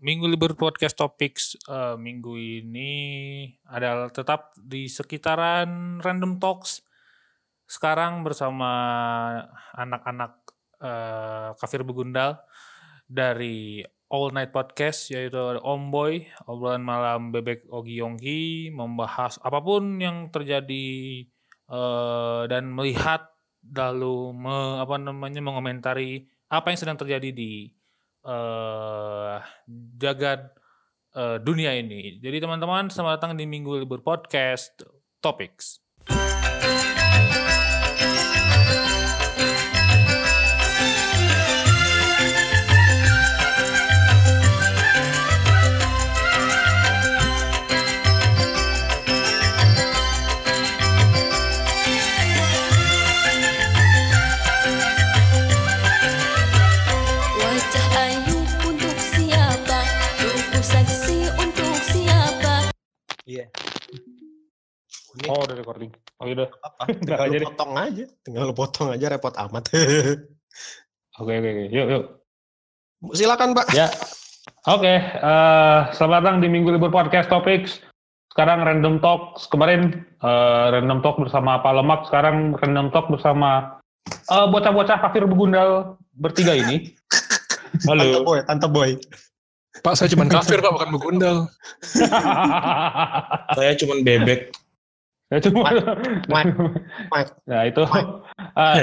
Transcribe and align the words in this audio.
Minggu 0.00 0.32
Libur 0.32 0.56
Podcast 0.56 0.96
Topics 0.96 1.60
uh, 1.68 1.92
minggu 2.00 2.32
ini 2.40 2.92
adalah 3.68 4.08
tetap 4.08 4.56
di 4.56 4.88
sekitaran 4.88 6.00
Random 6.00 6.40
Talks. 6.40 6.80
Sekarang 7.68 8.24
bersama 8.24 8.72
anak-anak 9.76 10.32
uh, 10.80 11.52
Kafir 11.52 11.84
Begundal 11.84 12.40
dari 13.04 13.84
All 14.08 14.32
Night 14.32 14.56
Podcast 14.56 15.12
yaitu 15.12 15.36
Om 15.60 15.92
Boy, 15.92 16.24
obrolan 16.48 16.80
malam 16.80 17.28
bebek 17.28 17.68
Ogi 17.68 18.00
Yongki 18.00 18.72
membahas 18.72 19.36
apa 19.44 19.60
pun 19.60 20.00
yang 20.00 20.32
terjadi 20.32 21.28
uh, 21.68 22.48
dan 22.48 22.72
melihat 22.72 23.28
lalu 23.68 24.32
me, 24.32 24.80
apa 24.80 24.96
namanya 24.96 25.44
mengomentari 25.44 26.24
apa 26.48 26.72
yang 26.72 26.80
sedang 26.80 26.96
terjadi 26.96 27.36
di 27.36 27.68
uh, 28.24 29.40
jagat 29.96 30.52
uh, 31.16 31.38
dunia 31.40 31.76
ini. 31.76 32.18
Jadi 32.20 32.42
teman-teman 32.42 32.88
selamat 32.92 33.20
datang 33.20 33.32
di 33.36 33.44
Minggu 33.48 33.80
Libur 33.80 34.00
Podcast 34.04 34.84
Topics. 35.20 35.89
Ini 65.30 65.38
Oh, 65.38 65.46
udah 65.46 65.56
recording. 65.62 65.90
Oh, 66.18 66.26
iya 66.26 66.34
udah. 66.42 66.48
apa? 66.58 66.82
Tinggal 67.06 67.20
aja 67.22 67.30
lu 67.30 67.38
deh. 67.38 67.46
potong 67.46 67.72
aja. 67.78 68.04
Tinggal 68.26 68.42
lu 68.50 68.54
potong 68.54 68.88
aja 68.90 69.06
repot 69.06 69.34
amat. 69.38 69.64
Oke, 71.20 71.36
oke, 71.36 71.48
oke. 71.52 71.64
Yuk, 71.68 71.86
yuk. 71.92 72.04
Silakan, 73.12 73.52
Pak. 73.52 73.76
Ya. 73.76 73.92
Oke, 74.64 74.88
eh, 75.04 75.78
selamat 75.92 76.16
datang 76.24 76.36
di 76.40 76.48
Minggu 76.48 76.72
Libur 76.72 76.88
Podcast 76.88 77.28
Topics. 77.28 77.76
Sekarang 78.32 78.64
Random 78.64 78.96
Talk. 79.04 79.36
Kemarin 79.52 80.00
eh, 80.00 80.64
Random 80.72 81.04
Talk 81.04 81.20
bersama 81.20 81.60
Pak 81.60 81.76
Lemak, 81.76 82.00
sekarang 82.08 82.56
Random 82.56 82.88
Talk 82.88 83.12
bersama 83.12 83.78
eh, 84.08 84.46
bocah-bocah 84.48 84.96
kafir 85.04 85.28
begundal 85.28 86.00
bertiga 86.16 86.56
ini. 86.56 86.96
Tante 87.84 88.00
Halo. 88.00 88.24
Boy, 88.24 88.40
Tante 88.48 88.66
Boy. 88.72 88.96
Pak, 89.84 89.94
saya 90.00 90.08
cuma 90.08 90.24
kafir, 90.24 90.58
Pak, 90.64 90.72
bukan 90.72 90.90
begundal. 90.90 91.36
Saya 93.54 93.72
cuma 93.76 94.00
bebek. 94.00 94.56
Ya, 95.30 95.38
cuma-. 95.38 95.70
Nah 97.46 97.62
itu. 97.62 97.82
Eh, 97.86 98.78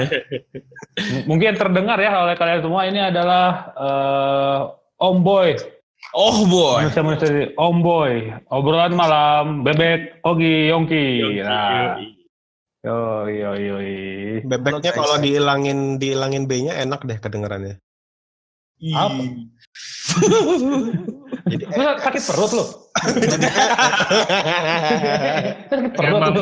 m- 1.12 1.24
mungkin 1.28 1.52
terdengar 1.60 2.00
ya 2.00 2.24
oleh 2.24 2.34
kalian 2.40 2.64
semua 2.64 2.88
ini 2.88 3.00
adalah 3.04 3.46
eh, 3.76 4.58
Om 5.04 5.20
Boy. 5.20 5.52
Oh, 6.16 6.48
boy. 6.48 6.88
manusia 6.88 7.04
manusia 7.04 7.52
Om 7.60 7.84
Boy. 7.84 8.32
Obrolan 8.48 8.96
malam 8.96 9.60
bebek 9.60 10.24
Ogi 10.24 10.72
Yongki. 10.72 11.36
Nah. 11.44 12.00
yo 12.80 13.26
yo 13.28 13.52
yo 13.58 13.76
Bebeknya 14.46 14.94
kalau 14.94 15.20
dihilangin 15.20 16.00
dihilangin 16.00 16.48
B-nya 16.48 16.80
enak 16.80 17.04
deh 17.04 17.18
kedengarannya. 17.20 17.76
Apa? 18.94 19.22
Jadi 21.50 21.62
Lu 21.66 21.82
sakit 21.82 22.22
perut 22.22 22.52
lo 22.54 22.64
Emang 26.02 26.34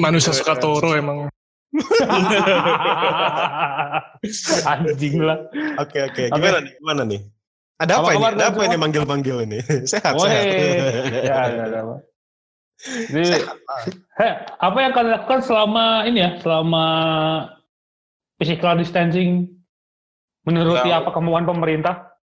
manusia 0.00 0.32
suka 0.32 0.54
toro 0.58 0.92
emang. 0.96 1.28
anjing 4.64 5.20
lah 5.20 5.36
Oke, 5.76 5.98
oke. 6.08 6.32
Gimana 6.32 6.58
nih? 6.64 6.72
Gimana 6.80 7.02
nih? 7.04 7.20
Ada 7.76 8.00
Apa 8.00 8.08
apa, 8.08 8.12
ini? 8.16 8.24
Ada 8.24 8.44
apa 8.48 8.60
ini 8.64 8.76
manggil-manggil 8.80 9.36
ini? 9.44 9.58
sehat, 9.92 10.16
sehat. 10.16 10.44
ya, 10.48 11.40
ya, 11.52 11.64
ya, 11.68 11.80
Pak. 11.84 12.00
Jadi, 13.12 13.40
Heh, 14.20 14.32
apa 14.60 14.78
yang 14.80 14.92
kalian 14.92 15.12
lakukan 15.16 15.40
selama 15.44 16.04
ini 16.08 16.20
ya, 16.24 16.30
selama 16.40 16.84
physical 18.40 18.76
distancing 18.80 19.48
menuruti 20.44 20.88
Ya. 20.88 21.00
apa 21.04 21.12
kemauan 21.12 21.44
pemerintah? 21.44 22.16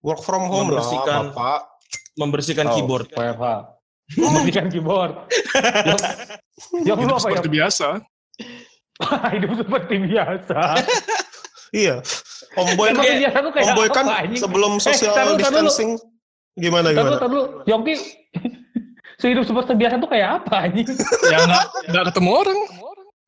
Work 0.00 0.24
from 0.24 0.48
home 0.48 0.72
lah, 0.72 0.84
Bapak. 0.84 1.68
Membersihkan 2.14 2.66
Oh, 2.66 2.74
keyboard. 2.74 3.06
WFH. 3.10 3.44
Membersihkan 4.12 4.66
keyboard. 4.68 5.12
Lu 5.86 5.96
Hidup 6.82 6.96
apa 6.98 7.08
ya? 7.08 7.18
seperti 7.18 7.48
biasa. 7.48 7.88
Hidup 9.34 9.52
seperti 9.56 9.94
biasa. 10.02 10.58
Iya. 11.70 11.96
Homeboy 12.50 12.90
Seperti 12.90 13.06
kan, 13.06 13.18
biasa 13.22 13.36
tuh 13.38 13.52
kayak 13.54 13.64
homeboy 13.64 13.88
kan 13.88 14.04
sebelum 14.34 14.72
Eh, 14.74 14.82
social 14.82 15.14
dulu. 15.14 15.38
distancing 15.38 15.90
gimana 16.52 16.90
gimana? 16.90 17.16
tahu 17.16 17.62
Yongki 17.62 17.94
sehidup 19.22 19.46
seperti 19.46 19.78
biasa 19.78 19.94
tuh 19.96 20.10
kayak 20.10 20.42
apa 20.42 20.66
anjing? 20.66 20.88
Ya 21.30 21.38
nggak 21.40 21.64
nggak 21.88 22.04
ketemu 22.10 22.30
orang. 22.34 22.58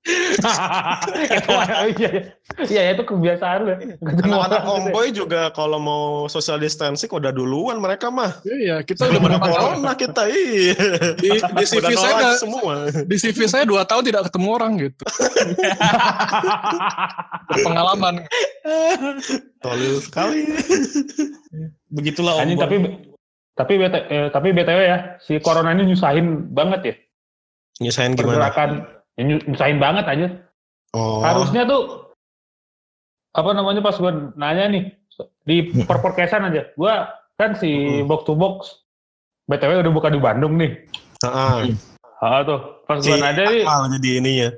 itu 1.38 1.50
iya, 1.94 2.10
iya. 2.10 2.10
Iya, 2.58 2.82
itu 2.92 3.02
kebiasaan 3.02 3.58
lu. 3.62 3.72
Ketemu 4.02 4.34
Anak-anak 4.34 4.62
homeboy 4.62 5.08
juga 5.10 5.48
kalau 5.50 5.78
mau 5.78 6.04
social 6.26 6.58
distancing 6.58 7.06
udah 7.06 7.30
duluan 7.30 7.78
mereka 7.78 8.10
mah. 8.10 8.42
Iya, 8.42 8.82
kita 8.82 9.06
Udah 9.06 9.14
udah 9.14 9.20
berapa 9.22 9.46
tahun. 9.46 9.54
corona 9.54 9.92
kita, 9.94 10.22
iya. 10.26 10.74
Di, 11.14 11.28
di 11.38 11.64
CV 11.64 11.78
Udah 11.78 11.90
saya 11.96 12.14
nggak- 12.18 12.38
semua. 12.38 12.74
di 13.04 13.16
CV 13.16 13.38
saya 13.46 13.62
dua 13.62 13.82
tahun 13.82 14.02
tidak 14.04 14.22
ketemu 14.26 14.48
orang 14.50 14.72
gitu. 14.80 15.04
Pengalaman. 17.54 18.14
Tolil 19.58 19.94
sekali. 20.00 20.40
Begitulah 21.88 22.42
Anjing 22.42 22.58
tapi 22.58 22.76
tapi 23.52 23.72
BT, 23.76 23.94
eh, 24.08 24.28
tapi 24.32 24.48
btw 24.50 24.80
ya 24.80 24.98
si 25.20 25.36
corona 25.38 25.70
ini 25.70 25.84
nyusahin 25.86 26.48
banget 26.48 26.80
ya 26.82 26.94
Nyusahin 27.78 28.16
gimana? 28.16 28.48
pergerakan 28.48 28.70
ya, 29.14 29.22
nyu- 29.22 29.44
nyusahin 29.46 29.78
banget 29.78 30.06
aja 30.06 30.28
Oh, 30.92 31.24
harusnya 31.24 31.64
tuh 31.64 32.12
apa 33.32 33.50
namanya 33.56 33.80
pas 33.80 33.96
gue 33.96 34.12
nanya 34.36 34.68
nih 34.68 34.84
di 35.42 35.56
perporkesan 35.88 36.52
aja 36.52 36.68
gue 36.70 36.94
kan 37.34 37.56
si 37.56 37.72
Hmm. 37.72 38.04
box 38.04 38.20
to 38.28 38.36
box 38.36 38.84
btw 39.48 39.80
udah 39.80 39.92
buka 39.92 40.12
di 40.12 40.20
Bandung 40.20 40.60
nih 40.60 40.84
Heeh. 41.24 41.72
ah 42.20 42.44
tuh 42.44 42.60
pas 42.84 43.00
Si 43.00 43.08
gue 43.08 43.16
nanya 43.16 43.44
nih 43.48 43.64
Akmal 43.64 43.88
jadi 43.96 44.10
ininya. 44.20 44.48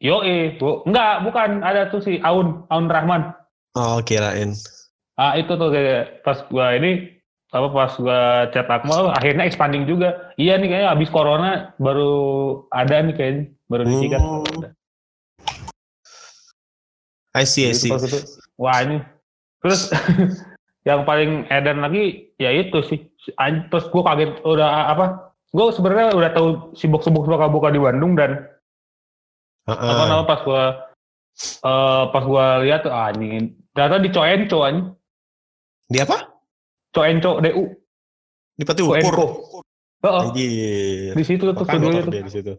yo 0.00 0.20
eh 0.20 0.56
enggak 0.58 1.12
bukan 1.22 1.60
ada 1.60 1.88
tuh 1.88 2.00
si 2.00 2.16
Aun 2.20 2.64
Aun 2.68 2.88
Rahman 2.88 3.32
Oh, 3.74 4.00
kirain. 4.00 4.54
ah 5.14 5.36
itu 5.36 5.52
tuh 5.52 5.68
kayak 5.68 6.24
pas 6.24 6.40
gue 6.42 6.66
ini 6.80 6.92
apa 7.54 7.70
pas 7.70 7.92
gua 7.94 8.20
chat 8.50 8.66
Akmal 8.66 9.14
akhirnya 9.14 9.46
expanding 9.46 9.86
juga 9.86 10.34
iya 10.34 10.58
nih 10.58 10.66
kayaknya 10.66 10.90
abis 10.90 11.06
corona 11.06 11.70
baru 11.78 12.10
ada 12.74 12.98
nih 12.98 13.14
kayaknya 13.14 13.53
baru 13.68 13.82
disikat 13.84 14.20
Hmm. 14.20 14.72
I 17.34 17.42
see, 17.42 17.66
I 17.66 17.74
see. 17.74 17.90
itu. 17.90 18.20
wah 18.54 18.78
ini 18.78 19.02
terus 19.58 19.90
yang 20.88 21.02
paling 21.02 21.48
edan 21.50 21.82
lagi 21.82 22.30
ya 22.38 22.54
itu 22.54 22.78
sih 22.86 23.00
terus 23.72 23.90
gua 23.90 24.14
kaget 24.14 24.38
udah 24.46 24.94
apa 24.94 25.34
gua 25.50 25.74
sebenarnya 25.74 26.14
udah 26.14 26.30
tahu 26.30 26.48
si 26.78 26.86
box 26.86 27.10
box 27.10 27.26
bakal 27.26 27.50
buka 27.50 27.74
di 27.74 27.80
Bandung 27.82 28.14
dan 28.14 28.46
apa 29.66 29.80
Heeh. 29.80 29.96
namanya 29.98 30.26
pas 30.28 30.40
gua 30.46 30.62
eh, 31.40 32.02
pas 32.12 32.22
gua 32.22 32.62
lihat 32.62 32.86
ah, 32.86 33.10
anjing 33.10 33.50
ternyata 33.74 33.98
di 33.98 34.10
Coenco 34.12 34.58
anjing 34.62 34.88
Di 35.84 35.98
apa? 36.00 36.16
Coenco 36.94 37.42
DU 37.42 37.64
Di 38.54 38.62
Coenco 38.62 39.10
Ukur. 39.10 39.30
Heeh, 40.04 40.20
Anjir. 40.20 41.12
di 41.16 41.24
situ 41.24 41.44
tuh 41.50 41.64
tuh 41.64 42.12
di 42.12 42.30
situ. 42.30 42.54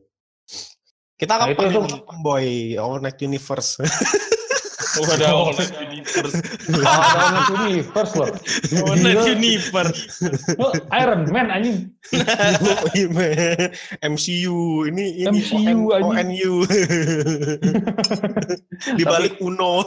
Kita 1.16 1.40
Nah, 1.40 1.48
kapan 1.48 1.72
itu 1.72 1.80
itu, 1.80 2.16
boy 2.20 2.48
All 2.76 3.00
Night 3.00 3.20
Universe. 3.24 3.80
Oh, 4.96 5.04
ada 5.12 5.28
Oh. 5.32 5.48
All 5.52 5.56
Night 5.56 5.76
Universe. 5.80 6.36
Ah, 6.84 7.04
ada 7.04 7.28
Net 7.32 7.48
Universe 7.56 8.14
loh. 8.16 8.32
All 8.84 8.96
Night. 9.00 9.24
Universe. 9.28 10.00
Lu 10.56 10.68
Iron 10.92 11.22
Man 11.32 11.48
anjing. 11.52 11.78
Iya, 12.96 13.08
man. 13.12 13.72
MCU 14.16 14.88
ini 14.88 15.24
ini 15.24 15.40
MCU, 15.40 15.92
ON, 15.92 16.16
anjing. 16.16 16.48
ONU. 16.48 16.54
Di 19.00 19.04
balik 19.04 19.36
Uno. 19.44 19.84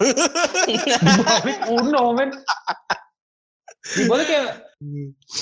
Di 0.65 0.77
balik 1.25 1.59
Uno 1.73 2.03
men. 2.17 2.31
Di 3.97 4.05
balik 4.05 4.27
kayak, 4.29 4.49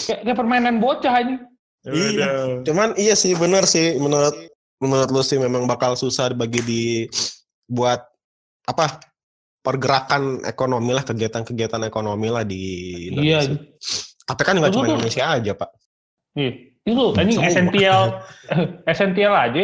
kayak, 0.06 0.21
kayak 0.27 0.37
permainan 0.38 0.79
bocah 0.79 1.11
anjing. 1.15 1.43
Iya. 1.87 2.62
Cuman 2.67 2.94
iya 2.99 3.15
sih 3.19 3.35
bener 3.35 3.67
sih 3.67 3.99
menurut 3.99 4.35
menurut 4.78 5.08
lu 5.08 5.23
sih 5.23 5.37
memang 5.37 5.64
bakal 5.64 5.94
susah 5.94 6.31
bagi 6.32 6.61
di 6.61 6.82
buat 7.64 7.99
apa 8.67 9.00
pergerakan 9.61 10.44
ekonomi 10.44 10.94
lah 10.94 11.02
kegiatan-kegiatan 11.02 11.82
ekonomi 11.84 12.28
lah 12.31 12.43
di 12.43 12.62
Iya. 13.11 13.43
Indonesia. 13.43 13.55
Tapi 14.26 14.43
kan 14.43 14.55
nggak 14.58 14.70
cuma 14.70 14.87
Indonesia 14.87 15.25
aja, 15.26 15.52
Pak. 15.55 15.70
Ih, 16.37 16.52
itu 16.82 17.05
Semua. 17.14 17.46
esensial 17.46 18.00
esensial 18.93 19.34
aja. 19.34 19.62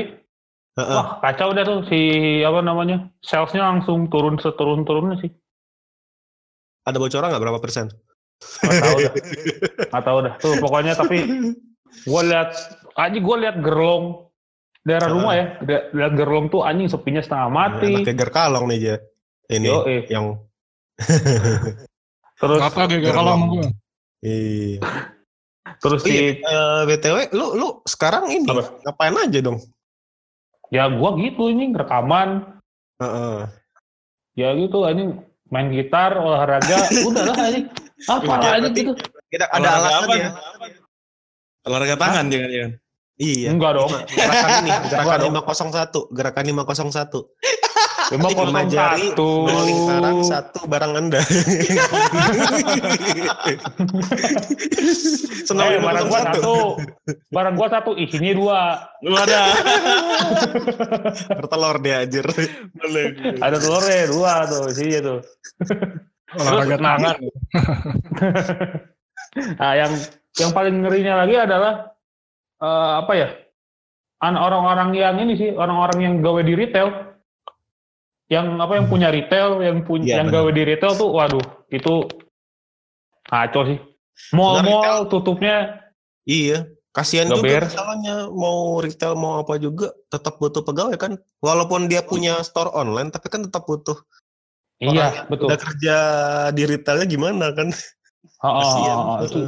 Heeh. 0.72 0.96
Wah, 0.96 1.20
kacau 1.20 1.52
dah 1.52 1.62
tuh 1.62 1.84
si 1.86 2.00
apa 2.40 2.64
namanya? 2.64 3.06
Salesnya 3.20 3.62
langsung 3.62 4.08
turun 4.08 4.40
seturun-turunnya 4.40 5.20
sih. 5.20 5.30
Ada 6.82 6.98
bocoran 6.98 7.28
nggak 7.30 7.42
berapa 7.42 7.60
persen? 7.60 7.86
Gak 8.42 8.74
tahu 8.80 8.96
dah. 8.98 9.12
Gak 9.94 10.02
tahu 10.02 10.18
dah. 10.24 10.34
Tuh 10.40 10.58
pokoknya 10.58 10.98
tapi 10.98 11.22
gua 12.10 12.22
lihat 12.26 12.50
aja 12.96 13.18
gua 13.22 13.36
lihat 13.38 13.56
gerlong 13.62 14.26
daerah 14.82 15.06
Ah. 15.06 15.12
rumah 15.12 15.32
ya. 15.32 15.46
Lihat 15.90 16.12
gerlong 16.14 16.46
tuh 16.46 16.62
anjing 16.62 16.86
sepinya 16.86 17.18
setengah 17.18 17.48
mati. 17.48 17.90
Anak 17.92 18.06
geger 18.08 18.30
kalong 18.30 18.66
nih 18.66 18.78
aja. 18.78 18.94
Ini 19.48 19.68
Yo, 19.68 19.78
eh. 19.84 20.02
yang 20.08 20.26
Terus 22.34 22.58
Apa 22.60 22.90
sama 22.90 23.44
gue? 23.48 23.68
iya. 24.20 24.78
terus 25.78 25.98
Oh 26.00 26.08
iya, 26.08 26.34
si 26.34 26.42
eh, 26.42 26.80
BTW 26.86 27.16
lu 27.32 27.54
lu 27.54 27.68
sekarang 27.84 28.26
ini 28.28 28.46
Apa? 28.46 28.70
ngapain 28.82 29.14
aja 29.16 29.38
dong? 29.40 29.58
ya 30.70 30.86
gua 30.88 31.14
gitu 31.16 31.46
ini 31.48 31.70
rekaman 31.70 32.58
Heeh. 32.96 33.46
ya 34.34 34.54
gitu 34.54 34.82
anjing 34.82 35.20
main 35.48 35.68
gitar 35.68 36.14
olahraga 36.14 36.86
udah 37.08 37.22
lah 37.24 37.36
anjing 37.44 37.66
apa 38.04 38.22
Ya, 38.32 38.50
anjing 38.56 38.62
berarti- 38.62 38.78
gitu 38.80 38.92
Kita 39.28 39.44
ada 39.48 39.68
alasan 39.72 40.02
apa? 40.02 40.14
ya. 40.14 40.28
Olahraga 41.62 41.96
tangan 41.96 42.24
jangan-jangan. 42.26 42.72
Iya. 43.20 43.52
enggak 43.52 43.76
dong 43.76 43.92
Gerakan 44.08 44.64
ini, 44.64 44.72
gerakan 44.88 45.18
dong. 45.20 45.36
501, 45.44 46.16
gerakan 46.16 46.44
501. 46.48 47.28
lima 48.12 48.28
Lima 48.28 48.28
kosong 48.28 48.68
jari, 48.68 49.08
sarang 49.88 50.20
satu 50.20 50.60
barang 50.68 50.92
Anda. 51.00 51.20
Senang 55.48 55.72
eh, 55.72 55.80
barang 55.80 56.06
gua 56.12 56.20
501. 56.20 56.28
satu 56.28 56.76
barang 57.32 57.54
gua 57.56 57.68
satu 57.72 57.96
isinya 57.96 58.32
dua 58.36 58.60
Lu 59.00 59.16
ada. 59.16 59.48
Bertelur 61.40 61.76
dia 61.80 62.04
anjir. 62.04 62.26
Ada 63.40 63.56
telurnya 63.56 64.04
dua 64.12 64.44
tuh 64.44 64.68
isinya 64.68 65.00
tuh 65.00 65.18
Olahraga 66.32 66.76
tangan. 66.80 67.16
nah 69.56 69.72
yang 69.80 69.92
yang 70.40 70.50
paling 70.52 70.80
ngerinya 70.84 71.24
lagi 71.24 71.36
adalah 71.36 71.91
eh, 72.62 72.92
apa 73.02 73.12
ya 73.18 73.28
an 74.22 74.38
orang-orang 74.38 74.94
yang 74.94 75.18
ini 75.18 75.34
sih 75.34 75.50
orang-orang 75.52 75.98
yang 75.98 76.14
gawe 76.22 76.40
di 76.46 76.54
retail 76.54 76.88
yang 78.30 78.56
apa 78.62 78.78
yang 78.80 78.86
punya 78.88 79.10
retail 79.10 79.58
yang 79.60 79.82
punya 79.82 80.06
Iya, 80.06 80.16
yang 80.22 80.28
benar. 80.30 80.46
gawe 80.46 80.50
di 80.54 80.62
retail 80.62 80.92
tuh 80.94 81.10
waduh 81.10 81.46
itu 81.74 81.94
kacau 83.26 83.62
sih 83.66 83.78
mall-mall 84.30 85.10
tutupnya 85.10 85.82
Iya. 86.22 86.70
Kasihan 86.92 87.24
juga 87.32 87.66
masalahnya 87.66 88.28
mau 88.28 88.76
retail 88.84 89.16
mau 89.16 89.40
apa 89.40 89.56
juga 89.56 89.96
tetap 90.12 90.36
butuh 90.36 90.60
pegawai 90.60 90.94
kan. 91.00 91.16
Walaupun 91.40 91.88
dia 91.88 92.04
punya 92.04 92.36
store 92.44 92.68
online 92.76 93.08
tapi 93.08 93.32
kan 93.32 93.40
tetap 93.48 93.64
butuh. 93.64 93.96
iya 94.76 95.24
betul 95.30 95.46
Udah 95.48 95.56
kerja 95.58 95.96
di 96.52 96.62
retailnya 96.68 97.06
gimana 97.08 97.48
kan? 97.56 97.72
Oh, 98.44 98.46
oh, 98.46 98.54
Kasihan. 98.60 98.96
oh, 98.98 99.06
oh, 99.08 99.18
itu 99.24 99.40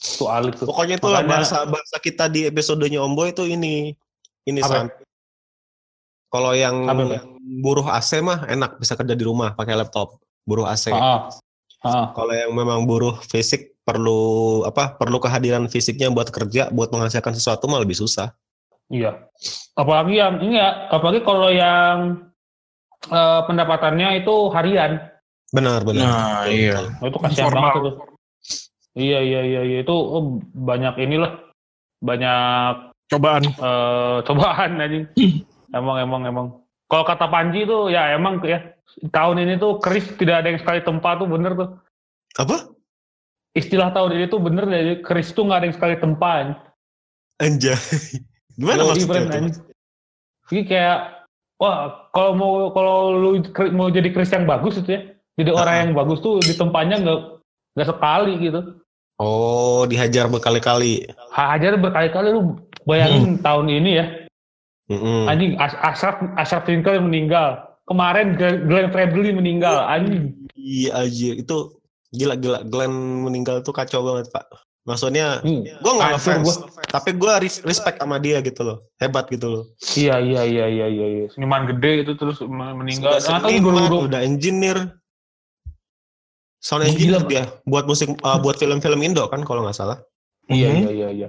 Itu 0.00 0.24
alik 0.32 0.56
tuh 0.56 0.64
Pokoknya 0.64 0.96
itulah 0.96 1.20
Makanya- 1.20 1.32
bahasa 1.44 1.56
bahasa 1.68 1.96
kita 2.00 2.24
di 2.32 2.48
episodenya 2.48 3.04
Om 3.04 3.12
Boy 3.12 3.36
itu 3.36 3.44
ini 3.44 3.92
ini? 4.48 4.60
San. 4.64 4.88
Kalau 6.30 6.54
yang 6.56 6.86
Apa, 6.88 7.02
Pak? 7.04 7.22
buruh 7.60 7.86
AC 7.90 8.22
mah 8.22 8.46
enak 8.48 8.78
bisa 8.80 8.94
kerja 8.96 9.12
di 9.12 9.24
rumah 9.26 9.52
pakai 9.52 9.74
laptop. 9.76 10.16
Buruh 10.46 10.64
AC. 10.64 10.88
Ah, 10.94 11.28
ah. 11.84 12.14
Kalau 12.14 12.32
yang 12.32 12.54
memang 12.54 12.86
buruh 12.86 13.18
fisik 13.28 13.76
perlu 13.82 14.62
apa? 14.62 14.94
Perlu 14.94 15.18
kehadiran 15.18 15.66
fisiknya 15.66 16.08
buat 16.08 16.30
kerja, 16.30 16.70
buat 16.70 16.94
menghasilkan 16.94 17.34
sesuatu 17.34 17.66
mah 17.66 17.82
lebih 17.82 17.98
susah. 17.98 18.30
Iya. 18.88 19.26
Apalagi 19.74 20.18
yang 20.22 20.38
ini 20.40 20.58
ya, 20.58 20.88
apalagi 20.88 21.20
kalau 21.26 21.50
yang 21.50 22.30
eh, 23.10 23.40
pendapatannya 23.50 24.22
itu 24.22 24.34
harian. 24.54 25.02
Benar, 25.50 25.82
benar. 25.82 26.04
Nah, 26.06 26.42
iya. 26.46 26.78
Oh, 27.02 27.10
itu 27.10 27.18
kasihan 27.18 27.50
banget 27.50 27.74
itu. 27.82 27.90
Iya, 28.98 29.18
iya, 29.22 29.40
iya, 29.46 29.60
iya. 29.62 29.78
Itu 29.82 29.94
oh, 29.94 30.42
banyak 30.54 30.98
inilah. 30.98 31.38
Banyak 32.00 32.90
Cobaan. 33.10 33.42
eh, 33.44 34.16
cobaan 34.26 34.80
anjing. 34.80 35.04
emang, 35.78 35.96
emang, 35.98 36.22
emang. 36.26 36.46
Kalau 36.90 37.06
kata 37.06 37.30
Panji 37.30 37.62
tuh 37.70 37.86
ya 37.86 38.18
emang 38.18 38.42
ya 38.42 38.74
tahun 39.14 39.46
ini 39.46 39.62
tuh 39.62 39.78
keris 39.78 40.10
tidak 40.18 40.42
ada 40.42 40.50
yang 40.50 40.58
sekali 40.58 40.82
tempat 40.82 41.22
tuh 41.22 41.28
bener 41.30 41.52
tuh. 41.54 41.68
Apa? 42.34 42.66
Istilah 43.54 43.94
tahun 43.94 44.18
ini 44.18 44.26
tuh 44.26 44.42
bener 44.42 44.66
jadi 44.66 44.98
keris 44.98 45.30
tuh 45.30 45.46
nggak 45.46 45.58
ada 45.62 45.66
yang 45.70 45.76
sekali 45.78 45.94
tempat. 46.02 46.58
Anjay. 47.38 47.78
Gimana 48.58 48.82
Yoi, 48.82 48.88
maksudnya 48.90 49.22
anjing. 49.30 49.56
Jadi 50.50 50.62
kayak 50.66 50.98
wah 51.62 52.10
kalau 52.10 52.32
mau 52.34 52.52
kalau 52.74 52.96
lu 53.14 53.30
mau 53.70 53.86
jadi 53.86 54.10
Chris 54.10 54.34
yang 54.34 54.50
bagus 54.50 54.82
itu 54.82 54.90
ya, 54.98 55.00
jadi 55.38 55.50
orang 55.54 55.74
yang 55.86 55.92
bagus 55.94 56.18
tuh 56.18 56.42
di 56.42 56.58
tempatnya 56.58 56.98
nggak 56.98 57.20
nggak 57.78 57.88
sekali 57.88 58.34
gitu. 58.42 58.79
Oh, 59.20 59.84
dihajar 59.84 60.26
berkali-kali. 60.26 61.04
Hajar 61.28 61.76
berkali-kali 61.76 62.32
lu 62.32 62.56
bayangin 62.82 63.36
Hmm. 63.36 63.44
tahun 63.44 63.66
ini 63.68 63.90
ya, 63.92 64.06
Mm-mm. 64.88 65.28
anjing 65.28 65.60
As 65.60 65.76
Ashraf 65.76 66.16
Ashraf 66.34 66.64
Finkel 66.64 66.96
yang 66.96 67.06
meninggal. 67.06 67.60
Kemarin 67.84 68.38
Glenn 68.38 68.88
Fredly 68.88 69.30
meninggal, 69.30 69.84
anjing. 69.84 70.32
Iya 70.54 71.04
aja 71.04 71.30
itu 71.36 71.56
gila-gila 72.10 72.64
Glenn 72.64 72.94
meninggal 73.22 73.60
tuh 73.60 73.70
kacau 73.70 74.00
banget 74.00 74.32
pak. 74.32 74.48
Maksudnya 74.80 75.44
Hmm. 75.44 75.68
gue 75.68 75.92
nggak 75.92 76.10
ngefans, 76.16 76.56
gua. 76.56 76.72
tapi 76.88 77.12
gue 77.12 77.32
respect 77.60 78.00
sama 78.00 78.16
dia 78.16 78.40
gitu 78.40 78.64
loh, 78.64 78.88
hebat 78.96 79.28
gitu 79.28 79.46
loh. 79.46 79.64
Iya 79.92 80.16
iya 80.16 80.42
iya 80.42 80.66
iya 80.66 80.86
iya. 80.88 81.06
iya. 81.06 81.24
Seniman 81.28 81.68
gede 81.68 82.08
itu 82.08 82.16
terus 82.16 82.40
men- 82.40 82.72
meninggal. 82.74 83.20
Sudah 83.20 83.44
tahu 83.44 83.52
seniman, 83.52 84.08
udah 84.08 84.20
engineer, 84.24 84.96
sound 86.60 86.84
Gila, 86.84 86.92
engineer 86.92 87.18
Pak. 87.18 87.28
dia, 87.28 87.44
buat 87.64 87.84
musik, 87.84 88.08
uh, 88.20 88.38
buat 88.38 88.54
film-film 88.54 89.00
Indo 89.00 89.24
kan 89.26 89.40
kalau 89.42 89.64
nggak 89.64 89.74
salah. 89.74 89.98
Iya 90.46 90.68
Mhm. 90.68 90.76
iya 90.78 90.90
iya 90.90 91.08
iya. 91.10 91.28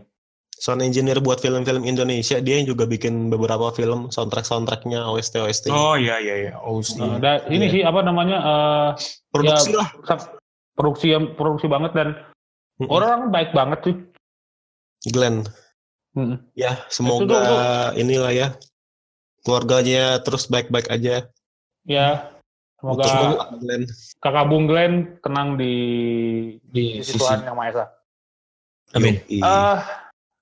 Sound 0.53 0.83
engineer 0.83 1.17
buat 1.17 1.39
film-film 1.39 1.81
Indonesia, 1.81 2.37
dia 2.37 2.61
yang 2.61 2.67
juga 2.67 2.85
bikin 2.85 3.31
beberapa 3.31 3.73
film 3.73 4.11
soundtrack 4.11 4.45
soundtracknya 4.45 5.07
OST 5.07 5.39
OST. 5.39 5.65
Oh 5.71 5.97
iya 5.97 6.21
iya 6.21 6.35
iya. 6.37 6.53
Oh, 6.59 6.77
Nah, 6.99 7.17
dan 7.17 7.41
ini 7.49 7.65
Iya. 7.65 7.73
sih 7.73 7.81
apa 7.81 7.99
namanya 8.01 8.37
eh, 8.37 8.89
Produksi 9.31 9.73
ya, 9.73 9.81
lah. 9.81 9.89
produksi 10.71 11.07
yang 11.09 11.33
produksi 11.33 11.65
banget 11.65 11.91
dan 11.95 12.07
Mm-mm. 12.77 12.91
orang 12.91 13.31
baik 13.31 13.49
banget 13.51 13.79
sih. 13.87 13.95
Glenn. 15.09 15.49
Mm. 16.13 16.37
Ya 16.53 16.83
semoga 16.91 17.23
Itu 17.25 17.37
inilah 17.97 18.29
ya 18.29 18.47
keluarganya 19.41 20.21
terus 20.21 20.45
baik-baik 20.45 20.91
aja. 20.91 21.25
Ya, 21.81 22.29
semoga 22.81 23.05
kakak 24.17 24.45
Bung 24.49 24.65
Glenn 24.65 25.21
tenang 25.21 25.53
di 25.55 25.73
Di 26.65 27.05
sisi. 27.05 27.21
Tuhan 27.21 27.45
yang 27.45 27.53
Maha 27.53 27.69
Esa. 27.69 27.85
Amin. 28.97 29.21
Eh, 29.29 29.77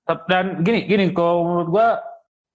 tep- 0.08 0.26
dan 0.32 0.64
gini 0.64 0.88
gini 0.88 1.12
kalau 1.12 1.44
menurut 1.44 1.68
gua 1.70 1.88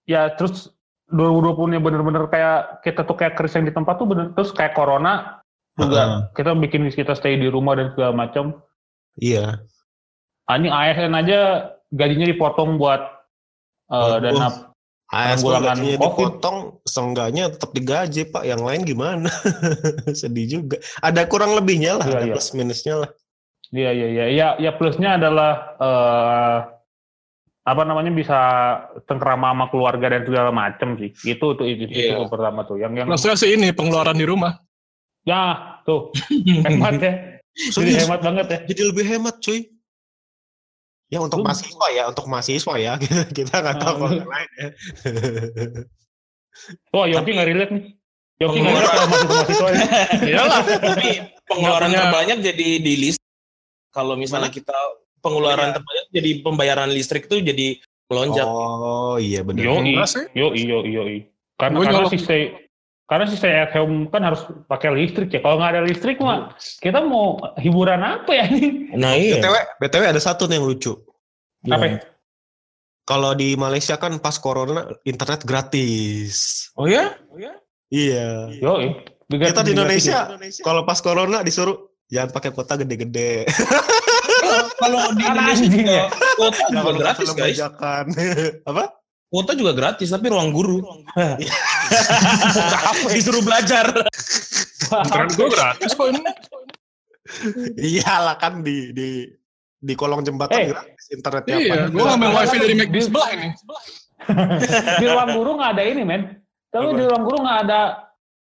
ya 0.08 0.32
terus 0.34 0.72
2020 1.12 1.76
nya 1.76 1.80
bener-bener 1.84 2.24
kayak 2.32 2.80
kita 2.80 3.04
tuh 3.04 3.14
kayak 3.14 3.36
keris 3.36 3.54
yang 3.54 3.68
di 3.68 3.76
tempat 3.76 4.00
tuh 4.00 4.08
bener 4.08 4.32
terus 4.32 4.50
kayak 4.56 4.72
corona 4.72 5.44
juga 5.76 6.32
kita 6.32 6.56
bikin 6.56 6.88
kita 6.88 7.12
stay 7.12 7.36
di 7.36 7.52
rumah 7.52 7.76
dan 7.76 7.92
segala 7.92 8.16
macam. 8.16 8.58
Iya. 9.20 9.62
Ini 10.48 10.68
ASN 10.72 11.12
aja 11.12 11.70
gajinya 11.92 12.26
dipotong 12.26 12.80
buat 12.80 13.14
Oh, 13.92 14.16
dana 14.16 14.72
Penanggulangan 15.14 15.64
gajinya 15.70 15.94
COVID. 15.94 16.02
dipotong, 16.02 16.56
seenggaknya 16.84 17.44
tetap 17.54 17.70
digaji 17.70 18.22
pak. 18.26 18.42
Yang 18.42 18.62
lain 18.62 18.80
gimana? 18.82 19.30
Sedih 20.20 20.46
juga. 20.50 20.76
Ada 20.98 21.24
kurang 21.24 21.54
lebihnya 21.54 22.02
lah, 22.02 22.06
Iya, 22.06 22.14
ada 22.14 22.26
iya. 22.26 22.34
plus 22.34 22.48
minusnya 22.52 22.94
lah. 23.00 23.10
Iya 23.70 23.90
iya 23.90 24.06
iya 24.06 24.24
ya 24.30 24.48
ya 24.56 24.70
plusnya 24.78 25.18
adalah 25.18 25.52
eh 25.76 26.58
apa 27.64 27.82
namanya 27.82 28.12
bisa 28.12 28.38
tengkrama 29.08 29.50
sama 29.50 29.66
keluarga 29.72 30.12
dan 30.14 30.22
segala 30.22 30.52
macem 30.52 30.94
sih. 30.94 31.10
Itu 31.26 31.56
tuh 31.56 31.64
itu, 31.64 31.88
itu 31.88 31.96
Iya. 31.96 32.20
yang 32.20 32.30
pertama 32.30 32.62
tuh. 32.62 32.76
Yang 32.78 32.92
yang 33.02 33.06
Maksudnya 33.10 33.34
sih 33.34 33.50
ini 33.56 33.72
pengeluaran 33.72 34.14
di 34.14 34.26
rumah. 34.28 34.54
ya 35.24 35.80
tuh 35.82 36.12
hemat 36.68 37.00
ya. 37.00 37.12
Jadi 37.54 37.90
hemat 37.96 38.20
banget 38.20 38.46
ya. 38.46 38.58
jadi 38.68 38.82
lebih 38.92 39.04
hemat 39.08 39.40
cuy. 39.40 39.73
Ya 41.06 41.18
untuk 41.20 41.40
Lu- 41.40 41.46
mahasiswa 41.46 41.86
ya, 41.90 42.02
untuk 42.08 42.24
mahasiswa 42.26 42.74
ya. 42.76 42.92
Kita, 42.96 43.22
kita 43.38 43.54
nggak 43.60 43.76
tahu 43.76 43.94
Ah, 43.94 43.98
kalau 44.00 44.14
yang 44.14 44.30
lain 44.30 44.50
ya. 44.56 44.68
Wah 46.94 47.06
Yoki 47.06 47.30
nggak 47.34 47.48
relate 47.48 47.72
nih. 47.72 47.84
Yoki 48.40 48.58
nggak 48.58 48.72
relate 48.72 48.98
sama 48.98 49.16
mahasiswa 49.28 49.66
ini. 49.68 49.86
Iyalah. 50.32 50.60
Tapi 50.64 51.08
pengeluaran 51.44 51.88
Makanya- 51.88 52.02
terbanyak 52.02 52.38
jadi 52.42 52.68
di 52.78 52.92
list. 52.98 53.20
Kalau 53.90 54.14
misalnya 54.14 54.50
kita 54.50 54.74
pengeluaran 55.20 55.70
Iya. 55.70 55.74
terbanyak 55.78 56.06
jadi 56.10 56.30
pembayaran 56.42 56.90
listrik 56.90 57.26
tuh 57.26 57.38
jadi 57.38 57.78
melonjak. 58.06 58.46
Oh 58.46 59.16
iya 59.16 59.40
benar. 59.40 59.62
Yo 59.62 59.74
Enggak 59.78 60.08
sih. 60.08 60.24
yo 60.34 60.50
yo 60.52 60.82
yo 60.82 61.02
Karena 61.54 61.76
Gua 61.78 61.86
karena 61.86 62.10
si 62.10 62.18
stay 62.18 62.42
karena 63.04 63.24
si 63.28 63.36
stay 63.36 63.52
at 63.52 63.72
home 63.76 64.08
kan 64.08 64.24
harus 64.24 64.48
pakai 64.64 64.88
listrik 64.96 65.28
ya. 65.28 65.44
Kalau 65.44 65.60
nggak 65.60 65.72
ada 65.76 65.82
listrik 65.84 66.16
mah 66.20 66.56
kita 66.80 67.04
mau 67.04 67.36
hiburan 67.60 68.00
apa 68.00 68.32
ya 68.32 68.48
ini? 68.48 68.96
Nah 68.96 69.12
iya. 69.12 69.40
BTW, 69.40 69.56
BTW 69.84 70.04
ada 70.08 70.22
satu 70.22 70.48
nih 70.48 70.56
yang 70.56 70.64
lucu. 70.64 70.96
Apa? 71.68 71.84
ya? 71.84 71.98
Kalau 73.04 73.36
di 73.36 73.52
Malaysia 73.60 74.00
kan 74.00 74.16
pas 74.16 74.40
corona 74.40 74.88
internet 75.04 75.44
gratis. 75.44 76.68
Oh 76.80 76.88
ya? 76.88 77.12
Iya. 77.92 78.48
Yo, 78.56 78.80
Kita 79.28 79.60
di 79.60 79.76
Indonesia 79.76 80.32
kalau 80.64 80.88
pas 80.88 81.00
corona 81.04 81.44
disuruh 81.44 81.92
jangan 82.08 82.32
pakai 82.32 82.50
kuota 82.56 82.80
gede-gede. 82.80 83.44
Kalau 84.80 85.00
di 85.16 85.24
Indonesia 85.24 85.66
ya. 85.80 86.04
kuota 86.36 86.62
juga 86.68 86.80
Jangan 86.84 86.94
gratis 87.00 87.28
guys. 87.32 87.58
Apa? 88.70 88.84
Kuota 89.32 89.52
juga 89.56 89.72
gratis 89.74 90.08
tapi 90.12 90.30
ruang 90.30 90.52
guru. 90.54 90.84
Disuruh 93.10 93.42
belajar. 93.42 93.86
Internet 94.84 95.32
gue 95.34 95.48
gratis 95.48 95.90
kok 95.92 96.06
ini. 96.10 96.22
Iyalah 97.74 98.36
kan 98.36 98.60
di 98.60 98.92
di 98.92 99.08
di 99.78 99.94
kolong 99.96 100.24
jembatan 100.24 100.56
Eh. 100.56 100.68
gratis 100.72 101.04
internetnya 101.10 101.56
Iya, 101.56 101.72
apa? 101.76 101.92
gue 101.92 102.04
ngambil 102.04 102.30
wifi 102.32 102.56
dari 102.56 102.74
McD 102.74 102.96
sebelah 103.02 103.28
ini. 103.32 103.48
di 105.00 105.04
ruang 105.04 105.30
guru 105.36 105.50
nggak 105.60 105.70
ada 105.76 105.82
ini 105.84 106.02
men. 106.04 106.22
Tapi 106.68 106.86
di 106.96 107.04
ruang 107.04 107.24
guru 107.24 107.38
nggak 107.44 107.58
ada 107.68 107.80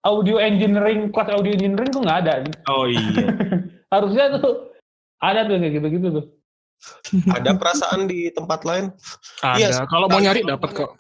audio 0.05 0.37
engineering, 0.39 1.11
kelas 1.11 1.29
audio 1.33 1.51
engineering 1.51 1.91
tuh 1.91 2.03
nggak 2.03 2.19
ada. 2.27 2.33
Oh 2.69 2.87
iya. 2.87 3.03
Harusnya 3.95 4.39
tuh 4.39 4.75
ada 5.19 5.47
tuh 5.47 5.57
kayak 5.59 5.73
gitu-gitu 5.81 6.09
tuh. 6.13 6.25
Ada 7.33 7.57
perasaan 7.57 8.05
di 8.05 8.29
tempat 8.29 8.61
lain. 8.69 8.93
Iya, 9.57 9.73
Ada. 9.73 9.89
Kalau 9.89 10.07
mau 10.07 10.21
nyari 10.21 10.45
dapat 10.45 10.71
kok. 10.75 10.91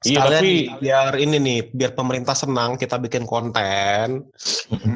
Iya, 0.00 0.24
tapi- 0.24 0.72
biar 0.80 1.12
ini 1.14 1.36
nih, 1.36 1.60
biar 1.70 1.92
pemerintah 1.92 2.32
senang 2.32 2.80
kita 2.80 2.96
bikin 2.96 3.28
konten. 3.28 4.24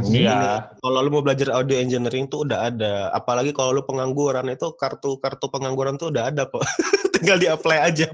Iya. 0.03 0.73
Kalau 0.75 0.99
lu 0.99 1.11
mau 1.11 1.21
belajar 1.21 1.53
audio 1.53 1.77
engineering 1.77 2.25
tuh 2.25 2.49
udah 2.49 2.73
ada. 2.73 3.13
Apalagi 3.13 3.53
kalau 3.53 3.77
lu 3.77 3.85
pengangguran 3.85 4.49
itu 4.49 4.73
kartu-kartu 4.73 5.45
pengangguran 5.47 6.01
tuh 6.01 6.09
udah 6.09 6.33
ada 6.33 6.49
kok. 6.49 6.65
Tinggal 7.15 7.37
di-apply 7.37 7.79
aja. 7.85 8.09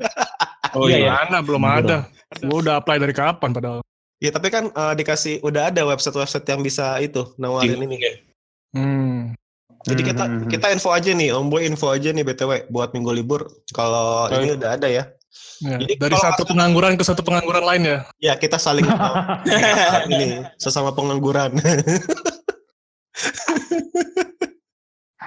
Oh 0.74 0.90
Iya, 0.90 0.98
iya. 1.00 1.10
Mana 1.14 1.38
belum 1.40 1.62
ada. 1.62 2.10
Gue 2.36 2.58
udah 2.58 2.82
apply 2.82 2.98
dari 2.98 3.14
kapan 3.14 3.54
padahal. 3.54 3.80
Ya 4.18 4.30
tapi 4.30 4.50
kan 4.50 4.68
eh, 4.68 4.94
dikasih 4.98 5.40
udah 5.40 5.70
ada 5.70 5.86
website-website 5.86 6.44
yang 6.44 6.60
bisa 6.60 6.98
itu 6.98 7.22
nawarin 7.36 7.80
ini. 7.80 7.96
Hmm. 8.74 9.32
Jadi 9.80 10.02
kita 10.04 10.24
Hmm. 10.26 10.44
kita 10.44 10.68
info 10.68 10.90
aja 10.90 11.08
nih, 11.08 11.32
Om 11.32 11.48
Boy 11.48 11.64
info 11.64 11.88
aja 11.88 12.10
nih 12.10 12.20
BTW 12.20 12.66
buat 12.68 12.92
minggu 12.92 13.14
libur. 13.14 13.46
Kalau 13.70 14.26
ini 14.28 14.52
udah 14.52 14.74
ada 14.74 14.90
ya. 14.90 15.06
Ya, 15.60 15.76
Jadi 15.76 15.94
dari 16.00 16.16
kalau 16.16 16.24
satu 16.24 16.42
pengangguran 16.48 16.96
ke 16.98 17.04
satu 17.04 17.22
pengangguran 17.22 17.62
lain 17.62 17.82
ya. 17.84 17.98
Ya 18.18 18.34
kita 18.34 18.58
saling 18.58 18.88
ini 20.12 20.42
sesama 20.58 20.90
pengangguran. 20.90 21.54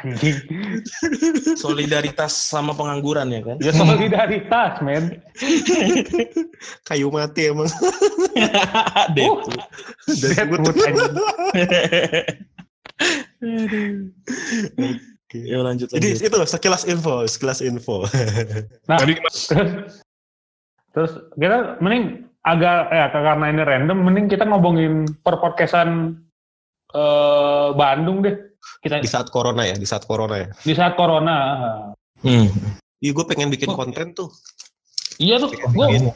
Anjing. 0.03 0.36
Solidaritas 1.55 2.36
sama 2.36 2.75
pengangguran 2.75 3.31
ya 3.31 3.39
kan? 3.45 3.57
Ya 3.63 3.72
solidaritas, 3.72 4.83
men. 4.83 5.24
Kayu 6.83 7.07
mati 7.07 7.53
emang. 7.53 7.72
Deadpool. 9.15 9.55
Deadwood, 10.22 10.75
anjing. 15.34 15.44
Ya 15.50 15.60
lanjut 15.60 15.88
Jadi 15.90 16.08
lanjut. 16.13 16.28
itu 16.30 16.38
sekilas 16.46 16.84
info, 16.86 17.25
sekilas 17.25 17.60
info. 17.60 18.06
Nah, 18.90 18.98
Tadi 19.02 19.18
terus, 19.18 19.50
terus 20.94 21.12
kita 21.34 21.82
mending 21.82 22.30
agak 22.44 22.92
ya 22.92 23.06
karena 23.10 23.46
ini 23.50 23.62
random, 23.63 23.98
mending 24.04 24.28
kita 24.30 24.46
ngomongin 24.46 24.94
per 25.24 25.40
podcastan 25.40 26.22
eh, 26.94 27.68
Bandung 27.74 28.22
deh. 28.22 28.36
Kita 28.80 29.00
di 29.00 29.10
saat 29.10 29.28
corona 29.28 29.66
ya, 29.66 29.75
di 29.75 29.84
saat 29.84 30.06
corona 30.06 30.36
ya. 30.40 30.48
di 30.54 30.74
saat 30.74 30.94
corona. 30.94 31.36
Hmm. 32.24 32.48
Iya 33.04 33.12
gue 33.12 33.25
pengen 33.28 33.52
bikin 33.52 33.74
konten 33.74 34.16
tuh. 34.16 34.32
Iya 35.20 35.36
tuh, 35.36 35.52
bikin. 35.52 36.13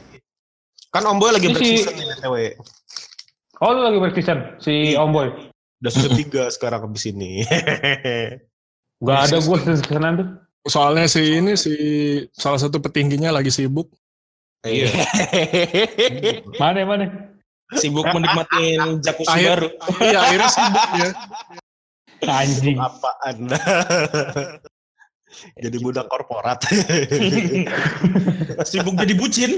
Kan 0.88 1.04
Om 1.04 1.20
Boy 1.20 1.36
lagi 1.36 1.52
Ini 1.52 1.60
si- 1.60 1.84
BTW. 1.84 2.34
oh 3.60 3.70
lu 3.74 3.80
lagi 3.84 3.98
berseason 4.00 4.38
si 4.56 4.96
Iya. 4.96 5.04
Om 5.04 5.10
Boy. 5.12 5.28
Udah 5.78 5.92
season 5.92 6.16
3 6.16 6.48
sekarang 6.48 6.80
habis 6.82 7.04
ini. 7.06 7.44
Gak 8.98 9.18
ada 9.30 9.36
gue 9.38 9.56
seasonan 9.64 10.12
tuh. 10.16 10.28
soalnya 10.68 11.06
si 11.08 11.22
ini 11.38 11.54
si 11.54 11.72
salah 12.34 12.58
satu 12.58 12.78
petingginya 12.78 13.30
lagi 13.30 13.48
sibuk. 13.48 13.88
Iya. 14.66 14.90
Mana 16.60 16.82
mana? 16.82 17.06
Sibuk 17.78 18.04
menikmatin 18.10 18.98
jacuzzi 19.00 19.30
Akhir- 19.30 19.64
baru. 19.64 19.68
Iya 20.02 20.18
akhirnya 20.18 20.50
sibuk 20.50 20.88
ya. 20.98 21.08
Anjing. 22.26 22.76
Apa 22.76 23.10
Anda? 23.22 23.58
Jadi 25.62 25.76
budak 25.78 26.10
korporat. 26.10 26.58
Sibuk 28.66 28.96
jadi 28.96 29.12
bucin. 29.14 29.52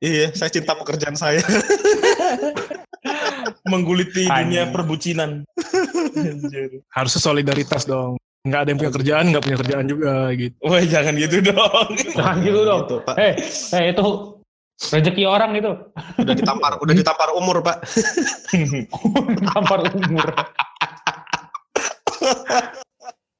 iya, 0.00 0.32
saya 0.34 0.50
cinta 0.50 0.72
pekerjaan 0.74 1.14
saya. 1.14 1.44
Mengguliti 3.70 4.26
dunia 4.26 4.68
perbucinan. 4.74 5.46
Harusnya 6.90 7.20
solidaritas 7.22 7.86
dong. 7.86 8.18
Nggak 8.40 8.60
ada 8.60 8.68
yang 8.72 8.78
punya 8.80 8.92
kerjaan, 8.96 9.24
nggak 9.30 9.44
punya 9.44 9.58
kerjaan 9.60 9.84
juga 9.86 10.14
gitu. 10.34 10.56
Wah 10.64 10.82
jangan 10.82 11.14
gitu 11.14 11.36
dong. 11.44 11.88
Jangan 12.16 12.36
gitu 12.40 12.60
dong. 12.64 12.80
Gitu, 12.88 12.96
Pak. 13.04 13.14
Eh, 13.20 13.32
eh 13.76 13.84
itu 13.92 14.04
rezeki 14.80 15.24
orang 15.28 15.50
itu. 15.60 15.72
Udah 16.16 16.34
ditampar, 16.34 16.72
udah 16.80 16.94
ditampar 16.96 17.28
umur, 17.36 17.60
Pak. 17.60 17.84
Gampar 19.52 19.78
umur. 19.92 20.28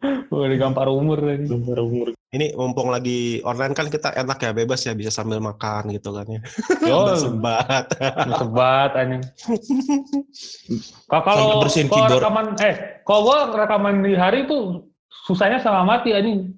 Udah 0.32 0.48
digampar 0.48 0.88
umur 0.88 1.18
lagi. 1.20 1.44
umur. 1.52 2.16
Ini 2.30 2.54
mumpung 2.54 2.94
lagi 2.94 3.42
online 3.42 3.74
kan 3.74 3.90
kita 3.90 4.14
enak 4.14 4.38
ya, 4.38 4.54
bebas 4.54 4.86
ya 4.86 4.94
bisa 4.94 5.10
sambil 5.10 5.42
makan 5.42 5.90
gitu 5.90 6.14
kan 6.14 6.22
ya. 6.30 6.38
Yo, 6.90 7.18
Sembat. 7.18 7.90
sebat 8.38 8.94
anjing. 8.94 9.22
Kalau 11.10 11.58
bersihin 11.58 11.90
kalau 11.90 12.06
keyboard. 12.06 12.22
rekaman 12.22 12.46
eh 12.62 12.74
kalau 13.02 13.20
gua 13.26 13.50
rekaman 13.50 14.06
di 14.06 14.14
hari 14.14 14.46
itu 14.46 14.86
susahnya 15.26 15.58
sama 15.58 15.82
mati 15.82 16.14
anjing. 16.14 16.54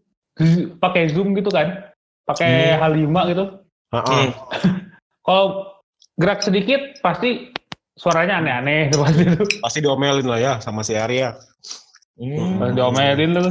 Pakai 0.76 1.08
Zoom 1.08 1.32
gitu 1.32 1.48
kan. 1.48 1.88
Pakai 2.28 2.76
H5 2.76 3.16
gitu. 3.32 3.44
Heeh. 3.96 4.26
Kalau 5.26 5.72
gerak 6.20 6.44
sedikit 6.44 7.00
pasti 7.00 7.48
suaranya 7.96 8.44
aneh-aneh 8.44 8.92
itu 8.92 9.00
pasti 9.00 9.22
tuh. 9.24 9.48
Pasti 9.64 9.78
diomelin 9.80 10.28
lah 10.28 10.36
ya 10.36 10.52
sama 10.60 10.84
si 10.84 10.92
Arya. 10.92 11.32
Hmm. 12.12 12.76
Diomelin 12.76 13.32
tuh. 13.32 13.48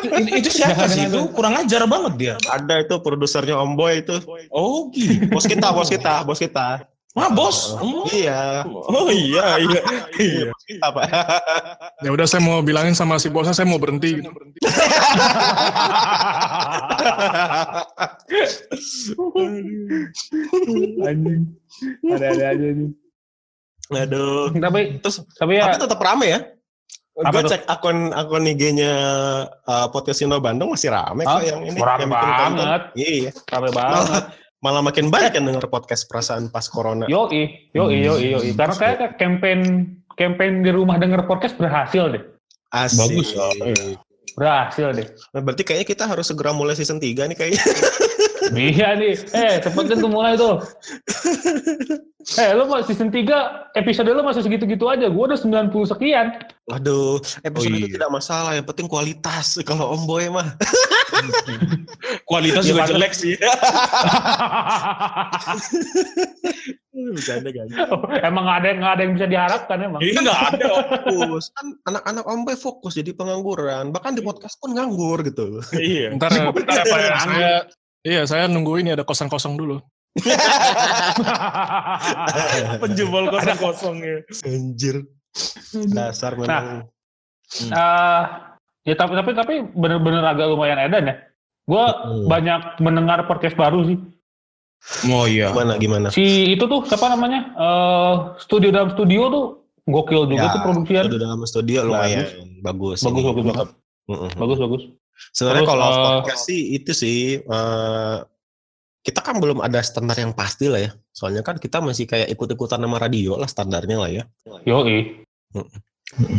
Itu, 0.00 0.30
itu 0.46 0.50
siapa 0.62 0.86
sih 0.86 1.10
itu? 1.10 1.20
Kurang 1.34 1.58
ajar 1.58 1.84
banget 1.90 2.12
dia. 2.16 2.34
Ada 2.46 2.86
itu 2.86 2.94
produsernya 3.02 3.58
Om 3.58 3.74
Boy 3.74 4.06
itu. 4.06 4.16
Oh 4.54 4.88
gitu. 4.94 5.26
Bos 5.28 5.44
kita, 5.44 5.74
bos 5.74 5.90
kita, 5.90 6.22
bos 6.22 6.38
kita. 6.38 6.86
Wah 7.18 7.26
bos. 7.26 7.74
Oh, 7.82 8.06
Iya. 8.06 8.62
oh 8.70 9.10
iya 9.10 9.58
iya. 9.58 9.80
Iya, 10.14 10.44
bos 10.54 10.62
kita, 10.62 10.86
Pak. 10.94 11.06
Ya 12.06 12.10
udah 12.14 12.26
saya 12.30 12.38
mau 12.38 12.62
bilangin 12.62 12.94
sama 12.94 13.18
si 13.18 13.26
bosnya 13.26 13.50
saya 13.50 13.66
mau 13.66 13.82
berhenti. 13.82 14.22
Gitu. 14.22 14.30
anjing. 21.02 21.42
Ada-ada 22.06 22.44
aja 22.54 22.68
nih. 22.70 22.90
Aduh. 23.90 24.54
Tapi 24.54 24.80
Terus 25.02 25.16
tapi 25.34 25.58
ya 25.58 25.66
tapi 25.70 25.82
tetap 25.82 25.98
rame 25.98 26.26
ya. 26.30 26.40
Gue 27.20 27.42
cek 27.44 27.68
akun 27.68 28.16
akun 28.16 28.48
IG-nya 28.48 28.94
uh, 29.68 29.86
Podcast 29.92 30.24
Indo 30.24 30.40
Bandung 30.40 30.72
masih 30.72 30.88
rame 30.88 31.28
kok 31.28 31.44
yang 31.44 31.60
ini. 31.68 31.76
Rame 31.76 32.08
yang 32.08 32.12
banget. 32.12 32.82
Iya. 32.96 33.30
rame 33.52 33.68
banget. 33.76 34.08
Malah, 34.08 34.22
malah 34.64 34.82
makin 34.88 35.12
banyak 35.12 35.36
yang 35.36 35.44
denger 35.52 35.68
podcast 35.68 36.08
perasaan 36.08 36.48
pas 36.48 36.64
corona. 36.64 37.04
Yoi, 37.12 37.72
yoi, 37.76 37.96
yoi, 38.00 38.40
yoi. 38.40 38.48
Karena 38.56 38.76
kayak 38.76 39.20
campaign 39.20 39.60
campaign 40.16 40.64
di 40.64 40.72
rumah 40.72 40.96
denger 40.96 41.28
podcast 41.28 41.60
berhasil 41.60 42.08
deh. 42.08 42.24
Asik. 42.72 43.12
Bagus 43.12 43.28
loh. 43.36 43.52
Berhasil 44.40 44.88
deh. 44.96 45.06
Nah, 45.36 45.40
berarti 45.44 45.62
kayaknya 45.66 45.86
kita 45.92 46.04
harus 46.08 46.24
segera 46.32 46.56
mulai 46.56 46.72
season 46.72 46.96
3 46.96 47.28
nih 47.28 47.36
kayaknya. 47.36 47.64
Iya 48.50 48.98
nih. 48.98 49.14
Eh, 49.36 49.54
cepetin 49.62 50.00
tuh 50.00 50.10
mulai 50.10 50.34
tuh. 50.34 50.58
Eh, 52.36 52.52
lu 52.52 52.68
mau 52.68 52.84
season 52.84 53.08
3 53.08 53.80
episode 53.80 54.12
lu 54.12 54.20
masih 54.20 54.44
segitu-gitu 54.44 54.84
aja. 54.92 55.08
Gua 55.08 55.32
udah 55.32 55.40
90 55.40 55.72
sekian. 55.88 56.36
Waduh, 56.70 57.18
episode 57.42 57.74
Oh, 57.74 57.78
itu 57.78 57.88
iya. 57.90 57.94
tidak 57.98 58.10
masalah, 58.10 58.50
yang 58.54 58.66
penting 58.66 58.86
kualitas. 58.86 59.58
Kalau 59.68 59.90
Om 59.98 60.02
Boy 60.06 60.30
mah. 60.30 60.54
Kualitas 62.24 62.62
Ya, 62.64 62.70
juga 62.72 62.86
jelek 62.88 63.12
sih. 63.12 63.34
Bercanda 67.00 67.48
kan. 67.48 67.66
emang 68.20 68.44
nggak 68.44 68.58
ada 68.60 68.68
nggak 68.76 68.92
ada 68.92 69.02
yang 69.02 69.14
bisa 69.16 69.26
diharapkan 69.26 69.78
emang. 69.80 70.00
Ini 70.04 70.20
nggak 70.20 70.40
ada. 70.54 70.64
Fokus. 71.08 71.44
Kan 71.56 71.66
anak-anak 71.88 72.24
Om 72.28 72.40
Boy 72.44 72.56
fokus 72.56 72.92
jadi 72.94 73.10
pengangguran. 73.16 73.88
Bahkan 73.90 74.12
di 74.18 74.22
podcast 74.22 74.60
pun 74.60 74.76
nganggur 74.76 75.24
gitu. 75.24 75.64
Iya. 75.72 76.12
Ntar, 76.14 76.30
ntar 76.52 76.78
apa 76.84 76.96
ya? 76.98 77.14
Saya, 77.24 77.52
iya 78.04 78.22
saya 78.28 78.44
nunggu 78.46 78.78
ini 78.84 78.92
ada 78.92 79.02
kosong-kosong 79.06 79.56
dulu. 79.56 79.80
Penjebol 82.82 83.30
kosong 83.30 83.58
kosong 83.58 83.96
ya. 84.02 84.18
Anjir. 84.44 84.96
Dasar 85.90 86.34
memang. 86.34 86.86
Eh, 87.50 88.22
ya 88.86 88.94
tapi 88.94 89.12
tapi 89.14 89.30
tapi 89.34 89.54
bener-bener 89.74 90.22
agak 90.22 90.46
lumayan 90.50 90.78
edan 90.80 91.10
ya. 91.10 91.16
Gue 91.66 91.84
Hmm. 91.84 92.26
banyak 92.26 92.82
mendengar 92.82 93.26
podcast 93.26 93.54
baru 93.54 93.86
sih. 93.86 93.98
Oh 95.06 95.28
iya. 95.28 95.52
Gimana 95.52 95.76
gimana? 95.76 96.06
Si 96.08 96.56
itu 96.56 96.64
tuh 96.64 96.82
siapa 96.88 97.12
namanya? 97.12 97.52
Eh 97.52 98.14
studio 98.40 98.72
dalam 98.72 98.90
studio 98.96 99.22
tuh 99.28 99.44
gokil 99.84 100.30
juga 100.30 100.46
Ya, 100.48 100.54
tuh 100.56 100.62
produksian. 100.64 101.04
Studio 101.06 101.20
dalam 101.20 101.40
studio 101.44 101.78
lumayan 101.84 102.26
bagus. 102.64 103.04
Bagus 103.04 103.22
bagus 103.22 103.44
banget. 103.44 103.68
Mm-mm. 104.08 104.30
Bagus 104.34 104.58
bagus. 104.58 104.82
Sebenarnya 105.36 105.64
kalau 105.68 105.84
eh, 105.84 106.00
podcast 106.24 106.42
sih 106.48 106.60
itu 106.74 106.92
sih 106.96 107.18
eh, 107.44 108.16
kita 109.00 109.20
kan 109.24 109.40
belum 109.40 109.64
ada 109.64 109.80
standar 109.80 110.16
yang 110.20 110.36
pasti 110.36 110.68
lah 110.68 110.80
ya. 110.80 110.90
Soalnya 111.12 111.40
kan 111.40 111.56
kita 111.56 111.80
masih 111.80 112.04
kayak 112.04 112.28
ikut-ikutan 112.32 112.80
nama 112.80 113.00
radio 113.00 113.40
lah 113.40 113.48
standarnya 113.48 113.96
lah 113.96 114.10
ya. 114.12 114.24
Yoi. 114.68 115.24
Mm. 115.56 115.68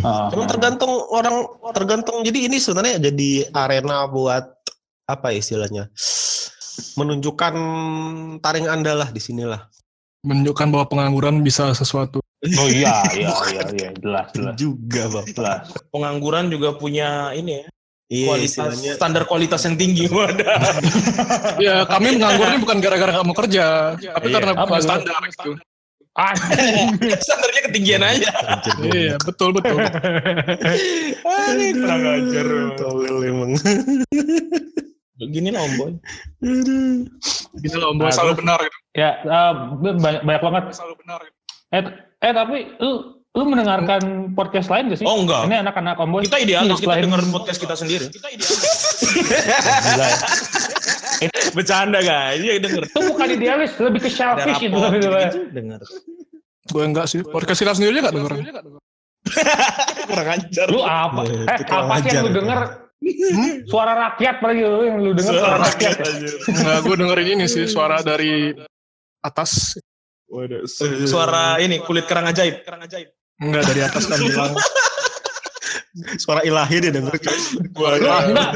Ah, 0.04 0.28
Cuma 0.28 0.44
tergantung 0.52 0.92
orang 1.16 1.48
tergantung 1.72 2.28
jadi 2.28 2.52
ini 2.52 2.60
sebenarnya 2.60 3.08
jadi 3.08 3.48
arena 3.56 4.04
buat 4.12 4.44
apa 5.08 5.32
istilahnya? 5.32 5.88
Menunjukkan 7.00 7.54
taring 8.44 8.68
Anda 8.68 8.94
lah 9.00 9.10
di 9.10 9.24
sinilah. 9.24 9.64
Menunjukkan 10.28 10.68
bahwa 10.70 10.86
pengangguran 10.92 11.40
bisa 11.42 11.72
sesuatu. 11.72 12.20
Oh 12.42 12.68
iya 12.70 13.06
iya 13.18 13.32
iya 13.54 13.64
iya 13.74 13.90
jelas 13.96 14.28
jelas 14.36 14.56
Juga, 14.60 15.04
Bang. 15.10 15.26
jelas. 15.32 15.62
Pengangguran 15.90 16.52
juga 16.52 16.76
punya 16.76 17.32
ini 17.34 17.64
ya. 17.64 17.66
Iya, 18.12 18.28
Kualitas 18.28 18.52
istilahnya 18.52 18.92
standar 19.00 19.24
kualitas 19.24 19.62
yang 19.64 19.80
tinggi. 19.80 20.04
Wadah. 20.12 20.60
Ya 21.64 21.88
kami 21.88 22.20
menganggurnya 22.20 22.60
bukan 22.60 22.78
gara-gara 22.84 23.12
nggak 23.16 23.24
mau 23.24 23.38
kerja, 23.38 23.96
tapi 23.96 24.28
Iya. 24.28 24.36
karena 24.36 24.52
Apa 24.52 24.64
bukan 24.68 24.76
itu? 24.76 24.84
standar 24.84 25.22
gitu. 25.32 25.52
Anjing. 26.12 26.88
Standarnya 27.24 27.62
ketinggian 27.72 28.04
aja. 28.04 28.32
Iya 28.84 29.16
betul 29.24 29.56
betul. 29.56 29.80
Aduh, 29.80 31.70
kurang 31.72 32.04
ajar. 32.04 32.48
Tolol 32.76 33.18
emang. 33.24 33.52
Gini 35.22 35.54
lah 35.54 35.64
Om 35.64 35.74
Boy. 35.80 35.92
Bisa 37.62 37.78
loh, 37.78 37.94
Mbak, 37.94 38.10
Nah, 38.10 38.12
selalu 38.12 38.34
benar 38.44 38.60
gitu. 38.60 38.78
ya 38.92 39.10
eh, 39.22 39.52
banyak, 39.96 40.22
banyak 40.26 40.42
banget. 40.44 40.64
Selalu 40.76 40.96
benar. 41.00 41.20
Gitu. 41.22 41.38
Eh, 41.72 41.82
eh 42.28 42.34
tapi 42.36 42.58
lu 42.76 42.92
lu 43.32 43.48
mendengarkan 43.48 44.02
podcast 44.36 44.68
lain 44.68 44.92
gak 44.92 45.00
sih? 45.00 45.08
Oh 45.08 45.24
enggak. 45.24 45.48
Ini 45.48 45.64
anak-anak 45.64 45.96
komboy. 45.96 46.28
Kita 46.28 46.36
idealis, 46.36 46.84
kita 46.84 47.00
Selain- 47.00 47.04
denger 47.08 47.22
podcast 47.32 47.60
kita 47.64 47.76
sendiri. 47.80 48.06
Gila 48.12 50.06
ya. 50.06 50.18
Bercanda 51.56 52.00
guys, 52.04 52.44
iya 52.44 52.60
denger. 52.60 52.84
Itu 52.92 53.00
bukan 53.08 53.28
idealis, 53.32 53.72
lebih 53.80 54.02
ke 54.04 54.10
selfish 54.12 54.60
itu. 54.60 54.76
rapor 54.76 55.00
gitu. 55.00 55.08
gitu, 55.08 55.40
denger. 55.54 55.80
Gue 56.68 56.84
enggak 56.84 57.06
sih. 57.08 57.24
Podcast 57.24 57.60
kita 57.64 57.72
sendiri 57.72 58.04
enggak 58.04 58.16
dengerin. 58.20 58.44
Kurang 60.12 60.28
ajar. 60.28 60.68
Lu 60.68 60.82
apa? 60.84 61.22
Eh, 61.24 61.46
Eh, 61.48 61.58
apa 61.72 61.94
sih 62.04 62.10
yang 62.12 62.26
lu 62.28 62.32
denger? 62.36 62.60
Suara 63.66 63.94
rakyat 64.12 64.36
paling 64.44 64.60
lu 64.60 64.82
yang 64.84 64.98
lu 65.00 65.12
denger 65.16 65.34
suara 65.34 65.58
rakyat. 65.62 65.96
Enggak, 66.52 66.78
gue 66.84 66.96
dengerin 67.00 67.28
ini 67.40 67.46
sih 67.48 67.64
suara 67.64 68.04
dari 68.04 68.52
atas. 69.24 69.80
Waduh, 70.28 70.68
su- 70.68 71.08
suara 71.08 71.64
ini 71.64 71.80
kulit 71.80 72.04
kerang 72.12 72.28
ajaib. 72.28 72.68
Kerang 72.68 72.84
ajaib. 72.84 73.08
Enggak 73.42 73.64
dari 73.74 73.82
atas 73.82 74.06
kan 74.06 74.22
bilang. 74.22 74.54
Suara 76.22 76.40
ilahi 76.48 76.88
dia 76.88 76.94
denger. 76.94 77.12
Lu, 77.76 77.84
enggak, 77.84 78.52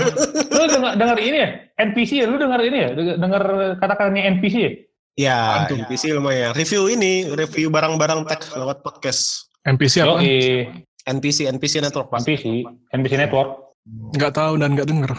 lu 0.55 0.63
denger, 0.71 0.91
denger 0.95 1.17
ini 1.19 1.37
ya? 1.41 1.49
NPC 1.83 2.11
ya? 2.23 2.25
Lu 2.31 2.39
denger 2.39 2.61
ini 2.63 2.77
ya? 2.79 2.89
Denger, 2.95 3.15
denger 3.19 3.43
kata-katanya 3.81 4.23
NPC 4.37 4.55
ya? 4.55 4.71
Ya, 5.15 5.37
Antum. 5.63 5.83
NPC 5.83 6.11
lumayan. 6.15 6.51
Review 6.55 6.91
ini, 6.91 7.27
review 7.31 7.71
barang-barang 7.71 8.27
tech 8.27 8.51
lewat 8.55 8.83
podcast. 8.83 9.51
NPC 9.63 10.03
apa? 10.03 10.19
Yoi, 10.19 10.67
NPC, 11.07 11.47
NPC 11.51 11.79
Network. 11.79 12.11
Pak. 12.11 12.23
NPC, 12.23 12.67
NPC 12.95 13.13
Network. 13.19 13.75
Enggak 14.15 14.35
tahu 14.35 14.59
dan 14.59 14.75
enggak 14.75 14.87
denger. 14.91 15.11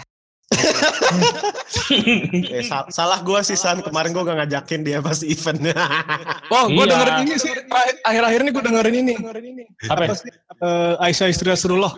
Eh, 2.46 2.62
sa- 2.62 2.88
salah 2.88 3.20
gua 3.20 3.40
sih 3.40 3.54
San, 3.54 3.78
kemarin 3.80 4.10
gua 4.10 4.24
gak 4.24 4.38
ngajakin 4.44 4.80
dia 4.82 4.98
pas 4.98 5.20
event. 5.22 5.58
Oh, 6.50 6.66
gue 6.72 6.84
Iya. 6.84 6.90
dengerin 6.92 7.16
ini 7.22 7.34
sih. 7.36 7.52
Akhir-akhir 8.02 8.38
ini 8.42 8.50
gue 8.50 8.64
dengerin 8.64 8.94
ini. 8.96 9.14
Apa 9.86 10.02
ya? 10.04 10.14
Eh, 10.56 11.04
Aisyah 11.04 11.28
istri 11.28 11.46
Rasulullah. 11.46 11.92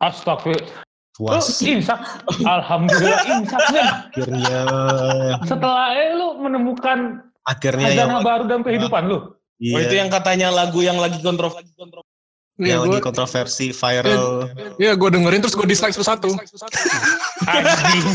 Astagfirullah. 0.00 0.82
Lu 1.14 1.30
Puas. 1.30 1.62
insaf. 1.62 2.26
Alhamdulillah 2.42 3.22
insaf 3.38 3.62
men. 3.70 3.86
Akhirnya, 3.86 4.58
Setelah 5.46 5.94
eh, 5.94 6.10
lu 6.10 6.42
menemukan 6.42 7.22
akhirnya 7.46 7.86
yang, 7.94 8.18
baru 8.18 8.50
dalam 8.50 8.66
kehidupan 8.66 9.06
lu. 9.06 9.18
Oh 9.54 9.78
itu 9.78 9.94
iya, 9.94 10.02
yang 10.02 10.10
katanya 10.10 10.50
lagu 10.50 10.82
yang 10.82 10.98
lagi 10.98 11.22
kontrol. 11.22 11.54
Iya, 12.54 12.78
yang 12.78 12.86
gue 12.86 12.96
lagi 12.96 13.02
kontroversi 13.02 13.66
viral. 13.70 14.46
iya, 14.78 14.94
gue 14.94 15.08
dengerin 15.10 15.42
terus 15.42 15.54
gue 15.54 15.66
dislike 15.66 15.90
satu-satu. 15.90 16.30
Anjing. 17.44 18.04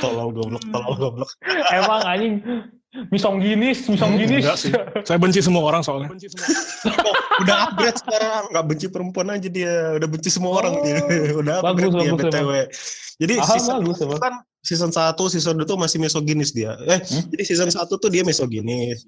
Tolol 0.00 0.30
goblok, 0.30 0.62
tolol 0.70 0.94
goblok. 0.96 1.30
Emang 1.70 2.02
anjing. 2.04 2.34
Misongginis, 3.10 3.90
misongginis. 3.90 4.42
Enggak 4.46 4.58
sih. 4.58 4.70
Saya 5.02 5.18
benci 5.18 5.42
semua 5.42 5.66
orang 5.66 5.82
soalnya. 5.82 6.14
Udah 7.42 7.56
upgrade 7.66 7.98
sekarang, 7.98 8.42
nggak 8.54 8.64
benci 8.70 8.86
perempuan 8.86 9.34
aja 9.34 9.48
dia, 9.50 9.98
udah 9.98 10.06
benci 10.06 10.30
semua 10.30 10.62
orang 10.62 10.78
dia. 10.78 11.02
Udah 11.42 11.58
Oh, 11.58 11.74
Bagus, 11.74 11.90
upgrade 11.90 11.94
dia 11.98 12.12
bagus, 12.14 12.30
BTW. 12.30 12.50
Jadi 13.14 13.34
Ah, 13.38 13.46
season 13.50 13.76
bagus, 13.82 13.98
kan 14.22 14.34
season 14.62 14.90
1, 14.90 15.18
season 15.30 15.54
2 15.58 15.66
tuh 15.66 15.74
masih 15.74 15.98
misoginis 15.98 16.50
dia. 16.54 16.78
Eh, 16.86 17.02
Hmm? 17.02 17.26
jadi 17.34 17.42
season 17.42 17.70
1 17.70 17.98
tuh 17.98 18.10
dia 18.10 18.22
misoginis. 18.22 19.06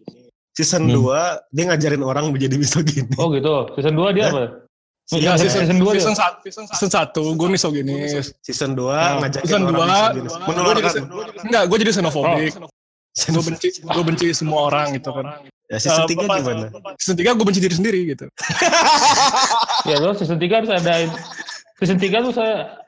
Season 0.57 0.89
Hmm. 0.89 1.05
2 1.05 1.53
dia 1.53 1.65
ngajarin 1.69 2.01
orang 2.01 2.25
menjadi 2.33 2.57
misoginis. 2.57 3.13
Oh 3.21 3.29
gitu. 3.29 3.69
Season 3.77 3.93
2 3.93 4.17
dia 4.17 4.25
apa? 4.33 4.65
Iya, 5.07 5.39
season, 5.39 5.63
season 5.63 5.79
2 5.79 5.95
Season 5.95 6.11
dia. 6.11 6.19
satu, 6.19 6.39
season 6.51 6.91
satu, 6.91 7.23
gue 7.37 7.49
misoginis. 7.49 8.35
Season 8.43 8.75
2 8.75 8.91
Nah, 8.91 9.23
ngajakin 9.23 9.47
season 9.47 9.63
orang 9.63 9.71
dua, 9.71 9.87
misoginis. 9.87 10.33
gue 10.35 10.49
Menularkan. 10.51 10.93
enggak, 11.47 11.63
gue 11.69 11.77
jadi 11.79 11.93
xenofobik. 11.93 12.53
Oh. 12.59 12.71
Gue 13.17 13.43
benci, 13.47 13.69
gue 13.79 14.05
benci 14.05 14.27
semua 14.33 14.61
orang 14.67 14.87
gitu 14.93 15.09
kan. 15.09 15.25
Ya, 15.69 15.79
season 15.79 16.05
Eh, 16.05 16.11
3 16.11 16.27
Bapak- 16.27 16.41
gimana? 16.43 16.67
Season 16.99 17.17
3 17.17 17.31
gue 17.33 17.45
benci 17.45 17.61
diri 17.61 17.75
sendiri 17.75 18.01
gitu. 18.11 18.27
Ya 19.87 19.97
lo 19.99 20.11
season 20.13 20.37
3 20.37 20.59
harus 20.59 20.71
ada 20.73 20.95
season 21.79 21.97
3 21.97 22.19
harus 22.19 22.35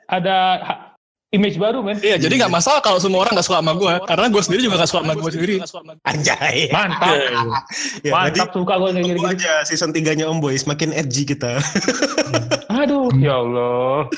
ada 0.09 0.35
ha- 0.59 0.81
image 1.29 1.61
baru 1.61 1.85
men. 1.85 2.01
Iya, 2.01 2.17
jadi 2.17 2.33
nggak 2.41 2.53
masalah 2.53 2.81
kalau 2.81 2.97
semua 2.97 3.21
orang 3.21 3.37
nggak 3.37 3.45
suka 3.45 3.61
sama 3.61 3.73
gue, 3.77 3.93
karena 4.09 4.25
gue 4.33 4.41
sendiri 4.41 4.61
juga 4.65 4.75
nggak 4.81 4.89
suka 4.89 5.01
sama 5.05 5.13
gue 5.13 5.31
sendiri. 5.31 5.55
Anjay. 6.09 6.57
Mantap. 6.73 7.15
Ya, 8.01 8.11
jadi 8.33 8.39
Mantap 8.39 8.49
suka 8.49 8.73
gue 8.73 8.89
kayak 8.89 9.05
tunggu 9.05 9.21
gini-gini. 9.21 9.37
aja 9.37 9.53
season 9.69 9.93
3-nya 9.93 10.25
Om 10.25 10.39
Boy 10.41 10.57
semakin 10.57 10.89
edgy 10.97 11.23
kita. 11.29 11.61
Aduh, 12.73 13.13
ya 13.21 13.37
Allah. 13.37 14.09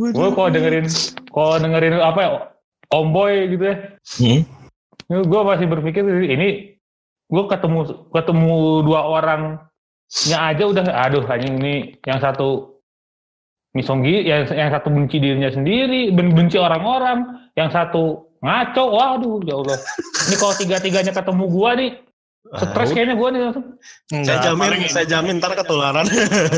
Gue 0.00 0.28
kalau 0.32 0.48
dengerin 0.48 0.88
kalau 1.28 1.60
dengerin 1.60 2.00
apa 2.00 2.20
ya 2.24 2.30
Omboy 2.88 3.52
gitu 3.52 3.64
ya. 3.68 3.76
Hmm. 4.16 4.40
Gue 5.12 5.40
masih 5.44 5.68
berpikir 5.68 6.00
ini 6.08 6.80
gue 7.32 7.44
ketemu 7.48 8.08
ketemu 8.12 8.84
dua 8.84 9.00
orangnya 9.08 9.68
aja 10.36 10.64
udah 10.68 10.84
aduh 10.88 11.24
anjing 11.28 11.56
ini 11.60 11.96
yang 12.04 12.20
satu 12.20 12.71
misonggi 13.72 14.28
yang 14.28 14.44
yang 14.52 14.70
satu 14.70 14.92
benci 14.92 15.16
dirinya 15.16 15.48
sendiri 15.48 16.12
ben- 16.12 16.36
benci 16.36 16.60
orang-orang 16.60 17.48
yang 17.56 17.72
satu 17.72 18.28
ngaco 18.44 18.84
waduh 18.92 19.38
ya 19.48 19.54
Allah. 19.56 19.78
Ini 20.28 20.34
kalau 20.36 20.54
tiga-tiganya 20.56 21.12
ketemu 21.14 21.44
gua 21.48 21.70
nih 21.78 21.90
stres 22.42 22.90
kayaknya 22.90 23.14
gua 23.14 23.30
nih 23.30 23.40
langsung 23.46 23.78
saya 24.10 24.38
jamin, 24.50 24.90
saya 24.90 25.06
jamin 25.06 25.38
ntar 25.38 25.54
ketularan. 25.54 26.02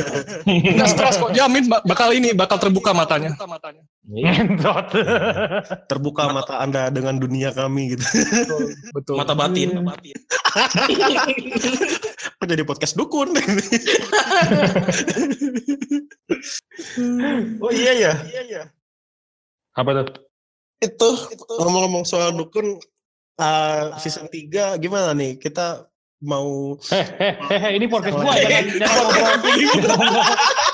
Nggak 0.48 0.88
stres 0.88 1.20
kok, 1.20 1.30
jamin 1.36 1.68
bak- 1.68 1.84
bakal 1.84 2.08
ini, 2.16 2.32
bakal 2.32 2.56
terbuka 2.56 2.96
matanya. 2.96 3.36
ngentot 4.08 4.86
Terbuka 5.88 6.32
mata 6.32 6.60
Anda 6.64 6.88
dengan 6.88 7.20
dunia 7.20 7.52
kami 7.52 7.96
gitu. 7.96 8.04
Betul. 8.96 9.16
Mata 9.20 9.36
batin. 9.36 9.84
Kok 12.38 12.46
jadi 12.46 12.62
podcast 12.62 12.94
dukun? 12.94 13.34
oh 17.64 17.72
iya 17.74 17.92
ya. 17.96 18.12
apa 19.74 19.90
tuh 19.90 20.06
Itu 20.78 21.10
ngomong-ngomong 21.58 22.06
soal 22.06 22.30
dukun 22.38 22.78
uh, 23.36 23.96
season 23.96 24.26
3 24.26 24.76
gimana 24.76 25.12
nih? 25.12 25.36
Kita 25.36 25.86
mau 26.24 26.72
eh 26.88 27.04
eh 27.52 27.76
ini 27.76 27.84
podcast 27.84 28.16
gua 28.16 28.32
jangan 28.32 28.64
jangan 28.80 28.96
ngobrol. 28.96 29.28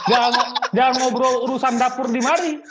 jangan 0.07 0.31
ngobrol- 0.31 0.55
jangan, 0.71 0.93
ngobrol 1.03 1.35
urusan 1.45 1.75
dapur 1.75 2.07
di 2.07 2.21
mari. 2.23 2.53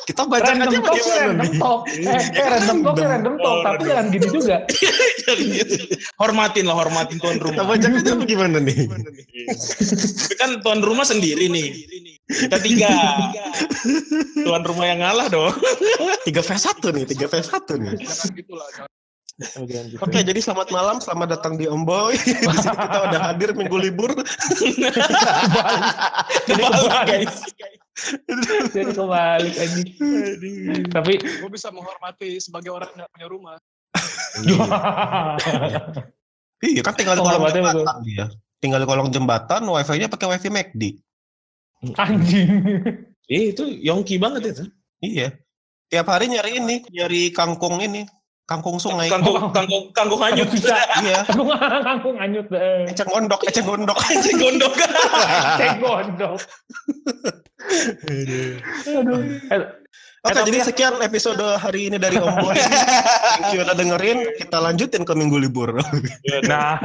Kita 0.00 0.26
baca 0.26 0.42
aja 0.42 0.58
random 0.58 0.82
talk 0.82 0.96
bagaimana 0.98 1.22
random 1.30 1.52
talk. 1.56 1.80
Eh, 1.88 2.04
eh 2.34 2.46
random 2.50 2.78
talk 2.82 2.96
ya 2.98 3.06
random 3.08 3.34
talk 3.38 3.56
tapi 3.62 3.82
jangan 3.86 4.06
gini 4.10 4.26
juga. 4.28 4.56
Hormatin 6.20 6.64
lah, 6.66 6.76
hormatin 6.76 7.16
tuan 7.16 7.36
Kita 7.38 7.46
rumah. 7.46 7.64
baca 7.64 7.86
aja 7.88 8.12
bagaimana 8.12 8.58
nih? 8.60 8.78
Kan 10.36 10.60
tuan 10.60 10.80
rumah 10.82 11.06
sendiri 11.06 11.48
nih. 11.48 11.68
Kita 12.30 12.56
tiga. 12.62 12.88
Tuan 14.46 14.62
rumah 14.62 14.86
yang 14.86 15.02
ngalah 15.02 15.26
dong. 15.26 15.50
Tiga 16.22 16.40
v 16.46 16.50
satu 16.54 16.94
nih, 16.94 17.04
tiga 17.10 17.26
v 17.26 17.42
satu 17.42 17.74
nih. 17.74 17.98
Jangan 17.98 18.28
gitu 18.38 18.54
lah. 18.54 18.68
Oke, 20.04 20.20
jadi 20.20 20.36
selamat 20.36 20.68
malam, 20.68 21.00
selamat 21.00 21.40
datang 21.40 21.56
di 21.56 21.64
Omboy. 21.64 22.12
di 22.12 22.36
sini 22.36 22.76
kita 22.76 22.98
udah 23.08 23.20
hadir 23.32 23.56
minggu 23.56 23.72
libur. 23.80 24.12
Kebalik 26.44 26.92
guys. 27.08 27.36
Jadi 28.70 28.92
kebalik 28.92 29.54
anjing. 29.56 29.88
Tapi 30.92 31.12
Gue 31.40 31.50
bisa 31.50 31.72
menghormati 31.72 32.36
sebagai 32.36 32.68
orang 32.68 32.92
yang 32.92 33.08
punya 33.08 33.26
rumah. 33.32 33.56
Iya 36.60 36.84
kan 36.84 36.92
tinggal 36.92 37.16
di 37.16 37.24
kolong 37.24 37.48
jembatan 37.48 37.96
dia. 38.04 38.28
Tinggal 38.60 38.84
di 38.84 38.86
kolong 38.92 39.08
jembatan, 39.08 39.64
wifi-nya 39.64 40.12
pakai 40.12 40.36
wifi 40.36 40.52
McD. 40.52 41.00
anjing. 42.02 42.50
Eh, 43.30 43.54
itu 43.54 43.62
yongki 43.64 44.18
banget 44.20 44.52
itu. 44.52 44.64
Iya. 45.00 45.32
Tiap 45.90 46.06
hari 46.06 46.30
nyari 46.30 46.60
ini, 46.62 46.86
nyari 46.86 47.34
kangkung 47.34 47.82
ini, 47.82 48.06
kangkung 48.46 48.78
sungai. 48.78 49.10
Kangkung, 49.10 49.50
kangkung, 49.54 49.90
kangkung 49.94 50.20
hanyut. 50.22 50.50
Bisa. 50.50 50.76
Iya. 51.02 51.24
Kangkung 51.24 51.50
kangkung 51.86 52.16
anyut 52.20 52.46
deh. 52.50 52.90
Eceng 52.90 53.08
gondok, 53.08 53.40
eceng 53.48 53.66
gondok. 53.66 53.98
Anjing 54.10 54.36
gondok. 54.38 54.72
Cek 55.56 55.76
gondok. 55.80 56.40
Aduh. 58.90 59.64
Oke, 60.20 60.36
tapi 60.36 60.52
jadi 60.52 60.58
ya- 60.60 60.66
sekian 60.68 60.94
episode 61.00 61.40
hari 61.56 61.88
ini 61.88 61.96
dari 61.96 62.20
Omboy. 62.20 62.52
Thank 63.40 63.56
you 63.56 63.64
udah 63.64 63.72
dengerin. 63.72 64.18
Kita 64.36 64.60
lanjutin 64.60 65.02
ke 65.08 65.12
minggu 65.16 65.40
libur. 65.40 65.72
Nah, 66.44 66.76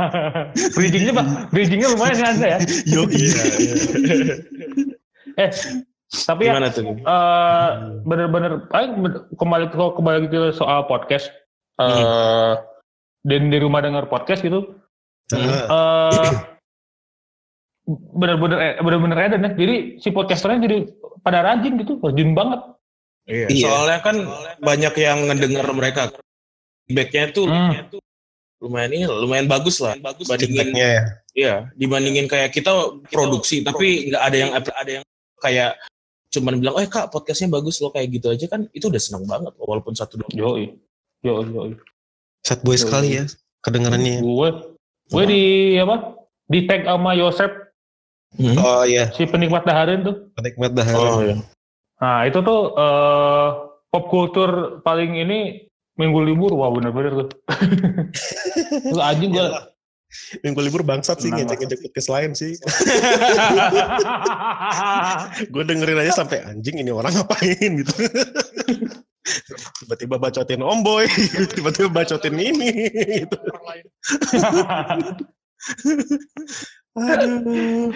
bridgingnya 0.72 1.12
pak, 1.12 1.28
bridgingnya 1.52 1.92
lumayan 1.92 2.16
ya 2.16 2.28
anda 2.32 2.48
ya. 2.48 2.60
Yo, 2.88 3.02
iya. 3.12 3.44
Eh, 5.36 5.52
tapi 6.24 6.48
ya 6.48 6.56
Gimana 6.56 6.72
tuh? 6.72 6.96
eh 6.96 7.70
bener-bener 8.08 8.72
eh, 8.72 8.88
kembali 9.36 9.66
ke 9.68 9.76
kembali 9.76 10.20
ke 10.32 10.42
soal 10.56 10.88
podcast. 10.88 11.28
Eh 11.76 12.56
dan 13.26 13.50
di 13.50 13.58
rumah 13.60 13.84
dengar 13.84 14.08
podcast 14.08 14.40
gitu. 14.40 14.80
eh 15.36 16.32
bener-bener 18.16 18.58
eh, 18.58 18.74
bener-bener 18.80 19.18
ada 19.20 19.36
nih. 19.36 19.54
Jadi 19.54 19.76
si 20.00 20.10
podcasternya 20.10 20.64
jadi 20.64 20.78
pada 21.20 21.44
rajin 21.44 21.76
gitu, 21.78 22.00
rajin 22.00 22.32
banget. 22.32 22.64
Iya. 23.26 23.48
Iya. 23.50 23.66
Soalnya 23.66 24.00
kan 24.00 24.16
banyak 24.60 24.94
yang 24.96 25.18
ngedenger 25.26 25.68
mereka. 25.74 26.02
Feedbacknya 26.86 27.24
tuh 27.32 27.46
Hmm. 27.46 27.74
lumayan 28.62 28.92
ini, 28.94 29.06
lumayan 29.06 29.46
bagus 29.46 29.78
lah. 29.78 29.94
Bandingin, 29.98 30.38
Feedbacknya 30.40 30.88
ya. 30.88 31.04
iya, 31.34 31.54
dibandingin 31.76 32.26
kayak 32.26 32.50
kita 32.50 32.72
produksi, 33.10 33.62
tapi 33.62 34.10
nggak 34.10 34.22
ada 34.22 34.38
yang 34.38 34.52
ada 34.56 34.92
yang 34.92 35.06
kayak 35.38 35.72
cuman 36.32 36.58
bilang, 36.58 36.74
oh 36.74 36.84
kak 36.84 37.10
podcastnya 37.10 37.52
bagus 37.52 37.78
loh 37.78 37.90
kayak 37.90 38.12
gitu 38.12 38.28
aja 38.28 38.46
kan 38.46 38.66
itu 38.72 38.88
udah 38.88 38.98
seneng 38.98 39.24
banget 39.24 39.54
walaupun 39.56 39.94
satu 39.94 40.18
dua 40.18 40.28
Yo, 40.32 40.50
yo, 41.22 41.34
yo. 41.44 41.62
Sad 42.42 42.60
boy 42.62 42.76
sekali 42.76 43.18
ya 43.18 43.24
kedengarannya. 43.62 44.20
Gue, 44.20 44.50
gue 45.10 45.24
di 45.26 45.44
apa? 45.78 46.16
Di 46.46 46.60
tag 46.66 46.86
sama 46.86 47.14
Yosep 47.14 47.52
Hmm. 48.36 48.58
Oh 48.58 48.84
iya, 48.84 49.16
si 49.16 49.24
penikmat 49.24 49.64
daharin 49.64 50.04
tuh. 50.04 50.28
penikmat 50.36 50.76
dah. 50.76 50.84
Oh 50.92 51.24
iya. 51.24 51.40
Nah 52.02 52.28
itu 52.28 52.40
tuh 52.44 52.62
eh 52.76 53.48
pop 53.92 54.04
culture 54.12 54.84
paling 54.84 55.16
ini 55.16 55.64
minggu 55.96 56.20
libur 56.20 56.52
wah 56.56 56.72
bener-bener 56.72 57.24
tuh. 57.24 57.30
Itu 58.92 59.00
anjing 59.00 59.32
gue. 59.32 59.48
Minggu 60.44 60.62
libur 60.64 60.84
bangsat 60.86 61.20
sih 61.20 61.28
Tenang, 61.28 61.50
ngejek-ngejek 61.50 61.80
podcast 61.82 62.10
lain 62.14 62.32
sih. 62.38 62.54
Gue 65.52 65.64
dengerin 65.66 66.00
aja 66.00 66.24
sampai 66.24 66.46
anjing 66.46 66.80
ini 66.80 66.92
orang 66.94 67.12
ngapain 67.12 67.84
gitu. 67.84 67.94
Tiba-tiba 69.82 70.22
bacotin 70.22 70.62
omboy, 70.62 71.10
tiba-tiba 71.58 71.90
bacotin 71.90 72.38
ini. 72.38 72.70
gitu. 73.26 73.38
Orang 73.50 73.66
lain. 73.66 73.86
Aduh. 76.96 77.90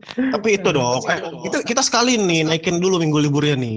Tapi 0.00 0.48
itu 0.56 0.68
dong, 0.72 1.02
eh, 1.06 1.20
kita, 1.48 1.58
kita 1.64 1.82
sekali 1.84 2.16
nih 2.16 2.46
naikin 2.46 2.80
dulu 2.80 2.98
minggu 3.00 3.18
liburnya 3.20 3.56
nih. 3.56 3.76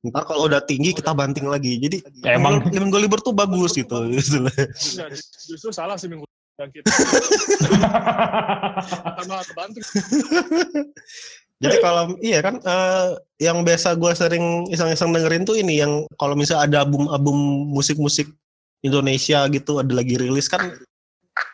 Ntar 0.00 0.24
kalau 0.24 0.48
udah 0.48 0.64
tinggi 0.64 0.96
kita 0.96 1.12
banting 1.12 1.44
lagi. 1.44 1.76
Jadi 1.76 2.00
Ya, 2.24 2.40
emang. 2.40 2.64
minggu, 2.64 2.88
minggu 2.88 2.98
libur 3.04 3.20
tuh 3.20 3.36
bagus 3.36 3.76
gitu. 3.76 4.08
Enggak, 4.08 5.12
justru 5.50 5.68
salah 5.72 6.00
sih 6.00 6.08
minggu. 6.08 6.24
Jadi 11.60 11.76
kalau 11.84 12.16
iya 12.24 12.40
kan 12.40 12.56
eh, 12.60 13.08
yang 13.40 13.64
biasa 13.64 13.96
gue 13.96 14.12
sering 14.16 14.68
iseng-iseng 14.68 15.12
dengerin 15.12 15.44
tuh 15.44 15.56
ini 15.56 15.80
yang 15.84 16.04
kalau 16.16 16.32
misalnya 16.36 16.68
ada 16.68 16.76
album-album 16.84 17.36
musik-musik 17.72 18.28
Indonesia 18.80 19.44
gitu 19.52 19.80
ada 19.80 19.92
lagi 19.92 20.16
rilis 20.16 20.48
kan 20.48 20.72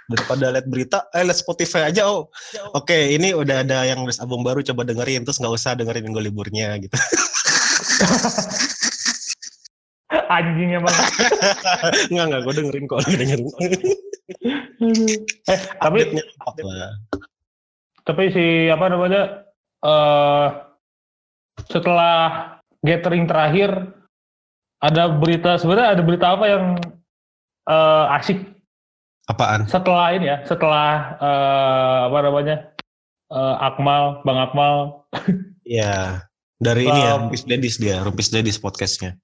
daripada 0.07 0.55
lihat 0.55 0.66
berita 0.70 1.11
eh 1.11 1.27
lihat 1.27 1.38
Spotify 1.38 1.90
aja 1.90 2.07
oh. 2.07 2.31
Oke 2.79 3.14
ini 3.14 3.35
udah 3.35 3.66
ada 3.66 3.83
yang 3.83 4.07
rilis 4.07 4.22
album 4.22 4.46
baru 4.46 4.62
coba 4.62 4.87
dengerin 4.87 5.27
terus 5.27 5.42
nggak 5.42 5.55
usah 5.55 5.75
dengerin 5.75 6.07
minggu 6.07 6.22
liburnya 6.22 6.79
gitu. 6.79 6.94
Anjing 10.31 10.79
emang. 10.79 10.94
nggak 12.14 12.25
nggak 12.31 12.40
gue 12.46 12.55
dengerin 12.55 12.85
kok 12.87 13.03
dengerin. 13.07 13.46
Eh 15.46 15.61
tapi 15.79 16.03
tapi 18.03 18.25
si 18.31 18.70
apa 18.70 18.87
namanya 18.90 19.46
eh 19.83 20.46
setelah 21.70 22.59
gathering 22.83 23.27
terakhir 23.27 23.70
ada 24.83 25.09
berita 25.11 25.57
sebenarnya 25.57 25.96
ada 25.96 26.03
berita 26.05 26.27
apa 26.37 26.44
yang 26.46 26.64
eh, 27.66 28.16
asik 28.20 28.56
apaan? 29.27 29.67
Setelah 29.67 30.15
ini 30.15 30.27
ya 30.27 30.37
setelah 30.43 31.19
eh, 31.19 31.99
apa 32.07 32.19
namanya 32.23 32.57
eh, 33.29 33.57
Akmal 33.61 34.23
Bang 34.23 34.39
Akmal. 34.39 34.75
Ya 35.67 36.23
dari 36.62 36.87
ini 36.87 37.01
ya 37.03 37.19
Rumpis 37.19 37.43
Dedis 37.43 37.75
dia 37.77 37.99
Rumpis 38.01 38.31
Dedis 38.31 38.55
podcastnya. 38.55 39.19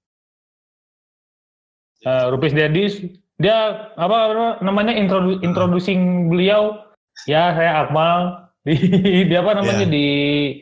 Eh, 2.03 2.25
Rupis 2.27 2.51
Dedis 2.51 2.99
dia 3.39 3.87
apa 3.95 4.17
namanya 4.59 4.91
introdu- 4.91 5.39
introducing 5.39 6.27
beliau. 6.27 6.83
Ya 7.25 7.55
saya 7.55 7.87
Akmal. 7.87 8.43
Di, 8.63 9.27
di 9.27 9.35
apa 9.35 9.59
namanya 9.59 9.83
Ya. 9.83 9.91
di 9.91 10.07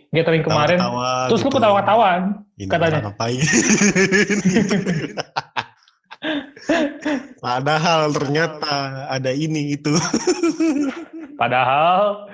gathering 0.10 0.42
kemarin. 0.42 0.82
Tawa-tawa 0.82 1.30
terus 1.30 1.42
lu 1.42 1.50
gitu. 1.50 1.58
ketawa-ketawaan 1.62 2.22
Ini 2.58 2.66
katanya. 2.66 3.00
ngapain 3.06 3.38
Padahal 7.42 8.14
ternyata 8.14 8.74
ada 9.10 9.34
ini 9.34 9.74
itu. 9.74 9.98
Padahal 11.42 12.30